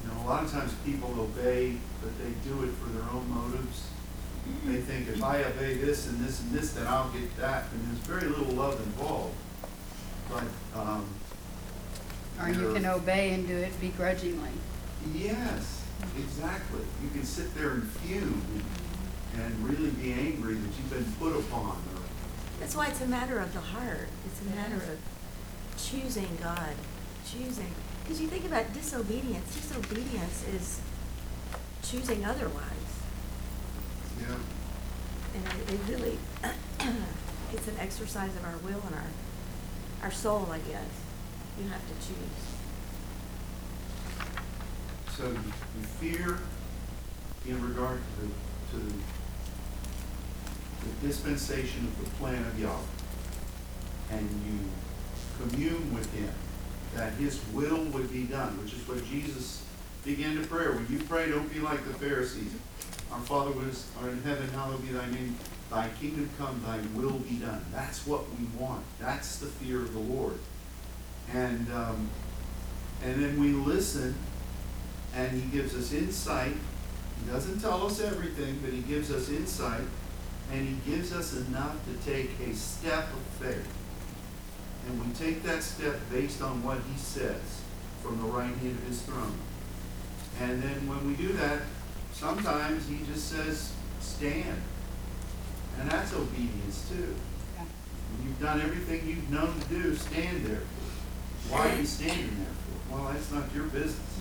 you 0.02 0.08
know, 0.08 0.22
a 0.22 0.26
lot 0.26 0.44
of 0.44 0.50
times 0.50 0.72
people 0.84 1.14
obey, 1.18 1.76
but 2.00 2.10
they 2.18 2.30
do 2.48 2.64
it 2.64 2.70
for 2.70 2.88
their 2.90 3.08
own 3.10 3.28
motives. 3.28 3.88
They 4.64 4.80
think 4.80 5.08
if 5.08 5.22
I 5.22 5.44
obey 5.44 5.74
this 5.74 6.08
and 6.08 6.18
this 6.20 6.40
and 6.40 6.50
this, 6.50 6.72
then 6.72 6.86
I'll 6.86 7.10
get 7.10 7.36
that. 7.36 7.64
And 7.72 7.86
there's 7.86 8.06
very 8.06 8.28
little 8.28 8.54
love 8.54 8.80
involved. 8.80 9.34
But, 10.28 10.44
um, 10.78 11.06
Or 12.40 12.48
you 12.48 12.74
can 12.74 12.86
obey 12.86 13.34
and 13.34 13.46
do 13.46 13.56
it 13.56 13.78
begrudgingly. 13.80 14.50
Yes, 15.14 15.84
exactly. 16.16 16.80
You 17.02 17.10
can 17.10 17.24
sit 17.24 17.54
there 17.54 17.70
and 17.70 17.88
fume 17.88 18.42
and, 19.34 19.42
and 19.42 19.68
really 19.68 19.90
be 19.90 20.12
angry 20.12 20.54
that 20.54 20.76
you've 20.76 20.90
been 20.90 21.12
put 21.18 21.38
upon 21.38 21.76
That's 22.60 22.74
why 22.76 22.88
it's 22.88 23.00
a 23.00 23.06
matter 23.06 23.38
of 23.38 23.52
the 23.52 23.60
heart. 23.60 24.08
It's 24.26 24.40
a 24.42 24.56
matter 24.56 24.76
of 24.76 24.98
choosing 25.76 26.38
God, 26.42 26.74
choosing. 27.26 27.72
Because 28.02 28.20
you 28.20 28.28
think 28.28 28.44
about 28.44 28.72
disobedience, 28.72 29.54
disobedience 29.54 30.44
is 30.48 30.80
choosing 31.82 32.24
otherwise. 32.24 32.92
yeah. 34.20 34.36
And 35.34 35.46
it, 35.46 35.74
it 35.74 35.80
really, 35.88 36.18
it's 37.52 37.68
an 37.68 37.76
exercise 37.78 38.34
of 38.36 38.44
our 38.44 38.56
will 38.58 38.82
and 38.86 38.94
our, 38.94 40.04
our 40.04 40.10
soul, 40.10 40.48
I 40.50 40.58
guess. 40.58 41.01
You 41.59 41.68
have 41.68 41.86
to 41.86 41.94
choose. 41.94 42.42
So 45.16 45.28
you 45.28 45.82
fear 46.00 46.38
in 47.46 47.68
regard 47.68 47.98
to 47.98 48.26
the, 48.26 48.28
to 48.72 48.78
the 50.86 51.07
dispensation 51.07 51.86
of 51.86 52.05
the 52.05 52.11
plan 52.16 52.42
of 52.42 52.59
Yahweh. 52.59 52.78
And 54.11 54.28
you 54.46 54.59
commune 55.38 55.94
with 55.94 56.12
him 56.14 56.32
that 56.94 57.12
his 57.14 57.40
will 57.53 57.84
would 57.84 58.11
be 58.12 58.24
done, 58.24 58.59
which 58.62 58.72
is 58.74 58.86
what 58.88 59.05
Jesus 59.07 59.62
began 60.05 60.36
to 60.36 60.46
pray. 60.46 60.66
When 60.68 60.86
you 60.90 61.05
pray, 61.05 61.30
don't 61.30 61.53
be 61.53 61.61
like 61.61 61.84
the 61.86 61.94
Pharisees. 61.94 62.53
Our 63.12 63.20
Father 63.20 63.53
who 63.53 63.68
is 63.68 63.86
art 64.00 64.11
in 64.11 64.22
heaven, 64.22 64.48
hallowed 64.48 64.82
be 64.82 64.92
thy 64.92 65.11
name. 65.11 65.36
Thy 65.70 65.88
kingdom 66.00 66.28
come, 66.38 66.62
thy 66.66 66.80
will 66.98 67.18
be 67.18 67.36
done. 67.36 67.64
That's 67.72 68.07
what 68.07 68.24
we 68.38 68.46
want. 68.59 68.84
That's 69.00 69.36
the 69.38 69.46
fear 69.46 69.80
of 69.80 69.92
the 69.92 70.00
Lord. 70.00 70.38
And, 71.30 71.72
um, 71.72 72.10
and 73.04 73.22
then 73.22 73.40
we 73.40 73.52
listen 73.52 74.14
and 75.14 75.30
he 75.40 75.48
gives 75.56 75.74
us 75.74 75.92
insight. 75.92 76.54
He 77.22 77.30
doesn't 77.30 77.60
tell 77.60 77.86
us 77.86 78.00
everything, 78.00 78.58
but 78.62 78.72
he 78.72 78.80
gives 78.80 79.12
us 79.12 79.28
insight, 79.28 79.82
and 80.50 80.68
he 80.68 80.90
gives 80.90 81.12
us 81.12 81.36
enough 81.36 81.76
to 81.86 82.10
take 82.10 82.30
a 82.40 82.54
step 82.54 83.04
of 83.12 83.20
faith. 83.38 83.68
And 84.86 85.04
we 85.04 85.12
take 85.12 85.42
that 85.44 85.62
step 85.62 86.00
based 86.10 86.42
on 86.42 86.62
what 86.64 86.78
he 86.90 86.98
says 86.98 87.62
from 88.02 88.20
the 88.20 88.28
right 88.28 88.54
hand 88.56 88.78
of 88.78 88.84
his 88.88 89.02
throne. 89.02 89.34
And 90.40 90.62
then 90.62 90.88
when 90.88 91.06
we 91.06 91.14
do 91.14 91.32
that, 91.34 91.62
sometimes 92.12 92.88
he 92.88 92.98
just 93.06 93.28
says, 93.28 93.72
stand. 94.00 94.60
And 95.78 95.90
that's 95.90 96.12
obedience 96.12 96.88
too. 96.88 97.14
Yeah. 97.54 97.64
When 98.10 98.28
you've 98.28 98.40
done 98.40 98.60
everything 98.60 99.08
you've 99.08 99.30
known 99.30 99.54
to 99.60 99.68
do, 99.68 99.94
stand 99.94 100.44
there. 100.46 100.62
Why 101.53 101.70
are 101.70 101.76
you 101.76 101.84
standing 101.84 102.34
there 102.38 102.46
for? 102.46 102.94
Well, 102.94 103.12
that's 103.12 103.30
not 103.30 103.44
your 103.55 103.64
business. 103.64 104.20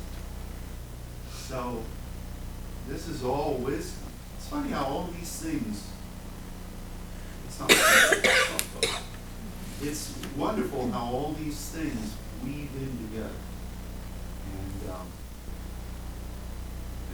So, 1.48 1.82
this 2.90 3.08
is 3.08 3.24
all 3.24 3.54
wisdom. 3.54 4.12
It's 4.38 4.48
funny 4.48 4.72
how 4.72 4.84
all 4.84 5.10
these 5.18 5.32
things, 5.40 5.88
it's 7.48 7.60
not, 7.60 7.72
it's 9.82 10.14
wonderful 10.36 10.92
how 10.92 11.06
all 11.06 11.36
these 11.40 11.58
things 11.70 12.14
weave 12.44 12.70
in 12.76 13.08
together. 13.08 13.30
And, 14.52 14.92
um, 14.92 15.08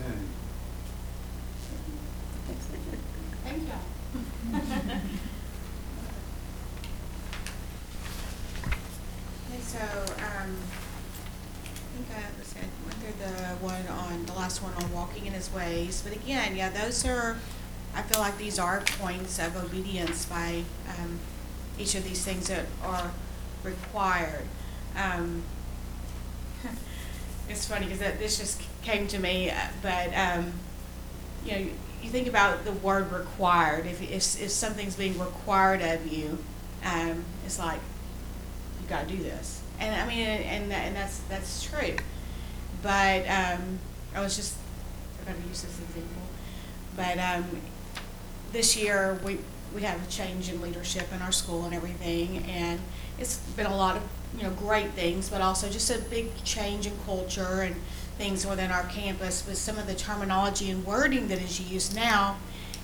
and 0.04 0.28
Thank 3.44 3.62
you. 3.62 3.74
Okay, 9.48 9.62
so, 9.62 9.80
um, 9.80 10.58
I 10.58 11.96
think 11.96 12.08
I, 12.12 12.22
let's 12.38 12.50
see, 12.50 12.60
I 12.60 12.68
went 12.86 12.98
through 13.00 13.18
the 13.20 13.32
one 13.64 13.88
on, 13.88 14.26
the 14.26 14.34
last 14.48 14.64
one 14.64 14.72
on 14.82 14.94
walking 14.94 15.26
in 15.26 15.34
his 15.34 15.52
ways, 15.52 16.02
but 16.02 16.16
again, 16.16 16.56
yeah, 16.56 16.70
those 16.70 17.06
are, 17.06 17.36
I 17.94 18.02
feel 18.04 18.22
like 18.22 18.38
these 18.38 18.58
are 18.58 18.80
points 18.98 19.40
of 19.40 19.58
obedience 19.58 20.26
by, 20.26 20.64
um, 20.98 21.20
each 21.78 21.96
of 21.96 22.06
these 22.06 22.24
things 22.24 22.48
that 22.48 22.66
are 22.82 23.12
required. 23.62 24.46
Um, 24.96 25.44
it's 27.50 27.68
funny, 27.68 27.88
cause 27.88 28.00
this 28.00 28.38
just 28.38 28.62
came 28.84 29.06
to 29.10 29.20
me, 29.20 29.50
uh, 29.50 29.56
but, 29.82 30.16
um, 30.16 30.54
you 31.46 31.52
know, 31.52 31.68
you 32.02 32.10
think 32.10 32.30
about 32.30 32.64
the 32.64 32.72
word 32.72 33.12
required, 33.12 33.86
if, 33.86 34.02
if, 34.02 34.42
if 34.42 34.50
something's 34.50 34.96
being 34.96 35.20
required 35.20 35.82
of 35.82 36.08
you, 36.08 36.38
um, 36.86 37.26
it's 37.46 37.60
like, 37.60 37.82
you 38.82 38.88
gotta 38.88 39.08
do 39.10 39.18
this. 39.18 39.62
And 39.78 39.94
I 39.94 40.08
mean, 40.08 40.26
and, 40.26 40.72
and 40.72 40.96
that's, 40.96 41.20
that's 41.28 41.64
true. 41.64 41.98
But, 42.82 43.28
um, 43.28 43.80
I 44.18 44.22
was 44.22 44.36
just, 44.36 44.56
gonna 45.26 45.38
use 45.48 45.62
this 45.62 45.80
example. 45.80 46.22
But, 46.96 47.20
um, 47.20 47.46
this 48.52 48.76
year, 48.76 49.20
we, 49.24 49.38
we 49.76 49.84
have 49.84 50.02
a 50.02 50.10
change 50.10 50.50
in 50.50 50.60
leadership 50.60 51.06
in 51.14 51.22
our 51.22 51.32
school 51.32 51.66
and 51.66 51.76
everything, 51.76 52.40
and 52.46 52.80
it's 53.20 53.38
been 53.38 53.68
a 53.68 53.76
lot 53.76 53.96
of, 53.96 54.02
you 54.36 54.42
know, 54.44 54.50
great 54.52 54.90
things, 54.92 55.30
but 55.30 55.42
also 55.42 55.70
just 55.70 55.92
a 55.92 56.00
big 56.10 56.34
change 56.44 56.88
in 56.88 56.94
culture 57.06 57.62
and 57.62 57.76
things 58.18 58.48
within 58.48 58.72
our 58.72 58.86
campus, 58.86 59.46
with 59.46 59.58
some 59.58 59.78
of 59.78 59.86
the 59.86 59.94
terminology 59.94 60.72
and 60.72 60.84
wording 60.84 61.28
that 61.28 61.40
is 61.40 61.60
used 61.70 61.96
now 61.96 62.38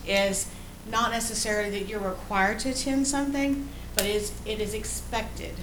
is 0.05 0.47
not 0.91 1.11
necessarily 1.11 1.71
that 1.71 1.89
you're 1.89 1.99
required 1.99 2.59
to 2.59 2.69
attend 2.69 3.07
something, 3.07 3.67
but 3.95 4.05
it 4.05 4.15
is, 4.15 4.33
it 4.45 4.59
is 4.59 4.75
expected 4.75 5.55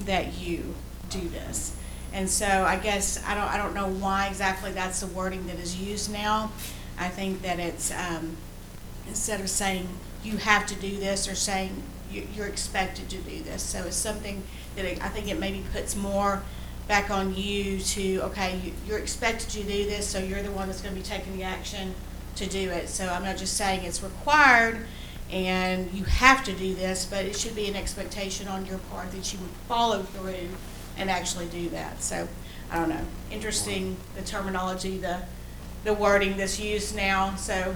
that 0.00 0.36
you 0.36 0.74
do 1.08 1.26
this. 1.28 1.74
And 2.12 2.28
so 2.28 2.46
I 2.46 2.76
guess, 2.76 3.22
I 3.26 3.34
don't, 3.34 3.44
I 3.44 3.56
don't 3.58 3.74
know 3.74 3.88
why 3.88 4.28
exactly 4.28 4.72
that's 4.72 5.00
the 5.00 5.06
wording 5.08 5.46
that 5.48 5.58
is 5.58 5.76
used 5.76 6.12
now. 6.12 6.50
I 6.98 7.08
think 7.08 7.42
that 7.42 7.58
it's, 7.58 7.92
um, 7.92 8.36
instead 9.06 9.40
of 9.40 9.50
saying 9.50 9.88
you 10.24 10.38
have 10.38 10.66
to 10.66 10.74
do 10.76 10.98
this 10.98 11.28
or 11.28 11.34
saying 11.34 11.82
you, 12.10 12.26
you're 12.34 12.46
expected 12.46 13.08
to 13.10 13.18
do 13.18 13.42
this. 13.42 13.62
So 13.62 13.84
it's 13.84 13.96
something 13.96 14.42
that 14.76 14.84
it, 14.84 15.04
I 15.04 15.08
think 15.08 15.28
it 15.28 15.38
maybe 15.38 15.62
puts 15.72 15.94
more 15.94 16.42
back 16.88 17.10
on 17.10 17.34
you 17.34 17.80
to, 17.80 18.20
okay, 18.24 18.58
you, 18.64 18.72
you're 18.86 18.98
expected 18.98 19.50
to 19.50 19.62
do 19.62 19.84
this, 19.84 20.06
so 20.06 20.18
you're 20.18 20.42
the 20.42 20.52
one 20.52 20.68
that's 20.68 20.80
gonna 20.80 20.94
be 20.94 21.02
taking 21.02 21.36
the 21.36 21.42
action 21.42 21.94
to 22.36 22.46
do 22.46 22.70
it. 22.70 22.88
So 22.88 23.08
I'm 23.08 23.24
not 23.24 23.36
just 23.36 23.56
saying 23.56 23.84
it's 23.84 24.02
required 24.02 24.86
and 25.30 25.92
you 25.92 26.04
have 26.04 26.44
to 26.44 26.52
do 26.52 26.74
this, 26.74 27.04
but 27.04 27.24
it 27.24 27.36
should 27.36 27.56
be 27.56 27.66
an 27.66 27.74
expectation 27.74 28.46
on 28.46 28.64
your 28.66 28.78
part 28.78 29.10
that 29.10 29.32
you 29.32 29.40
would 29.40 29.50
follow 29.68 30.02
through 30.02 30.48
and 30.96 31.10
actually 31.10 31.46
do 31.46 31.68
that. 31.70 32.02
So, 32.02 32.28
I 32.70 32.78
don't 32.78 32.88
know, 32.88 33.04
interesting, 33.30 33.96
the 34.14 34.22
terminology, 34.22 34.98
the, 34.98 35.20
the 35.84 35.94
wording 35.94 36.36
that's 36.36 36.58
used 36.58 36.96
now, 36.96 37.36
so, 37.36 37.74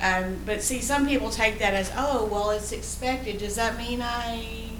um, 0.00 0.38
but 0.46 0.62
see, 0.62 0.80
some 0.80 1.06
people 1.06 1.30
take 1.30 1.58
that 1.58 1.74
as, 1.74 1.92
oh, 1.96 2.26
well, 2.26 2.50
it's 2.50 2.72
expected, 2.72 3.38
does 3.38 3.56
that 3.56 3.76
mean 3.76 4.00
I 4.02 4.70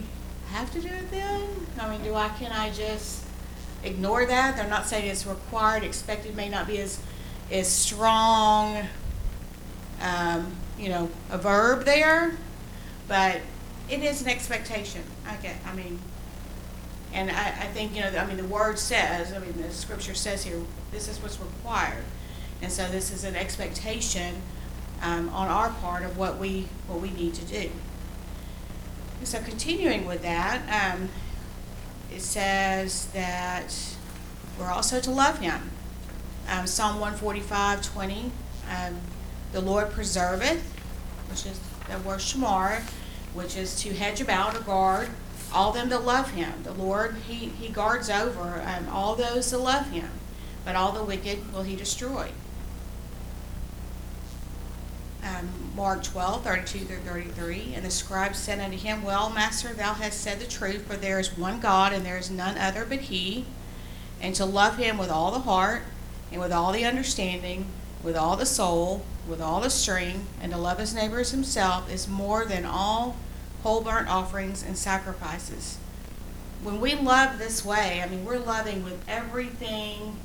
have 0.50 0.72
to 0.72 0.80
do 0.80 0.88
it 0.88 1.10
then? 1.10 1.48
I 1.80 1.90
mean, 1.90 2.02
do 2.02 2.14
I, 2.14 2.28
can 2.30 2.50
I 2.52 2.70
just 2.70 3.24
ignore 3.84 4.26
that? 4.26 4.56
They're 4.56 4.68
not 4.68 4.86
saying 4.86 5.06
it's 5.06 5.26
required, 5.26 5.84
expected 5.84 6.34
may 6.34 6.48
not 6.48 6.66
be 6.66 6.78
as, 6.78 7.00
as 7.50 7.68
strong, 7.68 8.86
um, 10.00 10.52
you 10.78 10.88
know, 10.88 11.10
a 11.30 11.38
verb 11.38 11.84
there, 11.84 12.36
but 13.06 13.40
it 13.88 14.02
is 14.02 14.22
an 14.22 14.28
expectation, 14.28 15.02
I 15.26 15.36
get, 15.36 15.56
I 15.66 15.74
mean, 15.74 15.98
and 17.12 17.30
I, 17.30 17.48
I 17.48 17.66
think, 17.66 17.94
you 17.94 18.00
know, 18.02 18.08
I 18.16 18.26
mean, 18.26 18.36
the 18.36 18.44
word 18.44 18.78
says, 18.78 19.32
I 19.32 19.38
mean, 19.38 19.54
the 19.60 19.70
scripture 19.70 20.14
says 20.14 20.44
here, 20.44 20.60
this 20.90 21.08
is 21.08 21.20
what's 21.22 21.38
required. 21.40 22.04
And 22.60 22.70
so 22.70 22.86
this 22.88 23.12
is 23.12 23.24
an 23.24 23.36
expectation, 23.36 24.36
um, 25.02 25.28
on 25.30 25.48
our 25.48 25.70
part 25.70 26.04
of 26.04 26.16
what 26.16 26.38
we, 26.38 26.68
what 26.86 27.00
we 27.00 27.10
need 27.10 27.34
to 27.34 27.44
do. 27.44 27.70
And 29.18 29.28
so 29.28 29.40
continuing 29.40 30.06
with 30.06 30.22
that, 30.22 30.94
um, 30.94 31.08
it 32.14 32.20
says 32.20 33.06
that 33.06 33.74
we're 34.58 34.70
also 34.70 35.00
to 35.00 35.10
love 35.10 35.38
him. 35.38 35.70
Um, 36.48 36.66
Psalm 36.66 37.00
one 37.00 37.14
forty-five, 37.14 37.82
twenty, 37.82 38.32
um, 38.70 38.96
the 39.52 39.60
Lord 39.60 39.90
preserveth, 39.90 40.62
which 41.30 41.46
is 41.46 41.58
the 41.88 41.98
word 42.06 42.20
shamar, 42.20 42.82
which 43.32 43.56
is 43.56 43.80
to 43.82 43.94
hedge 43.94 44.20
about 44.20 44.56
or 44.56 44.60
guard 44.60 45.08
all 45.52 45.72
them 45.72 45.88
that 45.90 46.04
love 46.04 46.30
him. 46.30 46.52
The 46.62 46.72
Lord, 46.72 47.16
he, 47.28 47.48
he 47.48 47.68
guards 47.68 48.08
over, 48.10 48.62
um, 48.64 48.88
all 48.88 49.14
those 49.14 49.50
that 49.50 49.58
love 49.58 49.90
him, 49.90 50.10
but 50.64 50.76
all 50.76 50.92
the 50.92 51.04
wicked 51.04 51.52
will 51.52 51.62
he 51.62 51.76
destroy. 51.76 52.30
Um, 55.24 55.48
Mark 55.76 56.02
12, 56.02 56.42
32 56.42 56.84
through 56.84 56.98
33. 56.98 57.74
And 57.74 57.84
the 57.84 57.90
scribe 57.90 58.34
said 58.34 58.58
unto 58.58 58.76
him, 58.76 59.02
Well, 59.02 59.30
master, 59.30 59.72
thou 59.72 59.94
hast 59.94 60.20
said 60.20 60.40
the 60.40 60.46
truth, 60.46 60.86
for 60.86 60.96
there 60.96 61.20
is 61.20 61.36
one 61.38 61.60
God, 61.60 61.92
and 61.92 62.04
there 62.04 62.18
is 62.18 62.30
none 62.30 62.58
other 62.58 62.84
but 62.84 63.00
he. 63.00 63.44
And 64.20 64.34
to 64.34 64.44
love 64.44 64.78
him 64.78 64.98
with 64.98 65.10
all 65.10 65.30
the 65.30 65.40
heart, 65.40 65.82
and 66.30 66.40
with 66.40 66.52
all 66.52 66.72
the 66.72 66.84
understanding, 66.84 67.66
with 68.02 68.16
all 68.16 68.36
the 68.36 68.46
soul, 68.46 69.04
with 69.28 69.40
all 69.40 69.60
the 69.60 69.70
strength, 69.70 70.28
and 70.40 70.52
to 70.52 70.58
love 70.58 70.78
his 70.78 70.94
neighbor 70.94 71.20
as 71.20 71.30
himself 71.30 71.92
is 71.92 72.08
more 72.08 72.44
than 72.44 72.64
all 72.64 73.16
whole 73.62 73.80
burnt 73.80 74.08
offerings 74.08 74.62
and 74.62 74.76
sacrifices. 74.76 75.78
When 76.62 76.80
we 76.80 76.94
love 76.94 77.38
this 77.38 77.64
way, 77.64 78.02
I 78.02 78.08
mean, 78.08 78.24
we're 78.24 78.38
loving 78.38 78.84
with 78.84 79.02
everything 79.08 80.16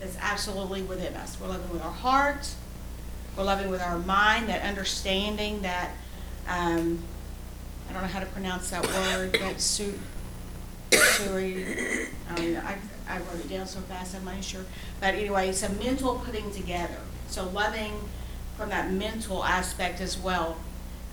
that's 0.00 0.16
absolutely 0.20 0.82
within 0.82 1.14
us. 1.14 1.38
We're 1.40 1.48
loving 1.48 1.70
with 1.70 1.82
our 1.82 1.92
heart, 1.92 2.48
we're 3.36 3.44
loving 3.44 3.70
with 3.70 3.82
our 3.82 3.98
mind, 3.98 4.48
that 4.48 4.62
understanding 4.62 5.62
that, 5.62 5.90
um, 6.48 6.98
I 7.88 7.92
don't 7.92 8.02
know 8.02 8.08
how 8.08 8.20
to 8.20 8.26
pronounce 8.26 8.70
that 8.70 8.86
word, 8.86 9.32
but 9.40 9.60
su, 9.60 9.98
suri, 10.90 12.08
I 12.30 12.40
mean, 12.40 12.56
I, 12.56 12.76
I 13.08 13.18
wrote 13.18 13.44
it 13.44 13.48
down 13.48 13.66
so 13.66 13.80
fast, 13.80 14.14
I'm 14.14 14.24
not 14.24 14.42
sure. 14.42 14.64
But 15.00 15.14
anyway, 15.14 15.48
it's 15.48 15.62
a 15.62 15.72
mental 15.72 16.16
putting 16.16 16.50
together. 16.50 16.98
So 17.28 17.48
loving 17.48 17.92
from 18.56 18.70
that 18.70 18.90
mental 18.90 19.44
aspect 19.44 20.00
as 20.00 20.18
well. 20.18 20.56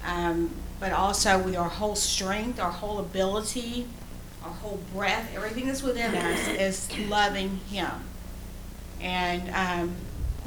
Um, 0.05 0.51
but 0.79 0.91
also 0.93 1.37
with 1.39 1.55
our 1.55 1.69
whole 1.69 1.95
strength, 1.95 2.59
our 2.59 2.71
whole 2.71 2.99
ability, 2.99 3.85
our 4.43 4.51
whole 4.51 4.79
breath, 4.93 5.31
everything 5.35 5.67
that's 5.67 5.83
within 5.83 6.15
us 6.15 6.47
is 6.89 6.97
loving 7.07 7.59
Him. 7.69 7.91
And 9.01 9.49
um, 9.53 9.95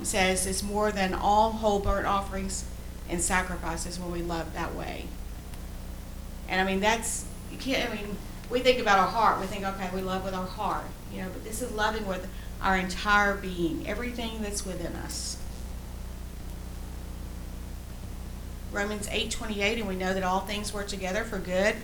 it 0.01 0.07
says 0.07 0.47
it's 0.47 0.63
more 0.63 0.91
than 0.91 1.15
all 1.15 1.53
whole 1.53 1.81
burnt 1.81 2.07
offerings 2.07 2.65
and 3.09 3.21
sacrifices 3.21 3.99
when 3.99 4.11
we 4.11 4.23
love 4.23 4.55
that 4.55 4.75
way. 4.75 5.07
And 6.49 6.61
I 6.61 6.71
mean, 6.71 6.81
that's, 6.81 7.25
you 7.51 7.59
can't, 7.59 7.91
I 7.91 7.95
mean, 7.95 8.17
we 8.51 8.61
think 8.61 8.81
about 8.81 8.99
our 8.99 9.07
heart, 9.07 9.41
we 9.41 9.47
think, 9.47 9.65
okay, 9.65 9.89
we 9.95 10.03
love 10.03 10.25
with 10.25 10.35
our 10.35 10.47
heart, 10.47 10.85
you 11.13 11.23
know, 11.23 11.29
but 11.33 11.45
this 11.45 11.63
is 11.63 11.73
loving 11.73 12.07
with 12.07 12.29
our 12.61 12.77
entire 12.77 13.35
being, 13.35 13.87
everything 13.87 14.43
that's 14.43 14.65
within 14.65 14.95
us. 14.97 15.39
Romans 18.73 19.09
eight 19.11 19.31
twenty 19.31 19.63
eight, 19.63 19.79
and 19.79 19.87
we 19.89 19.97
know 19.97 20.15
that 20.15 20.23
all 20.23 20.41
things 20.41 20.73
work 20.73 20.89
together 20.89 21.25
for 21.25 21.39
good 21.39 21.77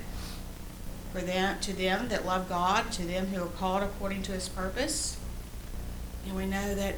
for 1.12 1.20
them 1.20 1.58
to 1.60 1.72
them 1.72 2.08
that 2.08 2.26
love 2.26 2.48
God, 2.48 2.92
to 2.92 3.02
them 3.02 3.26
who 3.28 3.42
are 3.42 3.48
called 3.48 3.82
according 3.82 4.22
to 4.22 4.32
his 4.32 4.48
purpose. 4.48 5.16
And 6.26 6.36
we 6.36 6.46
know 6.46 6.74
that 6.74 6.96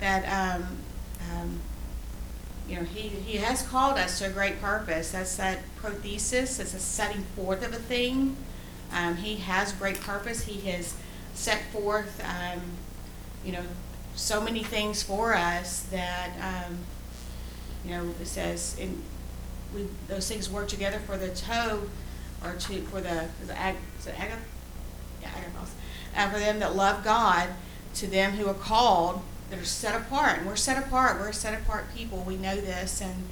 that 0.00 0.56
um, 0.60 0.66
um, 1.32 1.60
you 2.68 2.76
know 2.76 2.82
he 2.82 3.08
he 3.08 3.38
has 3.38 3.62
called 3.62 3.96
us 3.96 4.18
to 4.18 4.26
a 4.26 4.30
great 4.30 4.60
purpose. 4.60 5.12
That's 5.12 5.36
that 5.36 5.60
prothesis, 5.80 6.58
it's 6.58 6.74
a 6.74 6.78
setting 6.78 7.22
forth 7.36 7.64
of 7.64 7.72
a 7.72 7.76
thing. 7.76 8.36
Um, 8.92 9.16
he 9.16 9.36
has 9.36 9.72
great 9.72 10.00
purpose. 10.00 10.44
He 10.44 10.60
has 10.70 10.94
set 11.34 11.62
forth 11.72 12.22
um, 12.24 12.60
you 13.44 13.52
know 13.52 13.64
so 14.16 14.40
many 14.40 14.62
things 14.62 15.02
for 15.02 15.34
us 15.34 15.80
that 15.84 16.30
um, 16.40 16.78
you 17.84 17.90
know 17.92 18.14
it 18.20 18.26
says 18.26 18.76
in 18.78 19.00
we, 19.74 19.88
those 20.08 20.28
things 20.28 20.50
work 20.50 20.68
together 20.68 20.98
for 20.98 21.16
the 21.16 21.28
toe, 21.28 21.82
or 22.42 22.52
to, 22.52 22.80
for 22.82 23.00
the, 23.00 23.28
the 23.46 23.58
ag, 23.58 23.76
is 23.98 24.06
it? 24.06 24.14
Yeah, 25.20 25.28
agathos. 25.28 25.70
Uh, 26.16 26.30
for 26.30 26.38
them 26.38 26.60
that 26.60 26.76
love 26.76 27.02
God, 27.02 27.48
to 27.94 28.06
them 28.06 28.32
who 28.32 28.46
are 28.48 28.54
called, 28.54 29.22
that 29.50 29.58
are 29.58 29.64
set 29.64 29.94
apart. 29.94 30.38
And 30.38 30.46
we're 30.46 30.56
set 30.56 30.78
apart. 30.78 31.20
We're 31.20 31.32
set 31.32 31.60
apart 31.60 31.94
people. 31.94 32.24
We 32.26 32.36
know 32.36 32.56
this, 32.56 33.00
and 33.00 33.28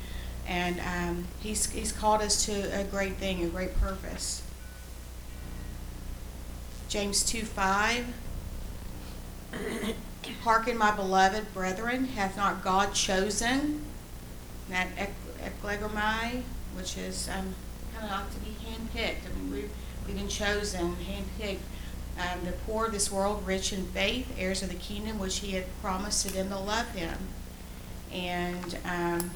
and 0.47 0.81
um, 0.81 1.29
he's 1.41 1.71
he's 1.71 1.93
called 1.93 2.21
us 2.21 2.45
to 2.47 2.53
a 2.79 2.85
great 2.85 3.15
thing, 3.15 3.45
a 3.45 3.49
great 3.49 3.79
purpose. 3.81 4.43
James 6.89 7.25
two 7.25 7.43
five. 7.43 8.07
Hearken, 10.45 10.79
my 10.79 10.93
beloved 10.93 11.53
brethren, 11.53 12.05
hath 12.07 12.37
not 12.37 12.63
God 12.63 12.95
chosen 12.95 13.83
that 14.69 14.89
eklegomai, 15.43 16.43
which 16.75 16.97
is 16.97 17.29
um, 17.29 17.55
kind 17.95 18.05
of 18.05 18.11
like 18.11 18.31
to 18.31 18.41
be 18.41 18.57
handpicked. 18.65 19.27
I 19.31 19.39
mean, 19.39 19.53
we've, 19.53 19.71
we've 20.07 20.17
been 20.17 20.29
chosen, 20.29 20.97
handpicked. 20.97 21.59
Um, 22.19 22.45
the 22.45 22.53
poor 22.53 22.87
of 22.87 22.93
this 22.93 23.11
world, 23.11 23.47
rich 23.47 23.73
in 23.73 23.87
faith, 23.87 24.31
heirs 24.39 24.63
of 24.63 24.69
the 24.69 24.75
kingdom 24.75 25.19
which 25.19 25.39
he 25.39 25.53
had 25.53 25.65
promised 25.81 26.27
to 26.27 26.33
them 26.33 26.51
that 26.51 26.59
love 26.59 26.91
him. 26.95 27.17
And 28.13 28.77
um, 28.85 29.31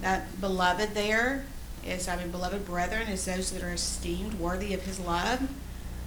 that 0.00 0.40
beloved 0.40 0.94
there 0.94 1.44
is, 1.84 2.08
I 2.08 2.16
mean, 2.16 2.30
beloved 2.30 2.64
brethren, 2.64 3.08
is 3.08 3.24
those 3.24 3.50
that 3.52 3.62
are 3.62 3.72
esteemed, 3.72 4.34
worthy 4.34 4.72
of 4.72 4.82
his 4.82 4.98
love. 5.00 5.48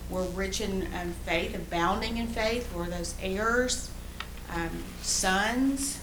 We're 0.09 0.23
rich 0.23 0.61
in 0.61 0.87
um, 0.99 1.13
faith, 1.25 1.55
abounding 1.55 2.17
in 2.17 2.27
faith. 2.27 2.71
We're 2.73 2.87
those 2.87 3.15
heirs, 3.21 3.91
um, 4.53 4.83
sons, 5.01 5.99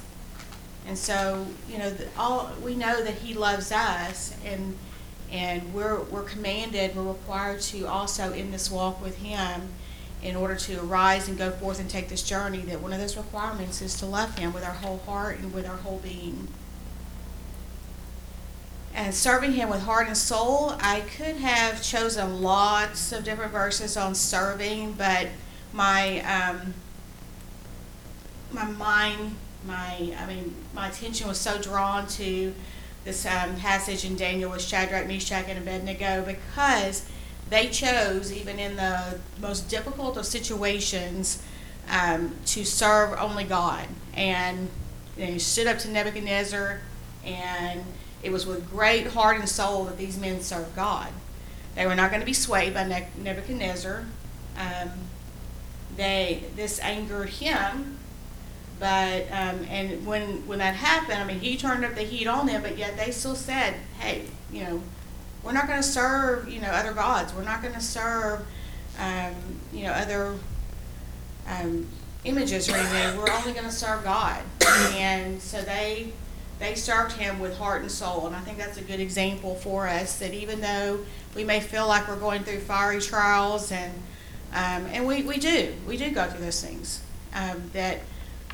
And 0.86 0.98
so, 0.98 1.46
you 1.68 1.78
know, 1.78 1.90
the- 1.90 2.08
all, 2.18 2.50
we 2.62 2.74
know 2.74 3.02
that 3.02 3.14
he 3.14 3.34
loves 3.34 3.70
us 3.72 4.34
and, 4.44 4.76
and 5.30 5.72
we're, 5.72 6.00
we're 6.02 6.24
commanded, 6.24 6.96
we're 6.96 7.02
required 7.04 7.60
to 7.62 7.86
also 7.86 8.32
in 8.32 8.50
this 8.50 8.70
walk 8.70 9.02
with 9.02 9.18
him 9.18 9.68
in 10.22 10.36
order 10.36 10.54
to 10.54 10.80
arise 10.80 11.28
and 11.28 11.36
go 11.36 11.50
forth 11.50 11.80
and 11.80 11.90
take 11.90 12.08
this 12.08 12.22
journey, 12.22 12.60
that 12.60 12.80
one 12.80 12.92
of 12.92 13.00
those 13.00 13.16
requirements 13.16 13.82
is 13.82 13.96
to 13.96 14.06
love 14.06 14.38
him 14.38 14.52
with 14.52 14.64
our 14.64 14.74
whole 14.74 14.98
heart 14.98 15.38
and 15.38 15.52
with 15.52 15.66
our 15.66 15.76
whole 15.78 15.98
being. 15.98 16.46
And 18.94 19.14
serving 19.14 19.52
him 19.52 19.68
with 19.70 19.82
heart 19.82 20.06
and 20.06 20.16
soul, 20.16 20.74
I 20.78 21.00
could 21.00 21.36
have 21.36 21.82
chosen 21.82 22.42
lots 22.42 23.10
of 23.10 23.24
different 23.24 23.50
verses 23.50 23.96
on 23.96 24.14
serving, 24.14 24.92
but 24.92 25.28
my, 25.72 26.20
um, 26.20 26.74
my 28.52 28.66
mind, 28.66 29.36
my, 29.66 30.14
I 30.18 30.26
mean, 30.26 30.54
my 30.74 30.88
attention 30.88 31.28
was 31.28 31.38
so 31.38 31.60
drawn 31.60 32.06
to 32.08 32.54
this 33.04 33.26
um, 33.26 33.56
passage 33.56 34.04
in 34.04 34.16
Daniel 34.16 34.50
with 34.50 34.62
Shadrach, 34.62 35.06
Meshach, 35.06 35.46
and 35.48 35.58
Abednego 35.58 36.24
because 36.24 37.06
they 37.50 37.68
chose, 37.68 38.32
even 38.32 38.58
in 38.58 38.76
the 38.76 39.18
most 39.40 39.68
difficult 39.68 40.16
of 40.16 40.24
situations, 40.24 41.42
um, 41.90 42.34
to 42.46 42.64
serve 42.64 43.18
only 43.18 43.44
God. 43.44 43.86
And 44.14 44.68
they 45.16 45.38
stood 45.38 45.66
up 45.66 45.78
to 45.78 45.90
Nebuchadnezzar, 45.90 46.80
and 47.24 47.84
it 48.22 48.30
was 48.30 48.46
with 48.46 48.70
great 48.70 49.08
heart 49.08 49.38
and 49.38 49.48
soul 49.48 49.84
that 49.84 49.98
these 49.98 50.18
men 50.18 50.40
served 50.40 50.74
God. 50.76 51.08
They 51.74 51.86
were 51.86 51.94
not 51.94 52.10
going 52.10 52.20
to 52.20 52.26
be 52.26 52.32
swayed 52.32 52.74
by 52.74 52.84
Ne- 52.84 53.08
Nebuchadnezzar. 53.18 54.04
Um, 54.56 54.90
they 55.96 56.44
this 56.56 56.78
angered 56.80 57.30
him, 57.30 57.98
but 58.82 59.30
um, 59.30 59.64
and 59.70 60.04
when 60.04 60.44
when 60.48 60.58
that 60.58 60.74
happened, 60.74 61.20
I 61.20 61.24
mean, 61.24 61.38
he 61.38 61.56
turned 61.56 61.84
up 61.84 61.94
the 61.94 62.02
heat 62.02 62.26
on 62.26 62.46
them, 62.46 62.62
but 62.62 62.76
yet 62.76 62.96
they 62.96 63.12
still 63.12 63.36
said, 63.36 63.74
"Hey, 64.00 64.24
you 64.50 64.64
know, 64.64 64.82
we're 65.44 65.52
not 65.52 65.68
going 65.68 65.80
to 65.80 65.86
serve, 65.86 66.48
you 66.48 66.60
know, 66.60 66.66
other 66.66 66.92
gods. 66.92 67.32
We're 67.32 67.44
not 67.44 67.62
going 67.62 67.74
to 67.74 67.80
serve, 67.80 68.44
um, 68.98 69.34
you 69.72 69.84
know, 69.84 69.92
other 69.92 70.34
um, 71.46 71.86
images 72.24 72.68
or 72.68 72.74
anything. 72.74 73.18
We're 73.18 73.30
only 73.30 73.52
going 73.52 73.66
to 73.66 73.70
serve 73.70 74.02
God." 74.02 74.42
And 74.96 75.40
so 75.40 75.62
they 75.62 76.12
they 76.58 76.74
served 76.74 77.12
Him 77.12 77.38
with 77.38 77.56
heart 77.58 77.82
and 77.82 77.90
soul, 77.90 78.26
and 78.26 78.34
I 78.34 78.40
think 78.40 78.58
that's 78.58 78.78
a 78.78 78.82
good 78.82 78.98
example 78.98 79.54
for 79.54 79.86
us. 79.86 80.18
That 80.18 80.34
even 80.34 80.60
though 80.60 80.98
we 81.36 81.44
may 81.44 81.60
feel 81.60 81.86
like 81.86 82.08
we're 82.08 82.16
going 82.16 82.42
through 82.42 82.58
fiery 82.58 83.00
trials, 83.00 83.70
and 83.70 83.94
um, 84.52 84.86
and 84.90 85.06
we, 85.06 85.22
we 85.22 85.38
do 85.38 85.72
we 85.86 85.96
do 85.96 86.10
go 86.10 86.26
through 86.26 86.44
those 86.44 86.60
things. 86.60 87.00
Um, 87.32 87.70
that 87.72 88.00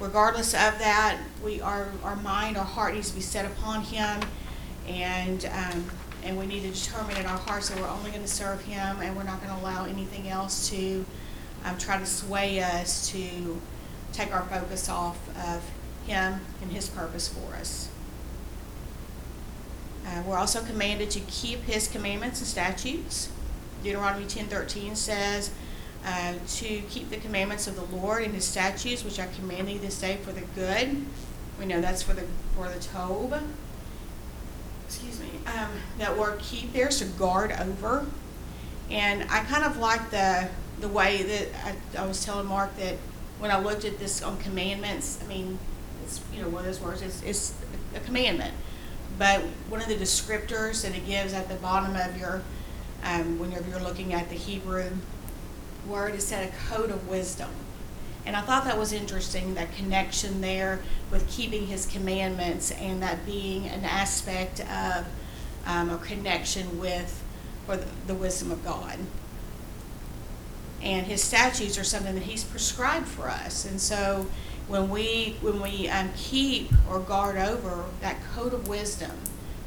regardless 0.01 0.55
of 0.55 0.79
that, 0.79 1.19
we 1.45 1.61
our 1.61 1.89
our 2.03 2.17
mind, 2.17 2.57
our 2.57 2.65
heart 2.65 2.95
needs 2.95 3.11
to 3.11 3.17
be 3.17 3.23
set 3.23 3.45
upon 3.45 3.83
Him, 3.83 4.21
and 4.87 5.45
um, 5.47 5.85
and 6.25 6.39
we 6.39 6.47
need 6.47 6.63
to 6.63 6.71
determine 6.71 7.17
in 7.17 7.27
our 7.27 7.39
hearts 7.39 7.69
that 7.69 7.81
we're 7.81 7.89
only 7.89 8.11
going 8.11 8.23
to 8.23 8.29
serve 8.29 8.61
Him, 8.63 9.01
and 9.01 9.17
we're 9.17 9.23
not 9.23 9.43
going 9.43 9.55
to 9.55 9.61
allow 9.61 9.85
anything 9.85 10.29
else 10.29 10.69
to 10.71 11.05
um, 11.65 11.79
try 11.79 11.99
to 11.99 12.07
sway 12.07 12.61
us 12.61 13.11
to 13.11 13.61
take 14.13 14.35
our 14.35 14.45
focus 14.47 14.89
off 14.89 15.19
of 15.47 15.63
Him 16.07 16.41
and 16.63 16.73
His 16.73 16.89
purpose 16.89 17.29
for 17.29 17.55
us. 17.55 17.89
Uh, 20.07 20.23
we're 20.27 20.39
also 20.39 20.63
commanded 20.63 21.11
to 21.11 21.21
keep 21.21 21.61
His 21.65 21.87
commandments 21.89 22.41
and 22.41 22.49
statutes. 22.49 23.29
Deuteronomy 23.85 24.27
ten 24.27 24.47
thirteen 24.47 24.97
says, 24.97 25.51
uh, 26.05 26.35
to 26.47 26.81
keep 26.89 27.11
the 27.11 27.17
commandments 27.17 27.67
of 27.67 27.77
the 27.77 27.97
Lord 27.97 28.23
and 28.23 28.35
His 28.35 28.45
statutes, 28.45 29.05
which 29.05 29.19
I 29.19 29.27
command 29.27 29.69
thee 29.69 29.79
this 29.79 30.01
day 30.01 30.19
for 30.23 30.33
the 30.33 30.43
good. 30.55 31.05
We 31.59 31.67
know 31.67 31.81
that's 31.81 32.03
for 32.03 32.15
the 32.15 32.25
for 32.55 32.69
the 32.69 32.79
Tob. 32.81 33.41
Excuse 34.87 35.21
me. 35.21 35.29
Um, 35.47 35.71
that 35.99 36.17
word 36.17 36.39
"keep" 36.41 36.73
there 36.73 36.89
is 36.89 37.01
to 37.01 37.05
guard 37.05 37.53
over, 37.53 38.07
and 38.91 39.23
I 39.31 39.41
kind 39.45 39.65
of 39.65 39.77
like 39.77 40.11
the 40.11 40.49
the 40.81 40.89
way 40.89 41.23
that 41.23 41.49
I, 41.97 42.03
I 42.03 42.07
was 42.07 42.25
telling 42.25 42.47
Mark 42.47 42.77
that 42.77 42.95
when 43.39 43.51
I 43.51 43.59
looked 43.59 43.85
at 43.85 43.99
this 43.99 44.23
on 44.23 44.39
commandments, 44.39 45.19
I 45.23 45.27
mean, 45.27 45.59
it's 46.05 46.21
you 46.33 46.43
know 46.43 46.49
one 46.49 46.61
of 46.61 46.67
those 46.67 46.81
words. 46.81 47.03
It's, 47.03 47.23
it's 47.23 47.55
a 47.95 48.01
commandment, 48.01 48.55
but 49.19 49.41
one 49.69 49.83
of 49.83 49.89
the 49.89 49.97
descriptors 49.97 50.83
that 50.83 50.97
it 50.97 51.07
gives 51.07 51.33
at 51.33 51.49
the 51.49 51.57
bottom 51.57 51.97
of 51.97 52.17
your 52.17 52.43
um, 53.05 53.39
whenever 53.39 53.69
you're 53.69 53.81
looking 53.81 54.13
at 54.13 54.29
the 54.29 54.35
Hebrew 54.35 54.91
word 55.89 56.15
is 56.15 56.27
said 56.27 56.49
a 56.49 56.75
code 56.75 56.91
of 56.91 57.09
wisdom. 57.09 57.51
And 58.27 58.37
I 58.37 58.43
thought 58.43 58.65
that 58.65 58.77
was 58.77 58.93
interesting, 58.93 59.55
that 59.55 59.75
connection 59.75 60.41
there 60.41 60.81
with 61.11 61.29
keeping 61.31 61.67
his 61.67 61.87
commandments 61.87 62.71
and 62.73 63.03
that 63.03 63.25
being 63.25 63.67
an 63.67 63.85
aspect 63.85 64.61
of 64.61 65.07
um, 65.67 65.91
a 65.91 65.99
connection 65.99 66.79
with 66.79 67.25
or 67.67 67.77
the, 67.77 67.87
the 68.07 68.15
wisdom 68.15 68.51
of 68.51 68.65
God. 68.65 68.99
And 70.83 71.07
his 71.07 71.23
statutes 71.23 71.79
are 71.79 71.85
something 71.85 72.15
that 72.15 72.25
he's 72.25 72.45
prescribed 72.45 73.07
for 73.07 73.29
us. 73.29 73.65
And 73.65 73.81
so 73.81 74.27
when 74.69 74.91
we 74.91 75.37
when 75.41 75.61
we 75.61 75.89
um, 75.89 76.11
keep 76.17 76.71
or 76.89 77.01
guard 77.01 77.37
over 77.37 77.85
that 78.01 78.17
code 78.35 78.53
of 78.53 78.69
wisdom, 78.69 79.13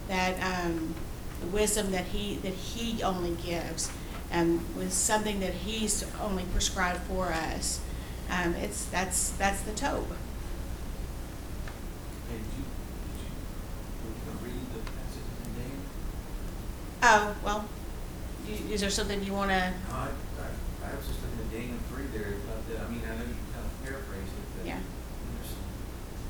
that 0.08 0.36
um, 0.42 0.94
the 1.42 1.48
wisdom 1.48 1.92
that 1.92 2.06
he 2.06 2.36
that 2.38 2.54
he 2.54 3.02
only 3.04 3.36
gives, 3.44 3.92
um, 4.32 4.66
with 4.78 4.94
something 4.94 5.40
that 5.42 5.54
he's 5.54 6.06
only 6.22 6.44
prescribed 6.46 7.02
for 7.02 7.28
us. 7.28 7.82
Um, 8.30 8.56
it's 8.56 8.86
that's 8.86 9.32
that's 9.32 9.62
the 9.62 9.74
tobe. 9.74 10.08
Hey, 12.30 12.38
did 12.38 12.46
you, 12.58 12.64
did 12.64 13.20
you, 13.20 13.32
were 14.04 14.12
you 14.16 14.22
gonna 14.26 14.40
read 14.46 14.66
the 14.74 14.80
passage 14.92 15.28
in 15.44 15.52
Daniel? 15.60 15.84
Oh 17.04 17.36
well, 17.44 17.66
you, 18.48 18.74
is 18.74 18.82
there 18.82 18.90
something 18.90 19.24
you 19.24 19.34
want 19.34 19.52
to? 19.52 19.74
No, 19.90 19.96
I, 19.96 20.08
I, 20.08 20.92
I 20.92 20.96
was 20.96 21.08
just 21.08 21.20
looking 21.22 21.40
at 21.44 21.52
Daniel 21.52 21.78
three 21.90 22.06
there, 22.18 22.36
about 22.48 22.64
that, 22.70 22.88
I 22.88 22.90
mean, 22.90 23.02
I 23.04 23.16
know 23.18 23.28
you 23.28 23.36
kind 23.52 23.66
of 23.66 23.84
paraphrased 23.84 24.32
it, 24.32 24.48
but. 24.58 24.66
Yeah. 24.68 24.80
there's- 24.80 25.56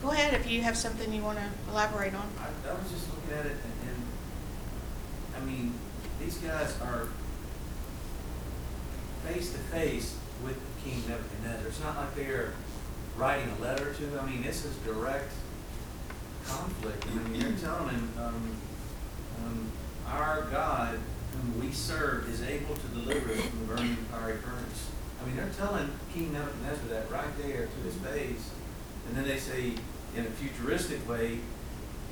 Go 0.02 0.10
ahead 0.10 0.34
if 0.34 0.50
you 0.50 0.62
have 0.64 0.76
something 0.76 1.14
you 1.14 1.22
want 1.22 1.38
to 1.38 1.46
elaborate 1.70 2.16
on. 2.16 2.28
I, 2.42 2.50
I 2.68 2.74
was 2.74 2.90
just 2.90 3.06
looking 3.14 3.38
at 3.38 3.46
it 3.46 3.58
and, 3.62 3.76
and, 3.94 4.02
I 5.38 5.46
mean, 5.46 5.74
these 6.20 6.38
guys 6.40 6.74
are 6.82 7.08
face 9.32 9.52
to 9.52 9.58
face 9.58 10.18
with 10.44 10.58
King 10.84 11.02
Nebuchadnezzar. 11.08 11.68
It's 11.68 11.80
not 11.80 11.96
like 11.96 12.16
they're 12.16 12.54
writing 13.18 13.50
a 13.58 13.62
letter 13.62 13.94
to 13.94 14.04
him. 14.04 14.20
I 14.20 14.26
mean, 14.26 14.42
this 14.42 14.66
is 14.66 14.76
direct 14.78 15.32
conflict. 16.46 17.06
I 17.08 17.30
mean, 17.30 17.40
they're 17.40 17.70
telling 17.70 17.90
him, 17.90 18.12
um, 18.20 18.52
um, 19.46 19.72
our 20.08 20.44
God 20.52 21.00
whom 21.32 21.62
we 21.62 21.72
serve 21.72 22.30
is 22.30 22.42
able 22.42 22.76
to 22.76 22.88
deliver 22.88 23.32
us 23.32 23.42
from 23.42 23.60
the 23.60 23.66
burning 23.66 23.96
fiery 24.12 24.38
furnace. 24.38 24.90
I 25.22 25.26
mean, 25.26 25.38
they're 25.38 25.54
telling 25.58 25.90
King 26.14 26.34
Nebuchadnezzar 26.34 26.88
that 26.90 27.12
right 27.12 27.38
there 27.38 27.68
to 27.68 27.86
his 27.86 27.96
face. 27.96 28.50
And 29.08 29.16
then 29.16 29.28
they 29.28 29.38
say, 29.38 29.74
in 30.16 30.26
a 30.26 30.30
futuristic 30.30 31.08
way, 31.08 31.40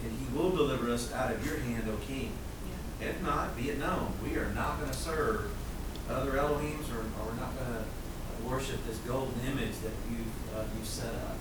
and 0.03 0.17
he 0.17 0.38
will 0.38 0.51
deliver 0.51 0.89
us 0.91 1.11
out 1.11 1.34
of 1.34 1.45
your 1.45 1.57
hand, 1.57 1.84
O 1.89 1.97
king. 2.05 2.32
If 3.01 3.22
not, 3.22 3.57
be 3.57 3.70
it 3.70 3.80
known, 3.80 4.13
we 4.24 4.38
are 4.38 4.49
not 4.53 4.80
gonna 4.80 4.93
serve 4.93 5.51
other 6.10 6.32
Elohims, 6.32 6.89
or, 6.91 6.99
or 6.99 7.28
we're 7.28 7.39
not 7.39 7.57
gonna 7.57 7.84
worship 8.47 8.86
this 8.88 8.97
golden 8.99 9.39
image 9.45 9.78
that 9.84 9.93
you've, 10.10 10.55
uh, 10.55 10.64
you've 10.78 10.88
set 10.88 11.14
up. 11.14 11.38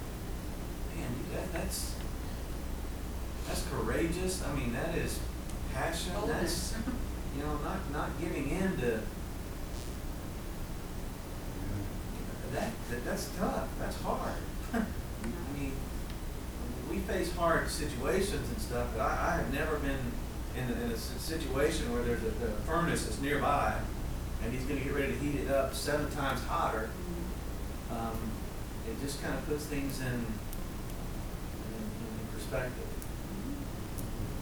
Man, 0.97 1.09
that, 1.33 1.53
that's, 1.53 1.95
that's 3.47 3.65
courageous, 3.69 4.45
I 4.45 4.55
mean, 4.55 4.73
that 4.73 4.95
is 4.97 5.19
passion, 5.73 6.13
that's, 6.27 6.75
you 7.37 7.43
know, 7.43 7.57
not, 7.59 7.91
not 7.93 8.11
giving 8.21 8.51
in 8.51 8.77
to, 8.79 9.01
that, 12.53 12.73
that, 12.91 13.05
that's 13.05 13.31
tough, 13.39 13.69
that's 13.79 14.01
hard. 14.03 14.35
I 14.75 15.59
mean, 15.59 15.73
we 16.91 16.99
face 17.01 17.35
hard 17.35 17.69
situations 17.69 18.49
and 18.51 18.61
stuff, 18.61 18.89
but 18.97 19.03
I, 19.03 19.33
I 19.33 19.37
have 19.37 19.53
never 19.53 19.79
been 19.79 19.99
in 20.57 20.69
a, 20.69 20.85
in 20.85 20.91
a 20.91 20.97
situation 20.97 21.93
where 21.93 22.03
there's 22.03 22.23
a, 22.23 22.47
a 22.47 22.51
furnace 22.67 23.05
that's 23.05 23.21
nearby, 23.21 23.79
and 24.43 24.53
he's 24.53 24.65
gonna 24.65 24.81
get 24.81 24.95
ready 24.95 25.13
to 25.13 25.19
heat 25.19 25.37
it 25.41 25.51
up 25.51 25.75
seven 25.75 26.11
times 26.11 26.43
hotter. 26.45 26.91
Um, 27.91 28.31
it 28.89 29.01
just 29.01 29.23
kind 29.23 29.35
of 29.35 29.47
puts 29.47 29.65
things 29.65 30.01
in, 30.01 30.07
in, 30.07 30.15
in 30.15 30.27
perspective. 32.33 32.85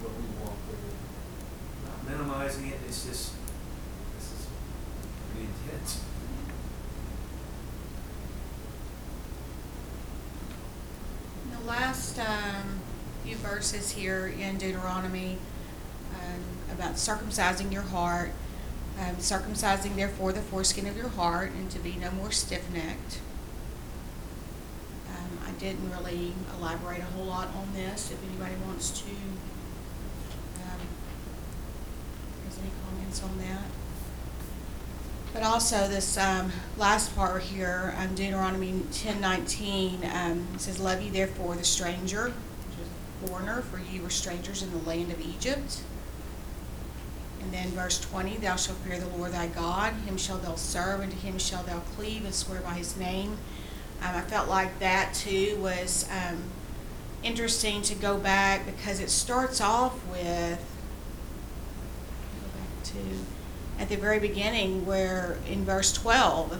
What 0.03 0.13
we 0.13 0.23
walk 0.45 0.57
through. 0.69 0.95
Not 1.87 2.05
minimizing 2.19 2.67
it, 2.69 2.79
it's 2.87 3.05
just, 3.05 3.33
this 4.17 4.33
is 4.33 4.47
pretty 5.33 5.49
intense. 5.65 6.01
The 11.59 11.65
last 11.67 12.19
um, 12.21 12.81
few 13.25 13.37
verses 13.37 13.91
here 13.91 14.29
in 14.39 14.59
Deuteronomy 14.59 15.39
um, 16.15 16.43
about 16.73 16.95
circumcising 16.95 17.73
your 17.73 17.83
heart, 17.83 18.31
um, 18.99 19.17
circumcising 19.17 19.97
therefore 19.97 20.33
the 20.33 20.41
foreskin 20.41 20.87
of 20.87 20.97
your 20.97 21.09
heart, 21.09 21.51
and 21.53 21.71
to 21.71 21.79
be 21.79 21.97
no 21.97 22.11
more 22.11 22.31
stiff 22.31 22.71
necked. 22.73 23.21
Um, 25.11 25.39
I 25.47 25.51
didn't 25.53 25.91
really 25.91 26.33
elaborate 26.59 27.01
a 27.01 27.05
whole 27.05 27.27
lot 27.27 27.49
on 27.55 27.73
this, 27.75 28.11
if 28.11 28.19
anybody 28.29 28.55
wants 28.67 28.91
to, 29.03 29.11
um, 30.63 30.81
any 32.59 32.71
comments 32.85 33.23
on 33.23 33.39
that? 33.39 33.65
But 35.33 35.43
also 35.43 35.87
this, 35.87 36.17
um, 36.17 36.51
last 36.79 37.15
part 37.15 37.43
here, 37.43 37.95
um, 37.99 38.15
Deuteronomy 38.15 38.83
ten 38.91 39.21
nineteen, 39.21 40.01
um, 40.11 40.47
says, 40.57 40.81
Love 40.81 41.03
ye 41.03 41.11
therefore 41.11 41.55
the 41.57 41.65
stranger, 41.65 42.33
which 42.33 42.79
is 42.81 43.29
foreigner, 43.31 43.61
for 43.61 43.79
ye 43.79 44.01
were 44.01 44.09
strangers 44.09 44.63
in 44.63 44.71
the 44.71 44.79
land 44.89 45.13
of 45.13 45.21
Egypt. 45.21 45.83
And 47.47 47.55
then 47.55 47.69
verse 47.69 48.01
twenty, 48.01 48.37
thou 48.37 48.57
shalt 48.57 48.79
fear 48.79 48.99
the 48.99 49.07
Lord 49.17 49.31
thy 49.31 49.47
God, 49.47 49.93
him 50.05 50.17
shalt 50.17 50.43
thou 50.43 50.57
serve, 50.57 50.99
and 50.99 51.13
to 51.13 51.17
him 51.17 51.39
shalt 51.39 51.67
thou 51.67 51.79
cleave 51.95 52.25
and 52.25 52.35
swear 52.35 52.61
by 52.61 52.75
his 52.75 52.97
name. 52.97 53.39
Um, 54.03 54.17
I 54.17 54.23
felt 54.23 54.49
like 54.49 54.81
that 54.81 55.15
too 55.15 55.57
was, 55.61 56.09
um, 56.11 56.43
interesting 57.23 57.83
to 57.83 57.95
go 57.95 58.19
back 58.19 58.67
because 58.67 58.99
it 58.99 59.11
starts 59.11 59.61
off 59.61 59.95
with, 60.09 60.59
go 62.41 62.59
back 62.59 62.83
to, 62.85 63.81
at 63.81 63.89
the 63.89 63.97
very 63.97 64.19
beginning 64.19 64.85
where 64.85 65.39
in 65.49 65.65
verse 65.65 65.93
twelve, 65.93 66.59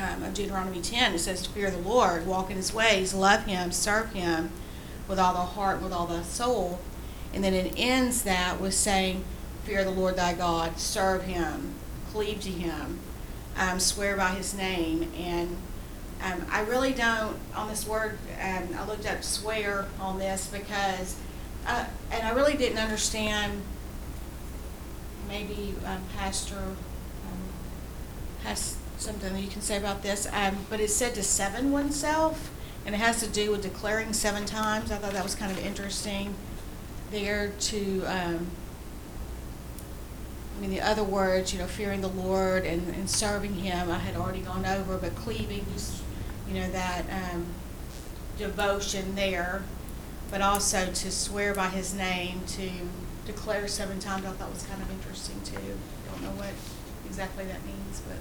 um, 0.00 0.22
of 0.22 0.32
Deuteronomy 0.32 0.80
ten, 0.80 1.12
it 1.12 1.18
says 1.18 1.44
fear 1.44 1.72
the 1.72 1.78
Lord, 1.78 2.24
walk 2.24 2.50
in 2.50 2.56
his 2.56 2.72
ways, 2.72 3.12
love 3.12 3.46
him, 3.46 3.72
serve 3.72 4.12
him 4.12 4.52
with 5.08 5.18
all 5.18 5.34
the 5.34 5.40
heart, 5.40 5.82
with 5.82 5.92
all 5.92 6.06
the 6.06 6.22
soul. 6.22 6.78
And 7.34 7.42
then 7.42 7.52
it 7.52 7.74
ends 7.76 8.22
that 8.22 8.60
with 8.60 8.74
saying, 8.74 9.24
Fear 9.64 9.84
the 9.84 9.90
Lord 9.90 10.16
thy 10.16 10.34
God, 10.34 10.78
serve 10.78 11.24
him, 11.24 11.74
cleave 12.12 12.40
to 12.42 12.50
him, 12.50 13.00
um, 13.56 13.80
swear 13.80 14.16
by 14.16 14.30
his 14.30 14.54
name. 14.54 15.10
And 15.18 15.56
um, 16.22 16.46
I 16.50 16.60
really 16.62 16.92
don't, 16.92 17.36
on 17.56 17.68
this 17.68 17.88
word, 17.88 18.18
um, 18.40 18.68
I 18.78 18.86
looked 18.86 19.06
up 19.06 19.24
swear 19.24 19.86
on 19.98 20.18
this 20.18 20.46
because, 20.46 21.16
uh, 21.66 21.86
and 22.12 22.26
I 22.26 22.32
really 22.32 22.56
didn't 22.56 22.78
understand, 22.78 23.62
maybe 25.28 25.74
um, 25.86 26.02
Pastor 26.16 26.58
um, 26.58 28.44
has 28.44 28.76
something 28.98 29.32
that 29.32 29.40
you 29.40 29.48
can 29.48 29.62
say 29.62 29.76
about 29.76 30.02
this, 30.02 30.28
um, 30.32 30.58
but 30.70 30.78
it 30.78 30.90
said 30.90 31.14
to 31.14 31.22
seven 31.22 31.72
oneself, 31.72 32.50
and 32.86 32.94
it 32.94 32.98
has 32.98 33.18
to 33.20 33.26
do 33.26 33.50
with 33.50 33.62
declaring 33.62 34.12
seven 34.12 34.44
times. 34.44 34.92
I 34.92 34.96
thought 34.96 35.12
that 35.12 35.24
was 35.24 35.34
kind 35.34 35.50
of 35.50 35.64
interesting 35.64 36.34
there 37.14 37.52
to, 37.58 38.04
um, 38.04 38.46
I 40.56 40.60
mean, 40.60 40.70
the 40.70 40.80
other 40.80 41.04
words, 41.04 41.52
you 41.52 41.58
know, 41.58 41.66
fearing 41.66 42.00
the 42.00 42.08
Lord 42.08 42.64
and, 42.64 42.94
and 42.94 43.08
serving 43.08 43.54
Him, 43.54 43.90
I 43.90 43.98
had 43.98 44.16
already 44.16 44.40
gone 44.40 44.66
over, 44.66 44.98
but 44.98 45.14
cleaving, 45.16 45.64
you 46.48 46.54
know, 46.54 46.70
that 46.70 47.04
um, 47.10 47.46
devotion 48.36 49.14
there, 49.14 49.62
but 50.30 50.42
also 50.42 50.86
to 50.86 51.10
swear 51.10 51.54
by 51.54 51.68
His 51.68 51.94
name, 51.94 52.42
to 52.48 52.68
declare 53.26 53.66
seven 53.68 53.98
times, 53.98 54.26
I 54.26 54.30
thought 54.32 54.52
was 54.52 54.64
kind 54.66 54.82
of 54.82 54.90
interesting 54.90 55.40
too. 55.44 55.56
I 55.56 56.12
Don't 56.12 56.22
know 56.22 56.40
what 56.42 56.52
exactly 57.06 57.44
that 57.46 57.64
means, 57.64 58.02
but. 58.06 58.18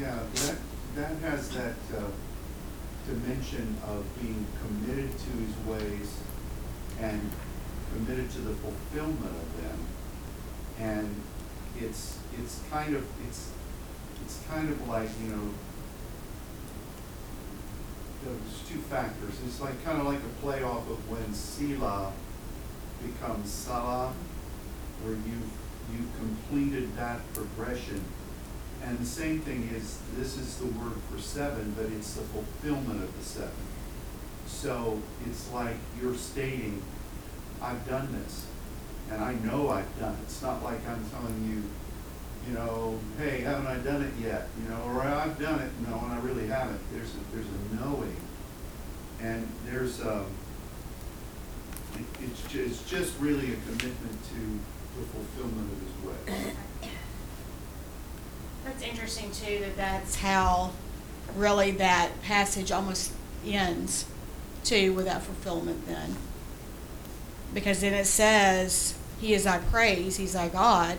Yeah, 0.00 0.20
that, 0.46 0.56
that 0.94 1.30
has 1.30 1.48
that, 1.50 1.74
uh, 1.96 2.02
dimension 3.06 3.76
of 3.86 4.04
being 4.20 4.46
committed 4.62 5.10
to 5.18 5.30
his 5.42 5.56
ways 5.66 6.14
and 7.00 7.30
committed 7.94 8.30
to 8.30 8.38
the 8.40 8.54
fulfillment 8.54 9.24
of 9.24 9.62
them. 9.62 9.78
And 10.78 11.22
it's, 11.78 12.18
it's 12.38 12.62
kind 12.70 12.94
of, 12.94 13.04
it's, 13.26 13.50
it's 14.24 14.40
kind 14.48 14.70
of 14.70 14.88
like, 14.88 15.08
you 15.22 15.30
know, 15.30 15.50
there's 18.24 18.68
two 18.68 18.78
factors. 18.78 19.34
It's 19.46 19.60
like, 19.60 19.82
kind 19.84 20.00
of 20.00 20.06
like 20.06 20.18
a 20.18 20.42
play 20.42 20.62
off 20.62 20.88
of 20.90 21.10
when 21.10 21.32
Selah 21.34 22.12
becomes 23.02 23.50
Salah, 23.50 24.12
where 25.02 25.14
you, 25.14 25.40
you 25.92 26.06
completed 26.18 26.96
that 26.96 27.20
progression. 27.32 28.04
And 28.82 28.98
the 28.98 29.06
same 29.06 29.40
thing 29.40 29.70
is, 29.74 29.98
this 30.16 30.36
is 30.36 30.56
the 30.56 30.66
word 30.66 30.96
for 31.10 31.18
seven, 31.18 31.74
but 31.76 31.86
it's 31.86 32.14
the 32.14 32.22
fulfillment 32.22 33.02
of 33.02 33.18
the 33.18 33.24
seven. 33.24 33.50
So 34.46 35.00
it's 35.26 35.50
like 35.52 35.76
you're 36.00 36.14
stating, 36.14 36.82
I've 37.62 37.86
done 37.88 38.08
this, 38.12 38.46
and 39.10 39.22
I 39.22 39.34
know 39.34 39.68
I've 39.70 39.98
done 39.98 40.14
it. 40.14 40.22
It's 40.24 40.42
not 40.42 40.62
like 40.62 40.86
I'm 40.88 41.04
telling 41.10 41.44
you, 41.48 41.62
you 42.48 42.54
know, 42.58 42.98
hey, 43.18 43.40
haven't 43.42 43.66
I 43.66 43.76
done 43.78 44.02
it 44.02 44.12
yet? 44.20 44.48
You 44.62 44.68
know, 44.70 44.82
or 44.86 45.02
I've 45.02 45.38
done 45.38 45.60
it, 45.60 45.70
no, 45.88 45.98
and 45.98 46.12
I 46.12 46.18
really 46.20 46.46
haven't. 46.46 46.80
There's 46.92 47.10
a, 47.14 47.34
there's 47.34 47.46
a 47.46 47.74
knowing, 47.84 48.16
and 49.20 49.46
there's 49.66 50.00
um, 50.00 50.26
it, 51.96 52.04
it's 52.22 52.42
ju- 52.50 52.64
it's 52.66 52.82
just 52.90 53.18
really 53.20 53.52
a 53.52 53.56
commitment 53.56 54.18
to 54.30 54.60
the 54.98 55.06
fulfillment 55.06 55.70
of 55.72 55.78
His 55.82 56.38
way. 56.38 56.52
That's 58.64 58.82
interesting 58.82 59.30
too, 59.32 59.58
that 59.60 59.76
that's 59.76 60.16
how 60.16 60.72
really 61.34 61.70
that 61.72 62.10
passage 62.22 62.70
almost 62.70 63.12
ends 63.44 64.04
too, 64.64 64.92
with 64.92 65.06
that 65.06 65.22
fulfillment 65.22 65.86
then. 65.86 66.16
Because 67.52 67.80
then 67.80 67.94
it 67.94 68.06
says, 68.06 68.94
He 69.20 69.34
is 69.34 69.44
thy 69.44 69.58
praise, 69.58 70.16
He's 70.16 70.34
thy 70.34 70.48
God, 70.48 70.98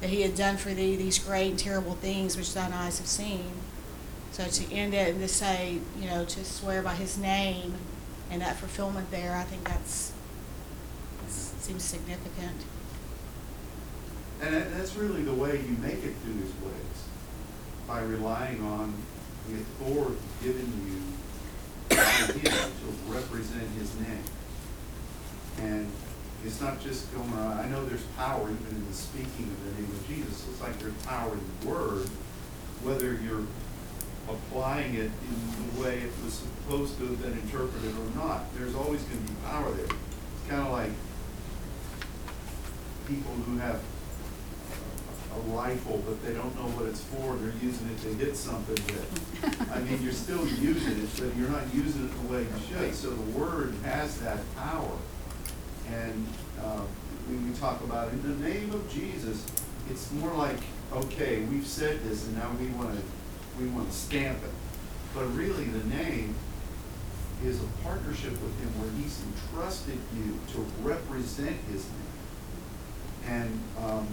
that 0.00 0.10
He 0.10 0.22
had 0.22 0.34
done 0.34 0.56
for 0.56 0.72
thee 0.72 0.96
these 0.96 1.18
great 1.18 1.50
and 1.50 1.58
terrible 1.58 1.94
things 1.94 2.36
which 2.36 2.54
thine 2.54 2.72
eyes 2.72 2.98
have 2.98 3.08
seen. 3.08 3.50
So 4.32 4.46
to 4.46 4.72
end 4.72 4.94
it 4.94 5.08
and 5.08 5.20
to 5.20 5.28
say, 5.28 5.78
you 5.98 6.06
know, 6.06 6.24
to 6.24 6.44
swear 6.44 6.82
by 6.82 6.94
His 6.94 7.18
name 7.18 7.74
and 8.30 8.40
that 8.40 8.56
fulfillment 8.56 9.10
there, 9.10 9.34
I 9.34 9.42
think 9.42 9.68
that's, 9.68 10.12
seems 11.28 11.82
significant. 11.82 12.62
And 14.40 14.54
that's 14.72 14.94
really 14.94 15.22
the 15.22 15.34
way 15.34 15.56
you 15.56 15.76
make 15.82 16.04
it 16.04 16.14
through 16.22 16.40
His 16.40 16.52
ways, 16.62 17.04
by 17.86 18.00
relying 18.02 18.62
on 18.62 18.94
the 19.48 19.56
authority 19.56 20.16
given 20.42 20.72
you 20.86 21.96
by 21.96 22.02
Him 22.04 22.70
to 22.70 23.12
represent 23.12 23.68
His 23.78 23.94
name. 23.96 24.22
And 25.58 25.90
it's 26.44 26.60
not 26.60 26.80
just 26.80 27.12
going 27.14 27.30
around, 27.32 27.58
I 27.58 27.68
know 27.68 27.84
there's 27.84 28.04
power 28.16 28.50
even 28.50 28.66
in 28.70 28.86
the 28.86 28.94
speaking 28.94 29.44
of 29.44 29.64
the 29.64 29.82
name 29.82 29.90
of 29.90 30.08
Jesus, 30.08 30.46
it's 30.48 30.60
like 30.60 30.78
there's 30.78 30.94
power 31.04 31.32
in 31.32 31.40
the 31.60 31.68
word, 31.68 32.08
whether 32.82 33.14
you're 33.14 33.44
applying 34.28 34.94
it 34.94 35.10
in 35.10 35.74
the 35.74 35.82
way 35.82 35.98
it 35.98 36.12
was 36.24 36.34
supposed 36.34 36.98
to 36.98 37.06
have 37.08 37.22
been 37.22 37.32
interpreted 37.32 37.92
or 37.92 38.16
not, 38.16 38.44
there's 38.56 38.74
always 38.74 39.02
gonna 39.02 39.20
be 39.20 39.34
power 39.44 39.70
there. 39.72 39.84
It's 39.84 40.48
kinda 40.48 40.70
like 40.70 40.92
people 43.06 43.32
who 43.32 43.58
have 43.58 43.80
a 45.36 45.40
rifle, 45.50 46.02
but 46.06 46.24
they 46.24 46.32
don't 46.32 46.54
know 46.56 46.70
what 46.74 46.86
it's 46.86 47.02
for, 47.02 47.34
and 47.34 47.44
they're 47.44 47.62
using 47.62 47.88
it 47.88 48.00
to 48.02 48.08
hit 48.24 48.36
something 48.36 48.74
with. 48.86 49.70
I 49.70 49.80
mean, 49.80 50.02
you're 50.02 50.12
still 50.12 50.46
using 50.46 50.98
it, 50.98 51.08
but 51.18 51.36
you're 51.36 51.50
not 51.50 51.72
using 51.72 52.06
it 52.06 52.12
the 52.22 52.32
way 52.32 52.40
you 52.42 52.60
should, 52.68 52.94
so 52.94 53.10
the 53.10 53.38
word 53.38 53.74
has 53.84 54.18
that 54.20 54.38
power. 54.56 54.96
And, 55.92 56.26
uh, 56.62 56.82
when 57.26 57.48
we 57.50 57.56
talk 57.56 57.80
about 57.84 58.12
in 58.12 58.22
the 58.22 58.48
name 58.48 58.72
of 58.72 58.90
Jesus, 58.90 59.46
it's 59.88 60.10
more 60.12 60.32
like, 60.34 60.56
okay, 60.92 61.40
we've 61.42 61.66
said 61.66 62.02
this 62.02 62.26
and 62.26 62.36
now 62.36 62.50
we 62.58 62.66
wanna, 62.68 63.00
we 63.58 63.66
wanna 63.68 63.90
stamp 63.90 64.38
it. 64.42 64.50
But 65.14 65.26
really, 65.34 65.64
the 65.64 65.86
name 65.88 66.34
is 67.44 67.60
a 67.60 67.84
partnership 67.84 68.32
with 68.32 68.60
him 68.60 68.68
where 68.80 68.90
he's 69.00 69.22
entrusted 69.24 69.98
you 70.16 70.38
to 70.52 70.66
represent 70.82 71.56
his 71.72 71.84
name. 71.84 73.26
And 73.26 73.60
um, 73.78 74.06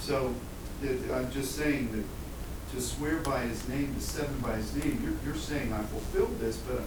so, 0.00 0.34
I'm 0.82 1.30
just 1.30 1.54
saying 1.54 1.92
that 1.92 2.74
to 2.74 2.82
swear 2.82 3.18
by 3.18 3.42
his 3.42 3.68
name, 3.68 3.94
to 3.94 4.00
seven 4.00 4.38
by 4.38 4.56
his 4.56 4.74
name, 4.76 5.00
you're, 5.02 5.32
you're 5.32 5.40
saying 5.40 5.72
I 5.72 5.82
fulfilled 5.84 6.40
this, 6.40 6.56
but, 6.58 6.82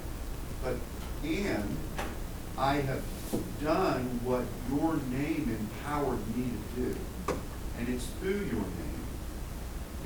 but, 0.64 0.76
and 1.24 1.78
I 2.58 2.76
have 2.76 3.02
done 3.62 4.20
what 4.24 4.44
your 4.70 4.98
name 5.12 5.58
empowered 5.60 6.20
me 6.36 6.52
to 6.76 6.82
do. 6.82 6.96
And 7.78 7.90
it's 7.90 8.06
through 8.20 8.46
your 8.46 8.54
name. 8.54 8.96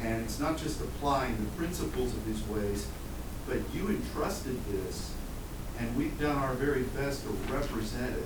And 0.02 0.24
it's 0.24 0.40
not 0.40 0.58
just 0.58 0.80
applying 0.82 1.38
the 1.38 1.52
principles 1.52 2.14
of 2.14 2.26
his 2.26 2.42
ways, 2.48 2.88
but 3.48 3.58
you 3.74 3.90
entrusted 3.90 4.58
this, 4.72 5.12
and 5.80 5.96
we've 5.98 6.18
done 6.20 6.38
our 6.38 6.54
very 6.54 6.84
best 6.84 7.24
to 7.24 7.30
represent 7.52 8.16
it. 8.16 8.26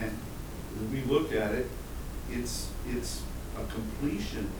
And 0.00 0.18
we 0.90 1.02
look 1.02 1.32
at 1.32 1.54
it, 1.54 1.68
it's, 2.30 2.70
it's 2.88 3.22
a 3.56 3.64
completion, 3.72 4.50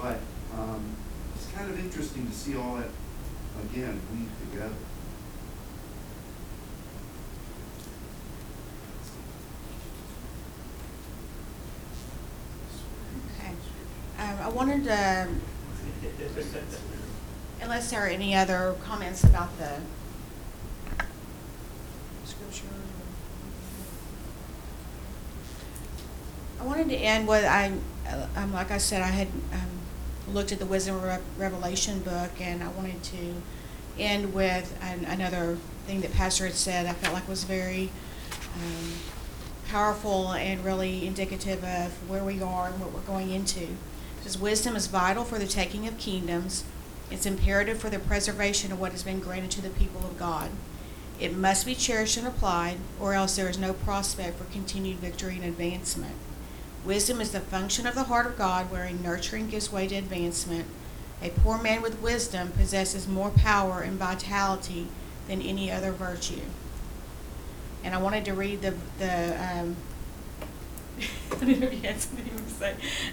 but, 0.00 0.20
um, 0.56 0.96
it's 1.34 1.46
kind 1.52 1.70
of 1.70 1.78
interesting 1.78 2.26
to 2.26 2.32
see 2.32 2.56
all 2.56 2.76
that, 2.76 2.88
again, 3.62 4.00
weave 4.12 4.30
together. 4.50 4.74
Okay. 13.38 13.52
Um, 14.18 14.37
I 14.48 14.50
wanted 14.50 14.84
to, 14.84 15.28
unless 17.60 17.90
there 17.90 18.02
are 18.02 18.06
any 18.06 18.34
other 18.34 18.76
comments 18.82 19.22
about 19.22 19.50
the 19.58 19.82
scripture. 22.24 22.64
I 26.58 26.64
wanted 26.64 26.88
to 26.88 26.96
end 26.96 27.28
with, 27.28 27.44
I, 27.44 27.74
um, 28.36 28.54
like 28.54 28.70
I 28.70 28.78
said, 28.78 29.02
I 29.02 29.08
had, 29.08 29.28
um, 29.52 30.32
looked 30.32 30.50
at 30.50 30.60
the 30.60 30.66
Wisdom 30.66 31.02
Re- 31.02 31.18
Revelation 31.36 32.00
book, 32.00 32.30
and 32.40 32.62
I 32.62 32.68
wanted 32.68 33.02
to 33.02 33.34
end 33.98 34.32
with 34.32 34.74
an, 34.80 35.04
another 35.04 35.58
thing 35.86 36.00
that 36.00 36.14
Pastor 36.14 36.46
had 36.46 36.54
said, 36.54 36.86
I 36.86 36.94
felt 36.94 37.12
like 37.12 37.28
was 37.28 37.44
very, 37.44 37.90
um, 38.54 38.94
powerful 39.68 40.32
and 40.32 40.64
really 40.64 41.06
indicative 41.06 41.62
of 41.62 41.92
where 42.08 42.24
we 42.24 42.40
are 42.40 42.68
and 42.68 42.80
what 42.80 42.94
we're 42.94 43.00
going 43.00 43.30
into. 43.30 43.76
Wisdom 44.36 44.76
is 44.76 44.88
vital 44.88 45.24
for 45.24 45.38
the 45.38 45.46
taking 45.46 45.86
of 45.86 45.96
kingdoms. 45.96 46.64
It's 47.10 47.24
imperative 47.24 47.78
for 47.78 47.88
the 47.88 47.98
preservation 47.98 48.72
of 48.72 48.80
what 48.80 48.92
has 48.92 49.02
been 49.02 49.20
granted 49.20 49.52
to 49.52 49.62
the 49.62 49.70
people 49.70 50.00
of 50.00 50.18
God. 50.18 50.50
It 51.18 51.36
must 51.36 51.64
be 51.64 51.74
cherished 51.74 52.16
and 52.16 52.26
applied, 52.26 52.78
or 53.00 53.14
else 53.14 53.36
there 53.36 53.48
is 53.48 53.58
no 53.58 53.72
prospect 53.72 54.38
for 54.38 54.44
continued 54.52 54.98
victory 54.98 55.36
and 55.36 55.44
advancement. 55.44 56.14
Wisdom 56.84 57.20
is 57.20 57.32
the 57.32 57.40
function 57.40 57.86
of 57.86 57.94
the 57.94 58.04
heart 58.04 58.26
of 58.26 58.38
God, 58.38 58.70
wherein 58.70 59.02
nurturing 59.02 59.48
gives 59.48 59.72
way 59.72 59.88
to 59.88 59.96
advancement. 59.96 60.66
A 61.22 61.30
poor 61.30 61.60
man 61.60 61.82
with 61.82 62.00
wisdom 62.00 62.52
possesses 62.52 63.08
more 63.08 63.30
power 63.30 63.80
and 63.80 63.98
vitality 63.98 64.88
than 65.26 65.42
any 65.42 65.70
other 65.70 65.90
virtue. 65.90 66.42
And 67.82 67.94
I 67.94 67.98
wanted 67.98 68.24
to 68.26 68.32
read 68.32 68.62
the, 68.62 68.74
the, 68.98 69.36
um, 69.42 69.76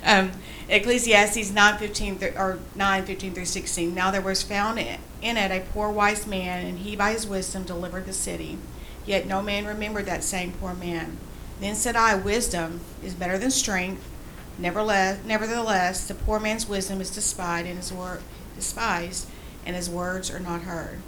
Um, 0.04 0.32
Ecclesiastes 0.70 1.52
nine 1.52 1.78
fifteen, 1.78 2.20
or 2.36 2.60
nine 2.76 3.06
fifteen 3.06 3.34
through 3.34 3.46
sixteen. 3.46 3.94
Now 3.94 4.10
there 4.10 4.22
was 4.22 4.42
found 4.42 4.80
in 4.80 5.38
it 5.38 5.52
a 5.52 5.66
poor 5.72 5.90
wise 5.90 6.26
man, 6.26 6.66
and 6.66 6.80
he 6.80 6.96
by 6.96 7.12
his 7.12 7.28
wisdom 7.28 7.64
delivered 7.64 8.06
the 8.06 8.14
city. 8.14 8.58
Yet 9.06 9.28
no 9.28 9.42
man 9.42 9.66
remembered 9.66 10.08
that 10.08 10.24
same 10.24 10.52
poor 10.54 10.74
man. 10.74 11.18
Then 11.60 11.76
said 11.76 11.96
I, 11.96 12.16
Wisdom 12.16 12.82
is 13.04 13.14
better 13.14 13.38
than 13.38 13.52
strength. 13.52 14.04
Nevertheless, 14.58 15.20
nevertheless, 15.26 16.08
the 16.08 16.16
poor 16.16 16.40
man's 16.40 16.68
wisdom 16.68 17.02
is 17.02 17.12
despised, 17.12 17.68
and 17.68 17.78
his 17.78 17.94
word 17.94 18.22
despised, 18.56 19.28
and 19.66 19.76
his 19.76 19.90
words 19.90 20.32
are 20.32 20.40
not 20.40 20.62
heard. 20.62 21.00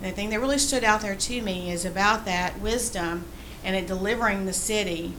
And 0.00 0.10
the 0.10 0.14
thing 0.14 0.30
that 0.30 0.40
really 0.40 0.58
stood 0.58 0.84
out 0.84 1.00
there 1.00 1.16
to 1.16 1.42
me 1.42 1.70
is 1.70 1.84
about 1.84 2.24
that 2.24 2.60
wisdom 2.60 3.24
and 3.64 3.74
it 3.74 3.86
delivering 3.86 4.46
the 4.46 4.52
city 4.52 5.14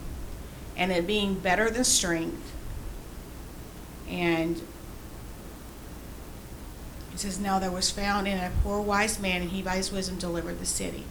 and 0.77 0.91
it 0.91 1.07
being 1.07 1.33
better 1.33 1.69
than 1.69 1.83
strength. 1.83 2.53
And 4.07 4.61
it 7.13 7.19
says, 7.19 7.39
Now 7.39 7.59
there 7.59 7.71
was 7.71 7.89
found 7.89 8.27
in 8.27 8.37
a 8.37 8.51
poor 8.63 8.79
wise 8.79 9.19
man, 9.19 9.41
and 9.41 9.51
he 9.51 9.61
by 9.61 9.75
his 9.75 9.91
wisdom 9.91 10.17
delivered 10.17 10.59
the 10.59 10.65
city. 10.65 11.03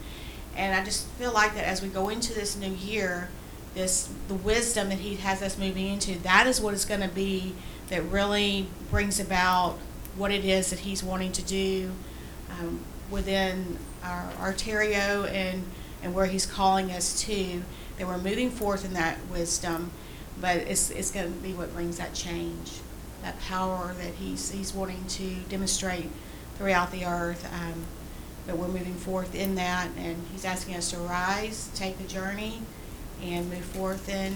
And 0.55 0.73
I 0.73 0.83
just 0.83 1.05
feel 1.09 1.33
like 1.33 1.53
that 1.53 1.65
as 1.65 1.81
we 1.81 1.89
go 1.89 2.09
into 2.09 2.33
this 2.33 2.55
new 2.55 2.71
year, 2.71 3.29
this 3.75 4.09
the 4.27 4.33
wisdom 4.33 4.89
that 4.89 4.99
he 4.99 5.15
has 5.17 5.43
us 5.43 5.57
moving 5.57 5.85
into, 5.87 6.17
that 6.19 6.47
is 6.47 6.59
what 6.59 6.73
it's 6.73 6.85
going 6.85 7.01
to 7.01 7.09
be 7.09 7.53
that 7.89 8.01
really 8.03 8.67
brings 8.89 9.19
about 9.19 9.77
what 10.15 10.31
it 10.31 10.43
is 10.43 10.71
that 10.71 10.79
he's 10.79 11.03
wanting 11.03 11.31
to 11.33 11.43
do 11.43 11.91
um, 12.59 12.79
within 13.11 13.77
our 14.03 14.31
Arterio 14.39 15.29
and 15.29 15.63
and 16.01 16.15
where 16.15 16.25
he's 16.25 16.45
calling 16.45 16.91
us 16.91 17.21
to 17.23 17.61
that 17.97 18.07
we're 18.07 18.17
moving 18.17 18.49
forth 18.49 18.85
in 18.85 18.93
that 18.93 19.17
wisdom, 19.31 19.91
but 20.39 20.57
it's, 20.57 20.89
it's 20.91 21.11
going 21.11 21.33
to 21.33 21.39
be 21.39 21.53
what 21.53 21.73
brings 21.73 21.97
that 21.97 22.13
change, 22.13 22.73
that 23.23 23.39
power 23.41 23.95
that 23.97 24.13
he's, 24.15 24.51
he's 24.51 24.73
wanting 24.73 25.05
to 25.07 25.35
demonstrate 25.49 26.09
throughout 26.57 26.91
the 26.91 27.05
earth. 27.05 27.47
Um, 27.53 27.85
but 28.45 28.57
we're 28.57 28.67
moving 28.67 28.95
forth 28.95 29.35
in 29.35 29.55
that, 29.55 29.89
and 29.97 30.15
he's 30.31 30.45
asking 30.45 30.75
us 30.75 30.91
to 30.91 30.97
rise, 30.97 31.69
take 31.75 31.97
the 31.97 32.07
journey, 32.07 32.61
and 33.21 33.49
move 33.49 33.65
forth 33.65 34.07
in, 34.07 34.33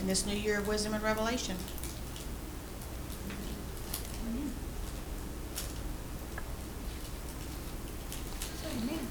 in 0.00 0.06
this 0.06 0.24
new 0.24 0.36
year 0.36 0.58
of 0.58 0.68
wisdom 0.68 0.94
and 0.94 1.02
revelation. 1.02 1.56
Amen. 4.28 4.52
Amen. 8.82 9.09